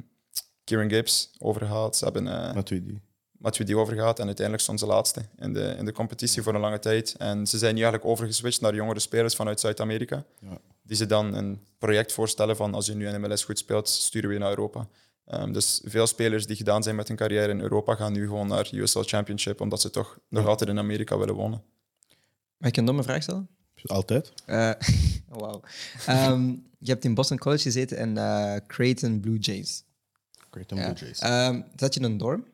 Kieran 0.64 0.88
Gibbs 0.88 1.30
overgehaald. 1.38 1.96
Ze 1.96 2.04
hebben 2.04 2.26
eh 2.26 2.54
Matuidi. 2.54 3.00
Matuidi 3.30 3.76
overgehaald. 3.76 4.18
En 4.18 4.26
uiteindelijk 4.26 4.64
stond 4.64 4.80
ze 4.80 4.86
laatste 4.86 5.22
in 5.36 5.52
de, 5.52 5.74
in 5.78 5.84
de 5.84 5.92
competitie 5.92 6.42
voor 6.42 6.54
een 6.54 6.60
lange 6.60 6.78
tijd. 6.78 7.14
En 7.18 7.46
ze 7.46 7.58
zijn 7.58 7.74
nu 7.74 7.80
eigenlijk 7.80 8.10
overgeswitcht 8.10 8.60
naar 8.60 8.74
jongere 8.74 9.00
spelers 9.00 9.34
vanuit 9.34 9.60
Zuid-Amerika. 9.60 10.24
Ja. 10.40 10.58
Die 10.82 10.96
ze 10.96 11.06
dan 11.06 11.34
een 11.34 11.60
project 11.78 12.12
voorstellen 12.12 12.56
van 12.56 12.74
als 12.74 12.86
je 12.86 12.94
nu 12.94 13.08
in 13.08 13.20
MLS 13.20 13.44
goed 13.44 13.58
speelt, 13.58 13.88
sturen 13.88 14.28
we 14.28 14.34
je 14.34 14.40
naar 14.40 14.50
Europa. 14.50 14.88
Ehm, 15.28 15.52
dus 15.52 15.80
veel 15.84 16.06
spelers 16.06 16.46
die 16.46 16.56
gedaan 16.56 16.82
zijn 16.82 16.96
met 16.96 17.08
hun 17.08 17.16
carrière 17.16 17.48
in 17.52 17.60
Europa 17.60 17.94
gaan 17.94 18.12
nu 18.12 18.26
gewoon 18.26 18.48
naar 18.48 18.68
USL 18.72 19.00
Championship, 19.00 19.60
omdat 19.60 19.80
ze 19.80 19.90
toch 19.90 20.18
nog 20.28 20.46
altijd 20.46 20.70
in 20.70 20.78
Amerika 20.78 21.18
willen 21.18 21.34
wonen. 21.34 21.62
Mag 22.56 22.68
ik 22.70 22.76
een 22.76 22.84
domme 22.84 23.02
vraag 23.02 23.22
stellen? 23.22 23.48
Altijd. 23.86 24.32
Eh, 24.44 24.70
Wauw. 25.28 25.60
Ehm, 26.06 26.48
je 26.78 26.90
hebt 26.90 27.04
in 27.04 27.14
Boston 27.14 27.38
College 27.38 27.62
gezeten 27.62 27.96
en 27.96 28.16
eh, 28.16 28.56
Creighton 28.66 29.20
Blue 29.20 29.38
Jays. 29.38 29.84
Creighton 30.50 30.78
Ja. 30.78 30.92
Blue 30.92 31.04
Jays. 31.04 31.18
Ehm, 31.18 31.62
zat 31.76 31.94
je 31.94 32.00
in 32.00 32.06
een 32.06 32.18
dorm? 32.18 32.44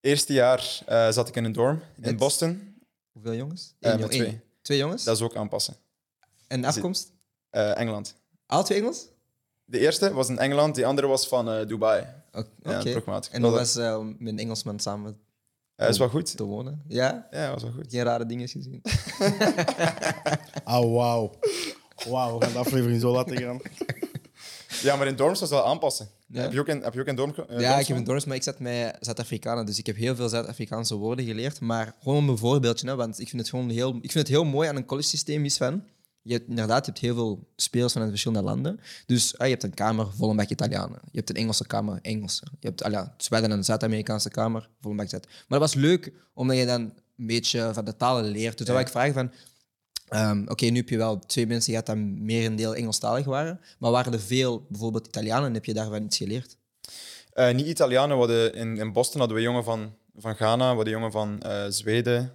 Eerste 0.00 0.32
jaar 0.32 0.82
eh, 0.86 1.10
zat 1.10 1.28
ik 1.28 1.36
in 1.36 1.44
een 1.44 1.52
dorm 1.52 1.82
in? 2.00 2.16
Boston. 2.16 2.76
Hoeveel 3.12 3.34
jongens? 3.34 3.74
Eén 3.80 4.00
met 4.00 4.10
twee. 4.10 4.26
één. 4.26 4.42
Twee 4.62 4.78
jongens? 4.78 5.04
Dat 5.04 5.16
is 5.16 5.22
ook 5.22 5.36
aanpassen. 5.36 5.76
En 6.46 6.64
afkomst? 6.64 7.12
Eh, 7.50 7.78
Engeland. 7.78 8.14
Alle 8.46 8.64
twee 8.64 8.78
Engels? 8.78 9.08
De 9.70 9.78
eerste 9.78 10.12
was 10.12 10.28
in 10.28 10.38
Engeland, 10.38 10.74
die 10.74 10.86
andere 10.86 11.06
was 11.06 11.28
van 11.28 11.50
eh, 11.50 11.66
Dubai. 11.66 12.04
O- 12.32 12.38
Oké. 12.38 12.88
Ja, 12.88 13.20
en 13.30 13.42
hoe 13.42 13.50
Dat- 13.50 13.58
was 13.58 13.76
eh, 13.76 13.96
om 13.98 14.16
met 14.18 14.32
een 14.32 14.38
Engelsman 14.38 14.78
samen 14.80 15.18
Eh, 15.76 15.88
is 15.88 15.98
wel 15.98 16.08
goed. 16.08 16.36
te 16.36 16.44
wonen? 16.44 16.82
Ja? 16.88 17.26
Ja, 17.30 17.50
was 17.52 17.62
wel 17.62 17.72
goed. 17.72 17.84
Geen 17.88 18.02
rare 18.02 18.26
dingen 18.26 18.48
gezien? 18.48 18.82
Ah, 20.64 20.92
wauw. 20.92 21.30
Wauw, 22.08 22.38
we 22.38 22.44
gaan 22.44 22.52
de 22.52 22.58
aflevering 22.58 23.00
zo 23.00 23.12
laten 23.12 23.36
gaan. 23.38 23.60
Ja, 24.82 24.96
maar 24.96 25.06
in 25.06 25.16
dorms 25.16 25.40
was 25.40 25.50
het 25.50 25.58
wel 25.58 25.68
aanpassen. 25.68 26.08
Ja. 26.26 26.40
Heb, 26.42 26.52
je 26.52 26.60
ook 26.60 26.66
in, 26.68 26.82
heb 26.82 26.94
je 26.94 27.00
ook 27.00 27.06
in 27.06 27.16
dorm? 27.16 27.30
eh, 27.34 27.60
ja, 27.60 27.68
dorms 27.68 27.80
ik 27.80 27.86
heb 27.86 27.96
in 27.96 28.04
dorms, 28.04 28.24
maar 28.24 28.36
ik 28.36 28.42
zat 28.42 28.58
met 28.58 28.96
Zuid-Afrikanen, 29.00 29.66
dus 29.66 29.78
ik 29.78 29.86
heb 29.86 29.96
heel 29.96 30.14
veel 30.16 30.28
Zuid-Afrikaanse 30.28 30.94
woorden 30.94 31.24
geleerd. 31.24 31.60
Maar 31.60 31.94
gewoon 32.02 32.18
om 32.18 32.28
een 32.28 32.38
voorbeeldje, 32.38 32.86
hè, 32.88 32.96
want 32.96 33.20
ik 33.20 33.28
vind 33.28 33.40
het 33.40 33.50
gewoon 33.50 33.68
heel, 33.70 33.88
ik 33.88 34.12
vind 34.12 34.14
het 34.14 34.28
heel 34.28 34.44
mooi 34.44 34.68
aan 34.68 34.76
een 34.76 34.84
college 34.84 35.08
systeem 35.08 35.44
is 35.44 35.56
van, 35.56 35.84
je 36.22 36.32
hebt, 36.32 36.48
inderdaad, 36.48 36.84
je 36.86 36.90
hebt 36.90 37.04
heel 37.04 37.14
veel 37.14 37.48
spelers 37.56 37.92
vanuit 37.92 38.10
verschillende 38.10 38.48
landen. 38.48 38.80
Dus 39.06 39.38
ah, 39.38 39.46
je 39.46 39.52
hebt 39.52 39.64
een 39.64 39.74
kamer 39.74 40.06
vol 40.12 40.30
een 40.30 40.36
bak 40.36 40.48
Italianen. 40.48 40.98
Je 41.10 41.18
hebt 41.18 41.30
een 41.30 41.36
Engelse 41.36 41.66
kamer, 41.66 41.98
Engelse. 42.02 42.46
Je 42.60 42.66
hebt 42.66 42.82
ah, 42.82 42.92
ja, 42.92 43.14
dus 43.16 43.28
wij 43.28 43.40
dan 43.40 43.50
een 43.50 43.64
Zuid-Amerikaanse 43.64 44.30
kamer 44.30 44.68
vol 44.80 44.90
een 44.90 44.96
bak 44.96 45.08
Zuid. 45.08 45.26
Maar 45.26 45.58
dat 45.58 45.72
was 45.72 45.74
leuk, 45.74 46.12
omdat 46.34 46.56
je 46.56 46.66
dan 46.66 46.80
een 47.16 47.26
beetje 47.26 47.70
van 47.74 47.84
de 47.84 47.96
talen 47.96 48.24
leert. 48.24 48.56
Dus 48.58 48.66
dan 48.66 48.76
wil 48.76 48.84
ik 48.84 48.90
vragen 48.90 49.14
van, 49.14 49.30
Ehm, 50.08 50.42
Oké, 50.46 50.66
nu 50.66 50.76
heb 50.76 50.88
je 50.88 50.96
wel 50.96 51.18
twee 51.18 51.46
mensen 51.46 51.70
gehad 51.70 51.86
die 51.86 51.96
meer 51.96 52.46
een 52.46 52.56
deel 52.56 52.74
Engelstalig 52.74 53.24
waren. 53.24 53.60
Maar 53.78 53.90
waren 53.90 54.12
er 54.12 54.20
veel, 54.20 54.66
bijvoorbeeld 54.68 55.06
Italianen, 55.06 55.54
heb 55.54 55.64
je 55.64 55.74
daarvan 55.74 56.02
iets 56.02 56.16
geleerd? 56.16 56.56
Eh, 57.32 57.54
niet 57.54 57.66
Italianen. 57.66 58.18
We 58.18 58.24
hadden 58.24 58.54
in, 58.54 58.76
in 58.76 58.92
Boston 58.92 59.18
hadden 59.18 59.36
we 59.36 59.42
jongen 59.42 59.64
van, 59.64 59.94
van 60.16 60.34
Ghana, 60.34 60.68
we 60.68 60.74
hadden 60.74 60.92
jongen 60.92 61.12
van 61.12 61.42
eh, 61.42 61.64
Zweden, 61.68 62.32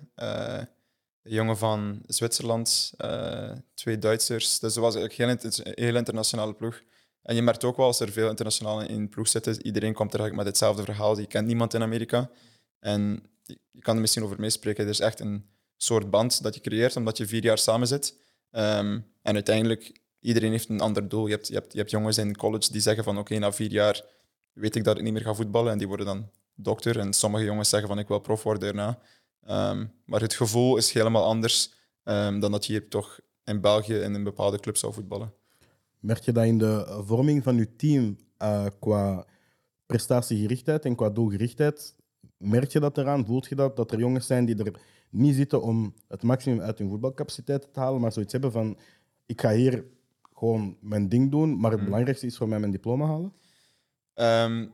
jongen 1.24 1.58
van 1.58 2.02
Zwitserland, 2.08 2.94
eh, 2.98 3.52
twee 3.74 4.00
Duitsers. 4.00 4.60
Dus 4.60 4.76
het 4.76 4.84
was 4.84 4.96
eigenlijk 4.96 5.18
een 5.18 5.38
heel, 5.40 5.50
inter- 5.52 5.84
heel 5.86 5.96
internationale 5.96 6.54
ploeg. 6.54 6.82
En 7.22 7.36
je 7.36 7.42
merkt 7.42 7.64
ook 7.64 7.78
wel 7.78 7.86
als 7.86 8.00
er 8.00 8.12
veel 8.12 8.30
internationalen 8.30 8.88
in 8.88 9.10
ploeg 9.10 9.28
zitten, 9.28 9.66
iedereen 9.66 9.94
komt 9.94 10.14
er 10.14 10.20
eigenlijk 10.20 10.48
met 10.48 10.58
hetzelfde 10.60 10.84
verhaal. 10.94 11.20
Je 11.20 11.28
kent 11.28 11.48
niemand 11.48 11.74
in 11.74 11.82
Amerika. 11.82 12.30
En 12.80 13.24
je 13.44 13.58
je 13.72 13.82
kan 13.82 13.96
er 13.96 14.02
misschien 14.02 14.24
over 14.24 14.40
meespreken. 14.40 14.84
Er 14.84 14.90
is 14.90 15.00
echt 15.00 15.20
een 15.20 15.46
soort 15.78 16.10
band 16.10 16.44
dat 16.44 16.56
je 16.56 16.62
creëert, 16.62 16.96
omdat 16.96 17.18
je 17.18 17.28
vier 17.28 17.44
jaar 17.44 17.58
samen 17.58 17.88
zit. 17.88 18.18
Ehm, 18.52 19.00
en 19.22 19.34
uiteindelijk, 19.34 20.00
iedereen 20.20 20.52
heeft 20.52 20.70
een 20.70 20.82
ander 20.82 21.10
doel. 21.10 21.28
Je 21.28 21.34
hebt, 21.34 21.48
je 21.48 21.54
hebt, 21.54 21.72
je 21.72 21.78
hebt 21.78 21.92
jongens 21.92 22.18
in 22.18 22.38
college 22.38 22.72
die 22.72 22.82
zeggen 22.82 23.04
van 23.04 23.18
oké, 23.18 23.38
na 23.38 23.52
vier 23.52 23.72
jaar 23.72 24.02
weet 24.54 24.76
ik 24.76 24.84
dat 24.84 24.98
ik 24.98 25.04
niet 25.04 25.14
meer 25.14 25.22
ga 25.22 25.34
voetballen. 25.34 25.72
En 25.72 25.78
die 25.78 25.88
worden 25.88 26.06
dan 26.06 26.30
dokter. 26.56 27.00
En 27.00 27.14
sommige 27.14 27.44
jongens 27.44 27.70
zeggen 27.70 27.88
van 27.90 28.00
ik 28.00 28.08
wil 28.08 28.20
prof 28.20 28.44
worden 28.44 28.64
daarna. 28.64 29.00
Ehm, 29.46 29.86
maar 30.06 30.22
het 30.22 30.34
gevoel 30.34 30.78
is 30.78 30.92
helemaal 30.92 31.26
anders 31.26 31.74
ehm, 32.04 32.40
dan 32.40 32.52
dat 32.52 32.66
je 32.66 32.72
hier 32.72 32.88
toch 32.88 33.20
in 33.44 33.62
België 33.62 33.94
in 33.96 34.14
een 34.14 34.24
bepaalde 34.24 34.60
club 34.60 34.78
zou 34.78 34.94
voetballen. 34.94 35.34
Merk 36.00 36.24
je 36.24 36.32
dat 36.32 36.46
in 36.46 36.58
de 36.58 37.02
vorming 37.06 37.44
van 37.44 37.56
je 37.56 37.76
team 37.76 38.18
eh, 38.38 38.66
qua 38.80 39.26
prestatiegerichtheid 39.86 40.86
en 40.86 40.96
qua 40.96 41.10
doelgerichtheid? 41.10 41.96
Merk 42.38 42.72
je 42.72 42.80
dat 42.80 42.98
eraan? 42.98 43.26
Voelt 43.26 43.48
je 43.48 43.56
dat? 43.56 43.76
Dat 43.76 43.92
er 43.92 44.00
jongens 44.00 44.28
zijn 44.28 44.46
die 44.46 44.64
er 44.64 44.80
niet 45.10 45.36
zitten 45.36 45.62
om 45.62 45.94
het 46.08 46.24
maximum 46.24 46.62
uit 46.62 46.78
hun 46.78 46.90
voetbalcapaciteit 46.90 47.74
te 47.74 47.80
halen, 47.80 48.02
maar 48.02 48.12
zoiets 48.12 48.32
hebben 48.32 48.52
van: 48.52 48.78
ik 49.26 49.42
ga 49.42 49.52
hier 49.52 49.86
gewoon 50.34 50.78
mijn 50.82 51.10
ding 51.10 51.32
doen, 51.32 51.60
maar 51.60 51.72
het 51.72 51.84
belangrijkste 51.84 52.26
is 52.26 52.38
voor 52.38 52.48
mij 52.48 52.60
mijn 52.60 52.72
diploma 52.72 53.06
halen? 53.06 53.34
Ehm, 54.14 54.68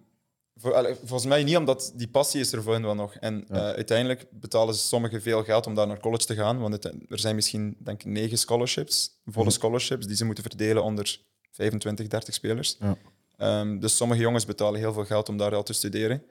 voor, 0.61 0.73
allee, 0.73 0.95
volgens 0.95 1.25
mij 1.25 1.43
niet, 1.43 1.57
omdat 1.57 1.91
die 1.95 2.07
passie 2.07 2.39
is 2.39 2.51
er 2.51 2.63
voor 2.63 2.73
hen 2.73 2.81
wel 2.81 2.95
nog. 2.95 3.15
En 3.15 3.45
Ja. 3.47 3.55
eh, 3.55 3.61
uiteindelijk 3.75 4.25
betalen 4.31 4.73
ze 4.75 4.79
sommigen 4.81 5.21
veel 5.21 5.43
geld 5.43 5.65
om 5.67 5.75
daar 5.75 5.87
naar 5.87 5.99
college 5.99 6.25
te 6.25 6.35
gaan. 6.35 6.59
Want 6.59 6.73
het- 6.73 6.85
er 7.09 7.19
zijn 7.19 7.35
misschien 7.35 7.75
denk 7.79 7.99
ik, 8.03 8.05
negen 8.11 8.37
scholarships, 8.37 9.19
volle 9.25 9.45
Mhm. 9.45 9.53
scholarships, 9.53 10.05
die 10.07 10.15
ze 10.15 10.25
moeten 10.25 10.43
verdelen 10.43 10.83
onder 10.83 11.19
25, 11.51 12.07
30 12.07 12.33
spelers. 12.33 12.75
Ja. 12.79 12.97
Ehm, 13.37 13.79
dus 13.79 13.95
sommige 13.95 14.21
jongens 14.21 14.45
betalen 14.45 14.79
heel 14.79 14.93
veel 14.93 15.05
geld 15.05 15.29
om 15.29 15.37
daar 15.37 15.55
al 15.55 15.63
te 15.63 15.73
studeren. 15.73 16.23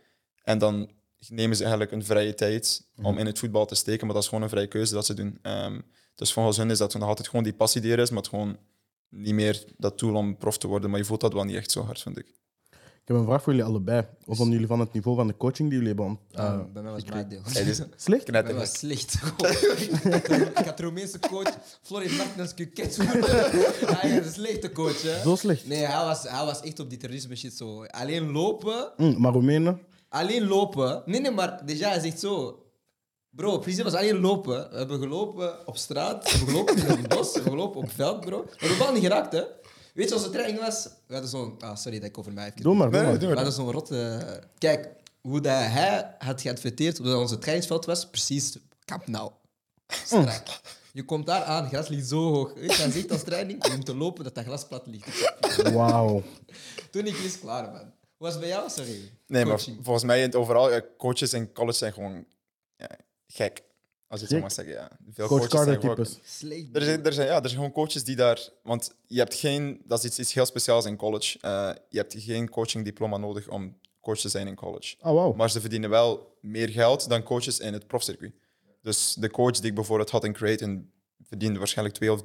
En 0.43 0.59
dan 0.59 0.91
nemen 1.29 1.57
ze 1.57 1.63
eigenlijk 1.63 1.93
een 1.93 2.05
vrije 2.05 2.35
tijd 2.35 2.87
om 2.97 3.03
Mhm. 3.11 3.19
in 3.19 3.27
het 3.27 3.39
voetbal 3.39 3.67
te 3.67 3.75
steken, 3.75 4.05
maar 4.07 4.15
dat 4.15 4.23
is 4.23 4.29
gewoon 4.29 4.45
een 4.45 4.51
vrije 4.51 4.67
keuze 4.67 4.95
dat 4.95 5.07
ze 5.07 5.15
doen. 5.15 5.39
Ehm, 5.43 5.81
dus 6.15 6.33
volgens 6.33 6.57
hen 6.57 6.71
is 6.71 6.79
dat 6.79 6.95
nog 6.95 7.09
altijd 7.09 7.29
gewoon 7.29 7.45
die 7.45 7.55
passie 7.55 7.81
die 7.81 7.93
er 7.93 7.99
is, 7.99 8.09
maar 8.11 8.19
het 8.19 8.29
gewoon 8.29 8.57
niet 9.09 9.35
meer 9.35 9.65
dat 9.77 9.99
doel 9.99 10.15
om 10.15 10.37
prof 10.37 10.59
te 10.59 10.67
worden. 10.67 10.91
Maar 10.91 10.99
je 10.99 11.05
voelt 11.05 11.21
dat 11.21 11.33
wel 11.33 11.45
niet 11.45 11.57
echt 11.57 11.71
zo 11.71 11.83
hard, 11.83 12.01
vind 12.03 12.19
ik. 12.19 12.37
Ik 13.09 13.15
heb 13.15 13.23
een 13.23 13.29
vraag 13.29 13.43
voor 13.43 13.53
jullie 13.53 13.69
allebei. 13.69 14.07
Wat 14.25 14.37
vonden 14.37 14.53
jullie 14.55 14.69
van 14.69 14.81
het 14.81 14.93
niveau 14.93 15.17
van 15.17 15.27
de 15.27 15.37
coaching 15.37 15.71
die 15.71 15.79
jullie 15.79 15.95
hebben? 15.95 16.19
eh, 16.33 16.61
bij 16.73 16.83
mij 16.83 16.93
was 16.93 17.03
het 17.03 17.11
gekregen? 17.11 17.29
mijn 17.29 17.29
deel. 17.29 17.53
Hey, 17.53 17.65
dus 17.65 17.81
Slecht? 17.97 18.31
Bij 18.31 18.43
mij 18.43 18.55
was 18.55 18.73
slecht. 18.79 19.15
ik 20.59 20.65
had 20.65 20.81
Roemeense 20.81 21.19
coach, 21.19 21.55
Florin 21.83 22.17
Martens 22.17 22.55
Kuket. 22.55 22.97
Hij 24.01 24.11
is 24.11 24.27
een 24.27 24.33
slechte 24.33 24.73
coach, 24.73 25.03
hè? 25.03 25.23
Zo 25.23 25.37
slecht? 25.37 25.67
Nee, 25.67 25.85
hij 25.85 26.05
was, 26.05 26.23
hij 26.23 26.45
was 26.45 26.61
echt 26.61 26.81
op 26.81 26.89
die 26.89 26.99
terrorisme 26.99 27.37
shit 27.37 27.53
zo. 27.57 27.85
Alleen 27.85 28.31
lopen, 28.33 28.93
Hm, 28.97 29.21
maar 29.21 29.33
Roemenen? 29.33 29.81
alleen 30.09 30.47
lopen. 30.47 31.03
Nee, 31.07 31.21
nee, 31.21 31.31
maar 31.31 31.61
déjà 31.65 31.79
hij 31.89 32.01
zegt 32.01 32.21
zo. 32.21 32.63
Bro, 33.31 33.59
precies 33.59 33.83
was 33.83 33.95
alleen 33.95 34.21
lopen. 34.21 34.71
We 34.71 34.77
hebben 34.77 34.99
gelopen 34.99 35.67
op 35.67 35.77
straat, 35.77 36.25
we 36.25 36.31
hebben 36.31 36.49
gelopen 36.49 36.77
in 36.77 36.87
het 36.87 37.09
bos, 37.09 37.27
we 37.27 37.33
hebben 37.35 37.53
gelopen 37.53 37.77
op 37.81 37.83
het 37.87 37.95
veld, 37.95 38.21
bro. 38.21 38.45
We 38.45 38.57
hebben 38.67 38.79
wel 38.79 38.93
niet 38.93 39.03
geraakt, 39.03 39.33
hè? 39.33 39.43
Weet 39.99 40.09
je, 40.09 40.15
onze 40.15 40.31
training 40.31 40.61
was... 40.61 40.85
We 41.07 41.13
hadden 41.13 41.31
zo'n... 41.31 41.55
Ah, 41.61 41.77
sorry 41.77 41.99
dat 41.99 42.09
ik 42.09 42.19
over 42.19 42.33
mij 42.33 42.45
heb. 42.45 42.57
Doe 42.61 42.75
maar, 42.75 42.91
doe 42.91 43.03
maar. 43.03 43.19
We 43.19 43.27
hadden 43.27 43.53
zo'n 43.53 43.71
rotte... 43.71 44.43
Kijk, 44.59 44.89
hoe 45.21 45.41
dat 45.41 45.53
hij 45.53 46.15
had 46.19 46.41
geadverteerd, 46.41 46.99
hoe 46.99 47.07
dat 47.07 47.17
onze 47.17 47.39
trainingsveld 47.39 47.85
was, 47.85 48.09
precies, 48.11 48.59
kap 48.85 49.07
nou. 49.07 49.33
Strak. 49.87 50.61
Je 50.93 51.05
komt 51.05 51.27
daar 51.27 51.43
aan, 51.43 51.63
het 51.63 51.73
gras 51.73 51.89
ligt 51.89 52.09
zo 52.09 52.33
hoog. 52.33 52.55
Weet 52.55 52.75
je, 52.75 53.07
als 53.09 53.23
training, 53.23 53.67
je 53.67 53.77
moet 53.77 53.87
te 53.87 53.97
lopen 53.97 54.25
dat 54.25 54.35
dat 54.35 54.45
gras 54.45 54.67
plat 54.67 54.87
ligt. 54.87 55.33
Wauw. 55.73 56.23
Toen 56.91 57.07
ik 57.07 57.17
is 57.17 57.39
klaar, 57.39 57.71
man. 57.71 57.93
Hoe 58.17 58.27
was 58.27 58.33
het 58.33 58.41
bij 58.41 58.51
jou, 58.51 58.71
sorry? 58.71 59.13
Nee, 59.27 59.45
maar 59.45 59.61
volgens 59.61 60.05
mij 60.05 60.19
in 60.19 60.25
het 60.25 60.35
overal, 60.35 60.97
coaches 60.97 61.33
in 61.33 61.53
college 61.53 61.79
zijn 61.79 61.93
gewoon 61.93 62.25
ja, 62.77 62.91
gek. 63.27 63.63
Als 64.09 64.21
je 64.21 64.27
het 64.27 64.35
zo 64.35 64.41
mag 64.43 64.53
zeggen, 64.53 64.75
ja. 64.75 64.91
Veel 65.11 65.27
Coach 65.27 65.39
coaches 65.49 65.51
zijn 65.65 65.65
Carter 65.81 65.81
gewoon- 65.91 65.97
types. 66.07 66.39
Slecht. 66.39 66.67
Er 66.77 66.83
zijn, 66.83 67.05
er, 67.05 67.13
zijn, 67.13 67.27
ja, 67.27 67.35
er 67.35 67.43
zijn 67.49 67.55
gewoon 67.55 67.73
coaches 67.73 68.05
die 68.05 68.17
daar... 68.17 68.49
Want 68.63 68.95
je 69.07 69.19
hebt 69.19 69.35
geen... 69.35 69.81
Dat 69.85 69.99
is 69.99 70.05
iets, 70.05 70.19
iets 70.19 70.33
heel 70.35 70.47
speciaals 70.47 70.85
in 70.85 70.97
college. 70.97 71.39
Eh, 71.41 71.71
je 71.89 71.99
hebt 71.99 72.15
geen 72.19 72.51
coachingdiploma 72.51 73.17
nodig 73.17 73.49
om 73.49 73.77
coach 74.01 74.19
te 74.19 74.29
zijn 74.29 74.47
in 74.47 74.55
college. 74.55 74.95
Oh, 75.01 75.13
wauw. 75.15 75.33
Maar 75.33 75.51
ze 75.51 75.61
verdienen 75.61 75.91
wel 75.91 76.37
meer 76.41 76.69
geld 76.69 77.09
dan 77.09 77.23
coaches 77.23 77.59
in 77.59 77.73
het 77.73 77.87
profcircuit. 77.87 78.33
Dus 78.83 79.15
de 79.15 79.31
coach 79.31 79.53
die 79.59 79.69
ik 79.69 79.75
bijvoorbeeld 79.75 80.11
had 80.11 80.25
in 80.25 80.33
Creighton 80.33 80.91
verdiende 81.23 81.59
waarschijnlijk 81.59 81.99
200.000 82.05 82.09
of 82.11 82.21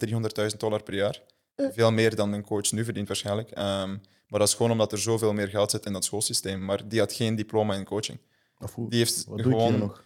300.000 0.52 0.58
dollar 0.58 0.84
per 0.84 0.94
jaar. 0.96 1.22
Veel 1.56 1.92
meer 1.92 2.16
dan 2.16 2.34
een 2.34 2.44
coach 2.44 2.72
nu 2.72 2.84
verdient 2.84 3.08
waarschijnlijk. 3.08 3.52
Ehm, 3.52 3.90
maar 4.28 4.40
dat 4.40 4.48
is 4.48 4.54
gewoon 4.54 4.72
omdat 4.72 4.92
er 4.92 4.98
zoveel 4.98 5.34
meer 5.34 5.48
geld 5.48 5.72
zit 5.72 5.86
in 5.86 5.94
dat 5.94 6.04
schoolsysteem. 6.06 6.66
Maar 6.66 6.88
die 6.88 7.00
had 7.00 7.14
geen 7.14 7.36
diploma 7.36 7.76
in 7.76 7.84
coaching. 7.86 8.20
Of 8.60 8.74
hoe- 8.76 8.90
Die 8.90 9.00
heeft 9.00 9.26
Wat 9.28 9.38
doe 9.38 9.38
ik 9.38 9.44
hier 9.46 9.54
gewoon... 9.66 9.80
nog? 9.80 10.04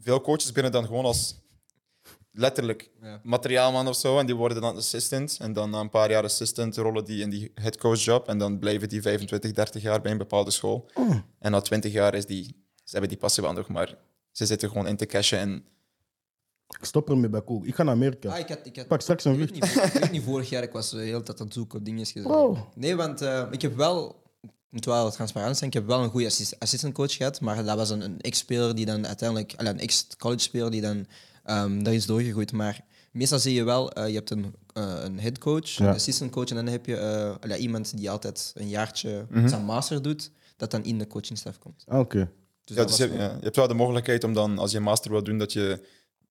Veel 0.00 0.20
coaches 0.20 0.52
binnen 0.52 0.72
dan 0.72 0.86
gewoon 0.86 1.04
als 1.04 1.44
letterlijk 2.32 2.90
Ja. 3.02 3.20
materiaalman 3.22 3.88
of 3.88 3.96
zo. 3.96 4.18
En 4.18 4.26
die 4.26 4.34
worden 4.34 4.60
dan 4.62 4.76
assistant. 4.76 5.36
En 5.40 5.52
dan 5.52 5.70
na 5.70 5.80
een 5.80 5.90
paar 5.90 6.10
jaar 6.10 6.22
assistant 6.24 6.76
rollen 6.76 7.04
die 7.04 7.22
in 7.22 7.30
die 7.30 7.50
headcoach-job. 7.54 8.28
En 8.28 8.38
dan 8.38 8.58
blijven 8.58 8.88
die 8.88 9.02
25, 9.02 9.52
30 9.52 9.82
jaar 9.82 10.00
bij 10.00 10.12
een 10.12 10.18
bepaalde 10.18 10.50
school. 10.50 10.90
Mm. 10.94 11.24
En 11.38 11.50
na 11.50 11.60
20 11.60 11.92
jaar 11.92 12.14
is 12.14 12.26
die... 12.26 12.44
Ze 12.84 12.92
hebben 12.92 13.08
die 13.08 13.18
passie 13.18 13.42
wel 13.42 13.52
nog, 13.52 13.68
maar 13.68 13.98
ze 14.32 14.46
zitten 14.46 14.68
gewoon 14.68 14.86
in 14.86 14.96
te 14.96 15.06
cashen. 15.06 15.38
En 15.38 15.64
Ik 16.78 16.84
stop 16.84 17.10
ermee 17.10 17.30
bij 17.30 17.44
Cool. 17.44 17.64
Ik 17.64 17.74
ga 17.74 17.82
naar 17.82 17.94
Amerika. 17.94 18.28
Ah, 18.30 18.38
ik 18.38 18.48
had, 18.48 18.58
ik 18.62 18.76
had, 18.76 18.86
Pak 18.88 19.00
straks 19.00 19.24
een 19.24 19.32
ik 19.32 19.38
weet 19.38 19.48
vlucht. 19.48 19.74
niet, 19.84 19.94
ik 19.94 20.00
weet 20.00 20.10
niet, 20.10 20.22
vorig 20.22 20.48
jaar, 20.48 20.62
ik 20.62 20.72
was 20.72 20.90
de 20.90 20.96
hele 20.98 21.22
tijd 21.22 21.40
aan 21.40 21.44
het 21.46 21.54
zoeken 21.54 21.78
op 21.78 21.84
dingetjes. 21.84 22.22
gezet. 22.22 22.56
Nee, 22.74 22.96
want 22.96 23.20
eh, 23.20 23.46
ik 23.50 23.62
heb 23.62 23.76
wel, 23.76 24.22
moet 24.76 24.84
wel 24.84 25.10
transparant 25.10 25.56
zijn, 25.56 25.70
ik 25.70 25.76
heb 25.76 25.86
wel 25.86 26.02
een 26.02 26.10
goede 26.10 26.26
assist, 26.26 26.58
assistant 26.58 26.94
coach 26.94 27.12
gehad, 27.16 27.40
maar 27.40 27.64
dat 27.64 27.76
was 27.76 27.90
een, 27.90 28.00
een 28.00 28.20
ex-speler 28.20 28.74
die 28.74 28.86
dan 28.86 29.06
uiteindelijk, 29.06 29.54
een 29.56 29.78
ex-college-speler 29.78 30.70
die 30.70 30.80
dan 30.80 31.06
ehm 31.44 31.82
daar 31.82 31.94
is 31.94 32.06
doorgegroeid. 32.06 32.52
Maar 32.52 32.80
meestal 33.12 33.38
zie 33.38 33.54
je 33.54 33.64
wel, 33.64 33.92
eh, 33.92 34.08
je 34.08 34.14
hebt 34.14 34.30
een, 34.30 34.54
eh 34.72 34.94
een 35.02 35.20
headcoach, 35.20 35.68
Ja. 35.68 35.88
een 35.88 35.94
assistant 35.94 36.30
coach 36.30 36.48
en 36.48 36.54
dan 36.54 36.66
heb 36.66 36.86
je 36.86 36.96
eh, 36.96 37.34
allee, 37.40 37.58
iemand 37.58 37.96
die 37.96 38.10
altijd 38.10 38.52
een 38.54 38.68
jaartje 38.68 39.26
Mhm. 39.30 39.48
zijn 39.48 39.64
master 39.64 40.02
doet, 40.02 40.30
dat 40.56 40.70
dan 40.70 40.84
in 40.84 40.98
de 40.98 41.06
coachingstaf 41.06 41.58
komt. 41.58 41.84
Ah, 41.86 41.98
Oké. 41.98 42.30
Dus 42.64 42.76
ja, 42.76 42.82
dus 42.82 42.90
was 42.98 43.08
je, 43.08 43.08
wel- 43.16 43.18
ja, 43.26 43.34
je 43.36 43.42
hebt 43.44 43.56
wel 43.56 43.68
de 43.68 43.74
mogelijkheid 43.74 44.24
om 44.24 44.32
dan, 44.32 44.58
als 44.58 44.70
je 44.70 44.76
een 44.76 44.82
master 44.82 45.10
wil 45.10 45.22
doen, 45.22 45.38
dat 45.38 45.52
je... 45.52 45.80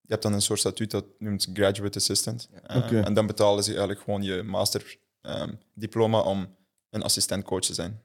Je 0.08 0.12
hebt 0.12 0.24
dan 0.24 0.34
een 0.34 0.42
soort 0.42 0.60
statuut 0.60 0.92
dat 0.92 1.06
noemt 1.20 1.48
graduate 1.54 1.98
assistant. 1.98 2.50
En 2.90 3.14
dan 3.14 3.28
betalen 3.28 3.64
ze 3.64 3.70
eigenlijk 3.70 4.00
gewoon 4.02 4.24
je 4.24 4.44
master 4.44 4.98
ehm, 5.22 5.54
diploma 5.74 6.20
om 6.20 6.48
een 6.90 7.02
assistent 7.04 7.44
coach 7.44 7.62
te 7.62 7.74
zijn. 7.74 8.02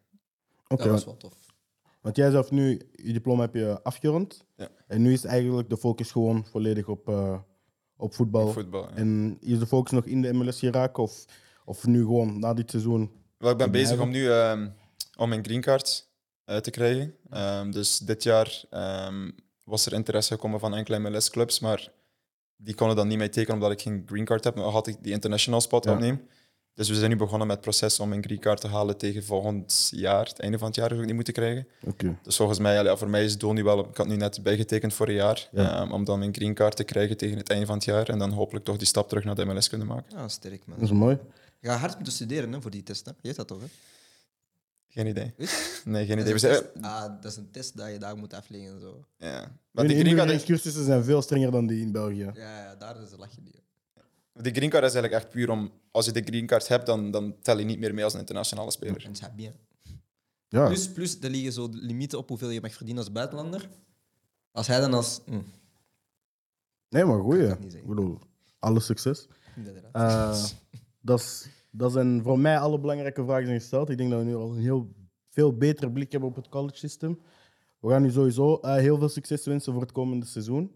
Oké, 0.72 0.82
dat 0.82 0.92
was 0.92 1.04
want, 1.04 1.22
wel 1.22 1.30
tof. 1.30 1.40
want 2.00 2.16
jij 2.16 2.30
zelf 2.30 2.50
nu, 2.50 2.80
je 2.92 3.12
diploma 3.12 3.42
heb 3.42 3.54
je 3.54 3.82
afgerond. 3.82 4.44
Ja. 4.56 4.68
En 4.86 5.02
nu 5.02 5.12
is 5.12 5.24
eigenlijk 5.24 5.68
de 5.70 5.76
focus 5.76 6.10
gewoon 6.10 6.44
volledig 6.46 6.88
op, 6.88 7.08
eh, 7.08 7.38
op 7.96 8.14
voetbal. 8.14 8.52
Voetbal. 8.52 8.82
ja. 8.88 8.94
En 8.94 9.36
is 9.40 9.58
de 9.58 9.66
focus 9.66 9.90
nog 9.92 10.04
in 10.04 10.22
de 10.22 10.32
MLS 10.32 10.58
geraken? 10.58 11.02
Of, 11.02 11.24
of 11.64 11.86
nu 11.86 11.98
gewoon 12.00 12.38
na 12.38 12.54
dit 12.54 12.70
seizoen? 12.70 13.10
Wel, 13.38 13.50
ik 13.50 13.56
ben 13.56 13.70
bezig 13.70 14.00
om 14.00 14.10
nu 14.10 14.30
ehm, 14.30 14.68
om 15.16 15.28
mijn 15.28 15.44
green 15.44 15.60
card 15.60 16.08
eh, 16.44 16.56
te 16.56 16.70
krijgen. 16.70 17.14
Ehm, 17.30 17.70
dus 17.70 17.98
dit 17.98 18.22
jaar 18.22 18.64
ehm, 18.70 19.30
was 19.64 19.86
er 19.86 19.92
interesse 19.92 20.34
gekomen 20.34 20.60
van 20.60 20.74
enkele 20.74 20.98
MLS-clubs, 20.98 21.60
maar 21.60 21.92
die 22.56 22.74
konden 22.74 22.96
dan 22.96 23.08
niet 23.08 23.18
mee 23.18 23.28
tekenen 23.28 23.54
omdat 23.54 23.72
ik 23.72 23.80
geen 23.80 24.02
green 24.06 24.24
card 24.24 24.44
heb. 24.44 24.54
Maar 24.54 24.64
had 24.64 24.86
ik 24.86 24.96
die 25.02 25.12
international 25.12 25.60
spot 25.60 25.84
Ja. 25.84 25.92
opneem. 25.92 26.26
Dus 26.74 26.88
we 26.88 26.94
zijn 26.94 27.10
nu 27.10 27.16
begonnen 27.16 27.46
met 27.46 27.56
het 27.56 27.64
proces 27.64 28.00
om 28.00 28.08
mijn 28.08 28.22
green 28.24 28.38
card 28.38 28.60
te 28.60 28.68
halen 28.68 28.96
tegen 28.96 29.24
volgend 29.24 29.88
jaar. 29.94 30.26
Het 30.26 30.38
einde 30.38 30.58
van 30.58 30.66
het 30.66 30.76
jaar 30.76 30.88
zou 30.88 31.00
ik 31.00 31.06
die 31.06 31.14
moeten 31.14 31.32
krijgen. 31.32 31.66
Oké. 31.86 32.18
Dus 32.22 32.36
volgens 32.36 32.58
mij, 32.58 32.82
ja, 32.82 32.96
voor 32.96 33.08
mij 33.10 33.24
is 33.24 33.30
het 33.30 33.40
doel 33.40 33.52
nu 33.52 33.62
wel... 33.64 33.88
Ik 33.88 33.96
had 33.96 34.06
nu 34.06 34.16
net 34.16 34.42
bijgetekend 34.42 34.94
voor 34.94 35.08
een 35.08 35.14
jaar. 35.14 35.48
Ja. 35.52 35.80
ehm, 35.82 35.92
om 35.92 36.04
dan 36.04 36.18
mijn 36.18 36.34
green 36.34 36.54
card 36.54 36.76
te 36.76 36.84
krijgen 36.84 37.16
tegen 37.16 37.36
het 37.38 37.50
einde 37.50 37.66
van 37.66 37.74
het 37.74 37.84
jaar. 37.84 38.08
En 38.08 38.18
dan 38.18 38.30
hopelijk 38.30 38.64
toch 38.64 38.76
die 38.76 38.86
stap 38.86 39.08
terug 39.08 39.24
naar 39.24 39.34
de 39.34 39.44
MLS 39.44 39.68
kunnen 39.68 39.86
maken. 39.86 40.16
Ja, 40.16 40.28
sterk 40.28 40.66
man. 40.66 40.78
Dat 40.78 40.88
is 40.88 40.94
mooi. 40.94 41.18
Je 41.60 41.68
gaat 41.68 41.78
hard 41.80 41.94
moeten 41.94 42.12
studeren 42.12 42.52
hè, 42.52 42.60
voor 42.60 42.70
die 42.70 42.82
test, 42.82 43.04
hè? 43.06 43.10
Je 43.10 43.16
weet 43.22 43.36
dat 43.36 43.46
toch, 43.48 43.60
hè? 43.60 43.66
Geen 44.88 45.06
idee. 45.06 45.34
Nee, 45.84 46.06
geen 46.06 46.18
idee. 46.18 46.18
Dat 46.18 46.26
We 46.26 46.34
is, 46.34 46.42
een 46.42 46.50
zijn, 46.54 46.62
test, 46.72 46.84
ah, 46.84 47.22
dat 47.22 47.30
is 47.30 47.36
een 47.36 47.50
test 47.50 47.76
dat 47.76 47.90
je 47.92 47.98
daar 47.98 48.16
moet 48.16 48.34
afleggen. 48.34 48.74
en 48.74 48.80
Zo. 48.80 49.04
ja. 49.16 49.30
Maar 49.30 49.48
Maar 49.70 49.84
die 49.86 49.94
die 49.94 50.04
green 50.04 50.16
card 50.16 50.30
is- 50.30 50.44
cursussen 50.44 50.84
zijn 50.84 51.04
veel 51.04 51.22
strenger 51.22 51.50
dan 51.50 51.66
die 51.66 51.80
in 51.80 51.92
België. 51.92 52.30
Ja, 52.34 52.58
ja, 52.64 52.74
daar 52.74 53.02
is 53.02 53.10
het 53.10 53.18
lachje 53.20 53.40
niet. 53.42 53.60
De 54.42 54.50
green 54.50 54.70
card 54.70 54.84
is 54.84 54.94
eigenlijk 54.94 55.22
echt 55.22 55.32
puur 55.32 55.50
om... 55.50 55.72
Als 55.90 56.06
je 56.06 56.12
de 56.12 56.22
green 56.22 56.46
card 56.46 56.68
hebt, 56.68 56.86
dan, 56.86 57.10
dan 57.10 57.36
tel 57.40 57.58
je 57.58 57.64
niet 57.64 57.78
meer 57.78 57.94
mee 57.94 58.04
als 58.04 58.12
een 58.12 58.20
internationale 58.20 58.70
speler. 58.70 59.04
En. 59.04 59.14
Ja. 60.48 60.66
Plus, 60.66 60.92
plus, 60.92 61.20
er 61.20 61.30
liggen 61.30 61.52
zo 61.52 61.68
de 61.68 61.76
limieten 61.76 62.18
op 62.18 62.28
hoeveel 62.28 62.50
je 62.50 62.60
mag 62.60 62.74
verdienen 62.74 63.02
als 63.02 63.12
buitenlander. 63.12 63.68
Als 64.52 64.66
hij 64.66 64.80
dan 64.80 64.94
als... 64.94 65.20
hm, 65.26 65.40
Nee, 66.88 67.04
maar 67.04 67.20
goeie. 67.20 67.54
niet 67.60 67.74
Ik 67.74 67.86
bedoel, 67.86 68.18
alle 68.58 68.80
succes. 68.80 69.28
Eh, 69.92 70.44
dat, 71.00 71.20
is, 71.20 71.48
dat 71.70 71.92
zijn 71.92 72.22
voor 72.22 72.38
mij 72.38 72.58
alle 72.58 72.80
belangrijke 72.80 73.24
vragen 73.24 73.46
zijn 73.46 73.60
gesteld. 73.60 73.90
Ik 73.90 73.98
denk 73.98 74.10
dat 74.10 74.18
we 74.18 74.24
nu 74.24 74.34
al 74.34 74.50
een 74.52 74.60
heel 74.60 74.92
veel 75.28 75.56
betere 75.56 75.90
blik 75.90 76.12
hebben 76.12 76.28
op 76.28 76.36
het 76.36 76.48
college 76.48 76.76
system. 76.76 77.20
We 77.80 77.88
gaan 77.88 78.02
nu 78.02 78.10
sowieso 78.10 78.56
eh, 78.56 78.74
heel 78.74 78.98
veel 78.98 79.08
succes 79.08 79.44
wensen 79.44 79.72
voor 79.72 79.82
het 79.82 79.92
komende 79.92 80.26
seizoen. 80.26 80.74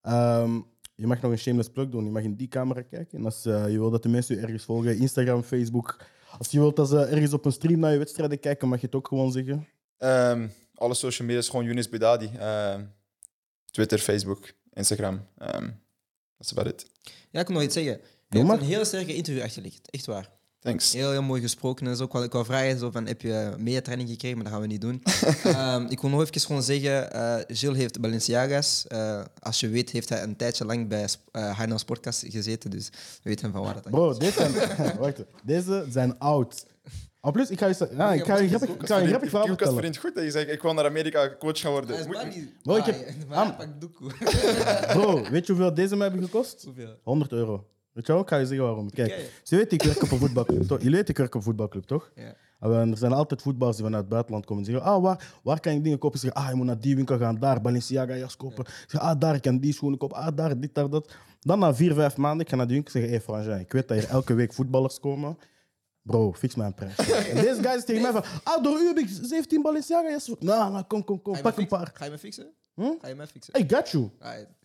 Ehm, 0.00 0.60
je 0.98 1.06
mag 1.06 1.20
nog 1.20 1.32
een 1.32 1.38
shameless 1.38 1.68
plug 1.68 1.88
doen. 1.88 2.04
Je 2.04 2.10
mag 2.10 2.22
in 2.22 2.34
die 2.34 2.48
camera 2.48 2.82
kijken. 2.82 3.18
En 3.18 3.24
als 3.24 3.46
eh, 3.46 3.70
je 3.70 3.78
wil 3.78 3.90
dat 3.90 4.02
de 4.02 4.08
mensen 4.08 4.36
je 4.36 4.42
ergens 4.42 4.64
volgen, 4.64 4.98
Instagram, 4.98 5.42
Facebook. 5.42 5.96
Als 6.38 6.50
je 6.50 6.58
wilt 6.58 6.76
dat 6.76 6.88
ze 6.88 7.04
ergens 7.04 7.32
op 7.32 7.44
een 7.44 7.52
stream 7.52 7.78
naar 7.78 7.92
je 7.92 7.98
wedstrijden 7.98 8.40
kijken, 8.40 8.68
mag 8.68 8.80
je 8.80 8.86
het 8.86 8.94
ook 8.94 9.08
gewoon 9.08 9.32
zeggen. 9.32 9.66
Ehm, 9.96 10.48
alle 10.74 10.94
social 10.94 11.26
media 11.26 11.42
is 11.42 11.48
gewoon 11.48 11.64
Younes 11.64 11.88
Bedadi. 11.88 12.30
Ehm, 12.38 12.84
Twitter, 13.70 13.98
Facebook, 13.98 14.52
Instagram. 14.72 15.26
Ehm 15.38 15.70
that's 16.38 16.52
about 16.52 16.66
it. 16.66 16.90
Ja, 17.30 17.40
ik 17.40 17.46
wil 17.46 17.56
nog 17.56 17.64
iets 17.64 17.74
zeggen. 17.74 18.00
Je 18.28 18.38
hebt 18.38 18.60
een 18.60 18.66
hele 18.66 18.84
sterke 18.84 19.14
interview 19.14 19.42
achterlicht. 19.42 19.90
Echt 19.90 20.06
waar. 20.06 20.37
Thanks. 20.60 20.92
Heel, 20.92 21.10
heel 21.10 21.22
mooi 21.22 21.40
gesproken 21.40 21.86
en 21.86 21.96
zo. 21.96 22.04
Ik 22.04 22.12
wou, 22.12 22.24
ik 22.24 22.32
wou 22.32 22.44
vragen, 22.44 22.78
zo 22.78 22.90
van, 22.90 23.06
heb 23.06 23.20
je 23.22 23.54
media-training 23.58 24.08
gekregen? 24.08 24.36
Maar 24.36 24.44
dat 24.44 24.52
gaan 24.54 24.62
we 24.62 24.68
niet 24.68 24.80
doen. 24.80 25.02
Ehm, 25.44 25.86
ik 25.88 26.00
wil 26.00 26.10
nog 26.10 26.20
even 26.20 26.40
gewoon 26.40 26.62
zeggen, 26.62 27.12
eh 27.12 27.36
Gilles 27.56 27.76
heeft 27.78 28.00
Balenciaga's. 28.00 28.86
Eh, 28.86 29.24
als 29.40 29.60
je 29.60 29.68
weet, 29.68 29.90
heeft 29.90 30.08
hij 30.08 30.22
een 30.22 30.36
tijdje 30.36 30.64
lang 30.64 30.88
bij 30.88 31.08
uh, 31.32 31.58
High 31.58 31.76
Sportcast 31.76 32.24
gezeten. 32.28 32.70
Dus 32.70 32.88
we 33.22 33.28
weten 33.28 33.52
van 33.52 33.62
waar 33.62 33.74
dat 33.74 33.82
Bro, 33.90 34.14
deze 34.14 34.32
zijn, 34.32 34.52
wacht, 34.98 35.22
deze 35.44 35.86
zijn 35.90 36.18
oud. 36.18 36.66
En 37.20 37.32
plus, 37.32 37.50
ik 37.50 37.58
ga 37.58 37.66
je, 37.66 37.88
ja, 37.96 38.12
ik 38.12 38.24
ga 38.24 38.38
je 38.38 38.48
grappig, 38.48 38.68
ik 38.68 38.86
ga 38.86 38.96
je 38.96 39.02
een 39.02 39.08
grappig 39.08 39.28
verhaal 39.28 39.46
Ik 39.48 39.52
vertellen. 39.52 39.78
vriend 39.78 39.96
goed 39.96 40.14
dat 40.14 40.24
je 40.24 40.30
zegt, 40.30 40.48
ik 40.50 40.62
wil 40.62 40.74
naar 40.74 40.84
Amerika 40.84 41.36
coach 41.38 41.60
gaan 41.60 41.70
worden. 41.72 41.98
is 41.98 42.06
Moet-. 42.06 42.62
Bro, 42.62 42.76
ik 42.76 42.84
heb- 42.84 43.14
Ah, 43.30 43.58
doekoe. 43.78 44.10
Bro, 44.92 45.30
weet 45.30 45.46
je 45.46 45.52
hoeveel 45.52 45.74
deze 45.74 45.96
mij 45.96 46.06
hebben 46.08 46.24
gekost? 46.26 46.62
Hoeveel? 46.64 46.98
100 47.02 47.32
euro. 47.32 47.66
Weet 47.98 48.06
je 48.06 48.12
wel? 48.12 48.22
Ik 48.22 48.28
ga 48.28 48.36
je 48.36 48.46
zeggen 48.46 48.66
waarom. 48.66 48.90
Kijk, 48.90 49.30
ze 49.42 49.56
weten 49.56 49.72
ik 49.72 49.82
werk 49.82 50.02
op 50.02 50.10
een 50.10 50.18
voetbalclub, 50.18 50.62
toch? 50.62 50.78
Jullie 50.78 50.94
weten 50.94 51.08
ik 51.08 51.16
werk 51.16 51.34
op 51.34 51.40
een 51.40 51.42
voetbalclub, 51.42 51.84
toch? 51.84 52.10
Ja. 52.14 52.34
En 52.60 52.90
er 52.90 52.96
zijn 52.96 53.12
altijd 53.12 53.42
voetballers 53.42 53.76
die 53.76 53.86
vanuit 53.86 54.02
het 54.02 54.12
buitenland 54.12 54.46
komen 54.46 54.64
en 54.64 54.70
zeggen: 54.70 54.90
ah, 54.90 55.02
waar, 55.02 55.34
waar 55.42 55.60
kan 55.60 55.72
ik 55.72 55.82
dingen 55.84 55.98
kopen? 55.98 56.18
Ze 56.18 56.24
zeggen: 56.24 56.44
ah, 56.44 56.50
je 56.50 56.56
moet 56.56 56.66
naar 56.66 56.80
die 56.80 56.96
winkel 56.96 57.18
gaan, 57.18 57.38
daar 57.38 57.60
Balenciaga 57.60 58.16
jas 58.16 58.36
kopen. 58.36 58.64
Ze 58.66 58.72
zeggen: 58.88 59.10
ah, 59.10 59.20
daar 59.20 59.34
ik 59.34 59.42
kan 59.42 59.58
die 59.58 59.72
schoenen 59.72 59.98
kopen, 59.98 60.16
ah, 60.16 60.36
daar 60.36 60.60
dit, 60.60 60.74
daar 60.74 60.90
dat. 60.90 61.12
Dan 61.40 61.58
na 61.58 61.74
vier, 61.74 61.94
vijf 61.94 62.16
maanden, 62.16 62.40
ik 62.40 62.48
ga 62.48 62.56
naar 62.56 62.66
die 62.66 62.74
winkel 62.74 62.94
en 62.94 63.00
zeggen: 63.00 63.18
hé, 63.18 63.34
hey, 63.34 63.42
Frangin, 63.42 63.64
ik 63.64 63.72
weet 63.72 63.88
dat 63.88 63.98
hier 63.98 64.08
elke 64.08 64.34
week 64.34 64.52
voetballers 64.52 65.00
komen. 65.00 65.38
Bro, 66.02 66.32
fix 66.32 66.54
mijn 66.54 66.74
prijs. 66.74 66.96
en 67.30 67.34
deze 67.34 67.62
guy 67.62 67.76
is 67.76 67.84
tegen 67.84 68.02
mij 68.02 68.12
van: 68.12 68.24
ah, 68.42 68.62
door 68.62 68.80
u 68.80 68.86
heb 68.86 68.98
ik 68.98 69.08
17 69.22 69.62
Balenciaga 69.62 70.10
jas. 70.10 70.34
Nou, 70.38 70.72
nou, 70.72 70.84
kom, 70.84 71.04
kom, 71.04 71.22
kom, 71.22 71.40
pak 71.40 71.56
een 71.56 71.66
paar. 71.66 71.90
Ga 71.94 72.04
je 72.04 72.10
me 72.10 72.18
fixen? 72.18 72.52
Hm? 72.74 72.82
Ga 73.00 73.08
je 73.08 73.14
me 73.14 73.26
fixen? 73.26 73.60
I 73.60 73.64
got 73.68 73.90
you. 73.90 74.10
Alright. 74.20 74.57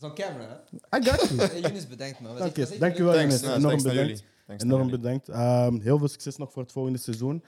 Dat 0.00 0.18
is 0.18 0.24
on 0.24 0.26
camera, 0.26 0.48
hè? 0.90 0.98
I 0.98 1.04
got 1.10 1.28
you. 1.28 1.36
Hey, 1.50 1.60
Younes, 1.60 1.86
bedankt, 1.88 2.20
man. 2.20 2.36
Dank 2.36 2.56
je. 2.56 2.66
Thanks, 2.78 2.96
Younes. 2.98 3.40
ja, 3.40 3.46
Enorm 3.54 3.60
thanks 3.62 3.82
naar 3.84 3.92
bedankt. 3.92 3.94
jullie. 3.94 4.24
Thanks 4.46 4.64
naar 4.64 4.72
Enorm 4.72 4.82
jullie. 4.88 5.00
bedankt. 5.00 5.28
Ehm, 5.28 5.80
heel 5.80 5.98
veel 5.98 6.08
succes 6.08 6.36
nog 6.36 6.52
voor 6.52 6.62
het 6.62 6.72
volgende 6.72 6.98
seizoen. 6.98 7.44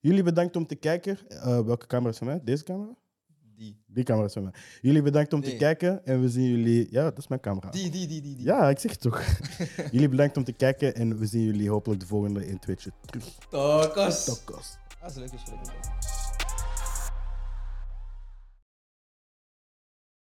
Jullie 0.00 0.22
bedankt 0.22 0.56
om 0.56 0.66
te 0.66 0.74
kijken. 0.74 1.18
Eh, 1.28 1.60
welke 1.60 1.86
camera 1.86 2.10
is 2.10 2.18
van 2.18 2.26
mij? 2.26 2.40
Deze 2.44 2.64
camera? 2.64 2.94
Die. 3.56 3.76
Die 3.86 4.04
camera 4.04 4.26
is 4.26 4.32
van 4.32 4.42
mij. 4.42 4.52
Jullie 4.80 5.02
bedankt 5.02 5.32
om 5.32 5.40
te 5.42 5.48
Nee. 5.48 5.56
kijken 5.58 6.04
en 6.06 6.20
we 6.20 6.28
zien 6.28 6.44
jullie. 6.44 6.86
Ja, 6.90 7.02
dat 7.02 7.18
is 7.18 7.28
mijn 7.28 7.40
camera. 7.40 7.70
Die, 7.70 7.90
die, 7.90 8.06
die, 8.06 8.20
die. 8.20 8.36
die. 8.36 8.44
Ja, 8.44 8.68
ik 8.68 8.78
zeg 8.78 8.90
het 8.90 9.00
toch. 9.00 9.22
jullie 9.92 10.08
bedankt 10.08 10.36
om 10.36 10.44
te 10.44 10.52
kijken 10.52 10.94
en 10.94 11.18
we 11.18 11.26
zien 11.26 11.42
jullie 11.42 11.70
hopelijk 11.70 12.00
de 12.00 12.06
volgende 12.06 12.46
in 12.46 12.58
Twitch 12.58 12.86
terug. 13.04 13.24
Tokos. 13.50 14.24
Tokkos. 14.24 14.76
Dat 15.00 15.10
is 15.10 15.16
een 15.16 15.22
leuk 15.22 15.30
gesprek. 15.30 15.58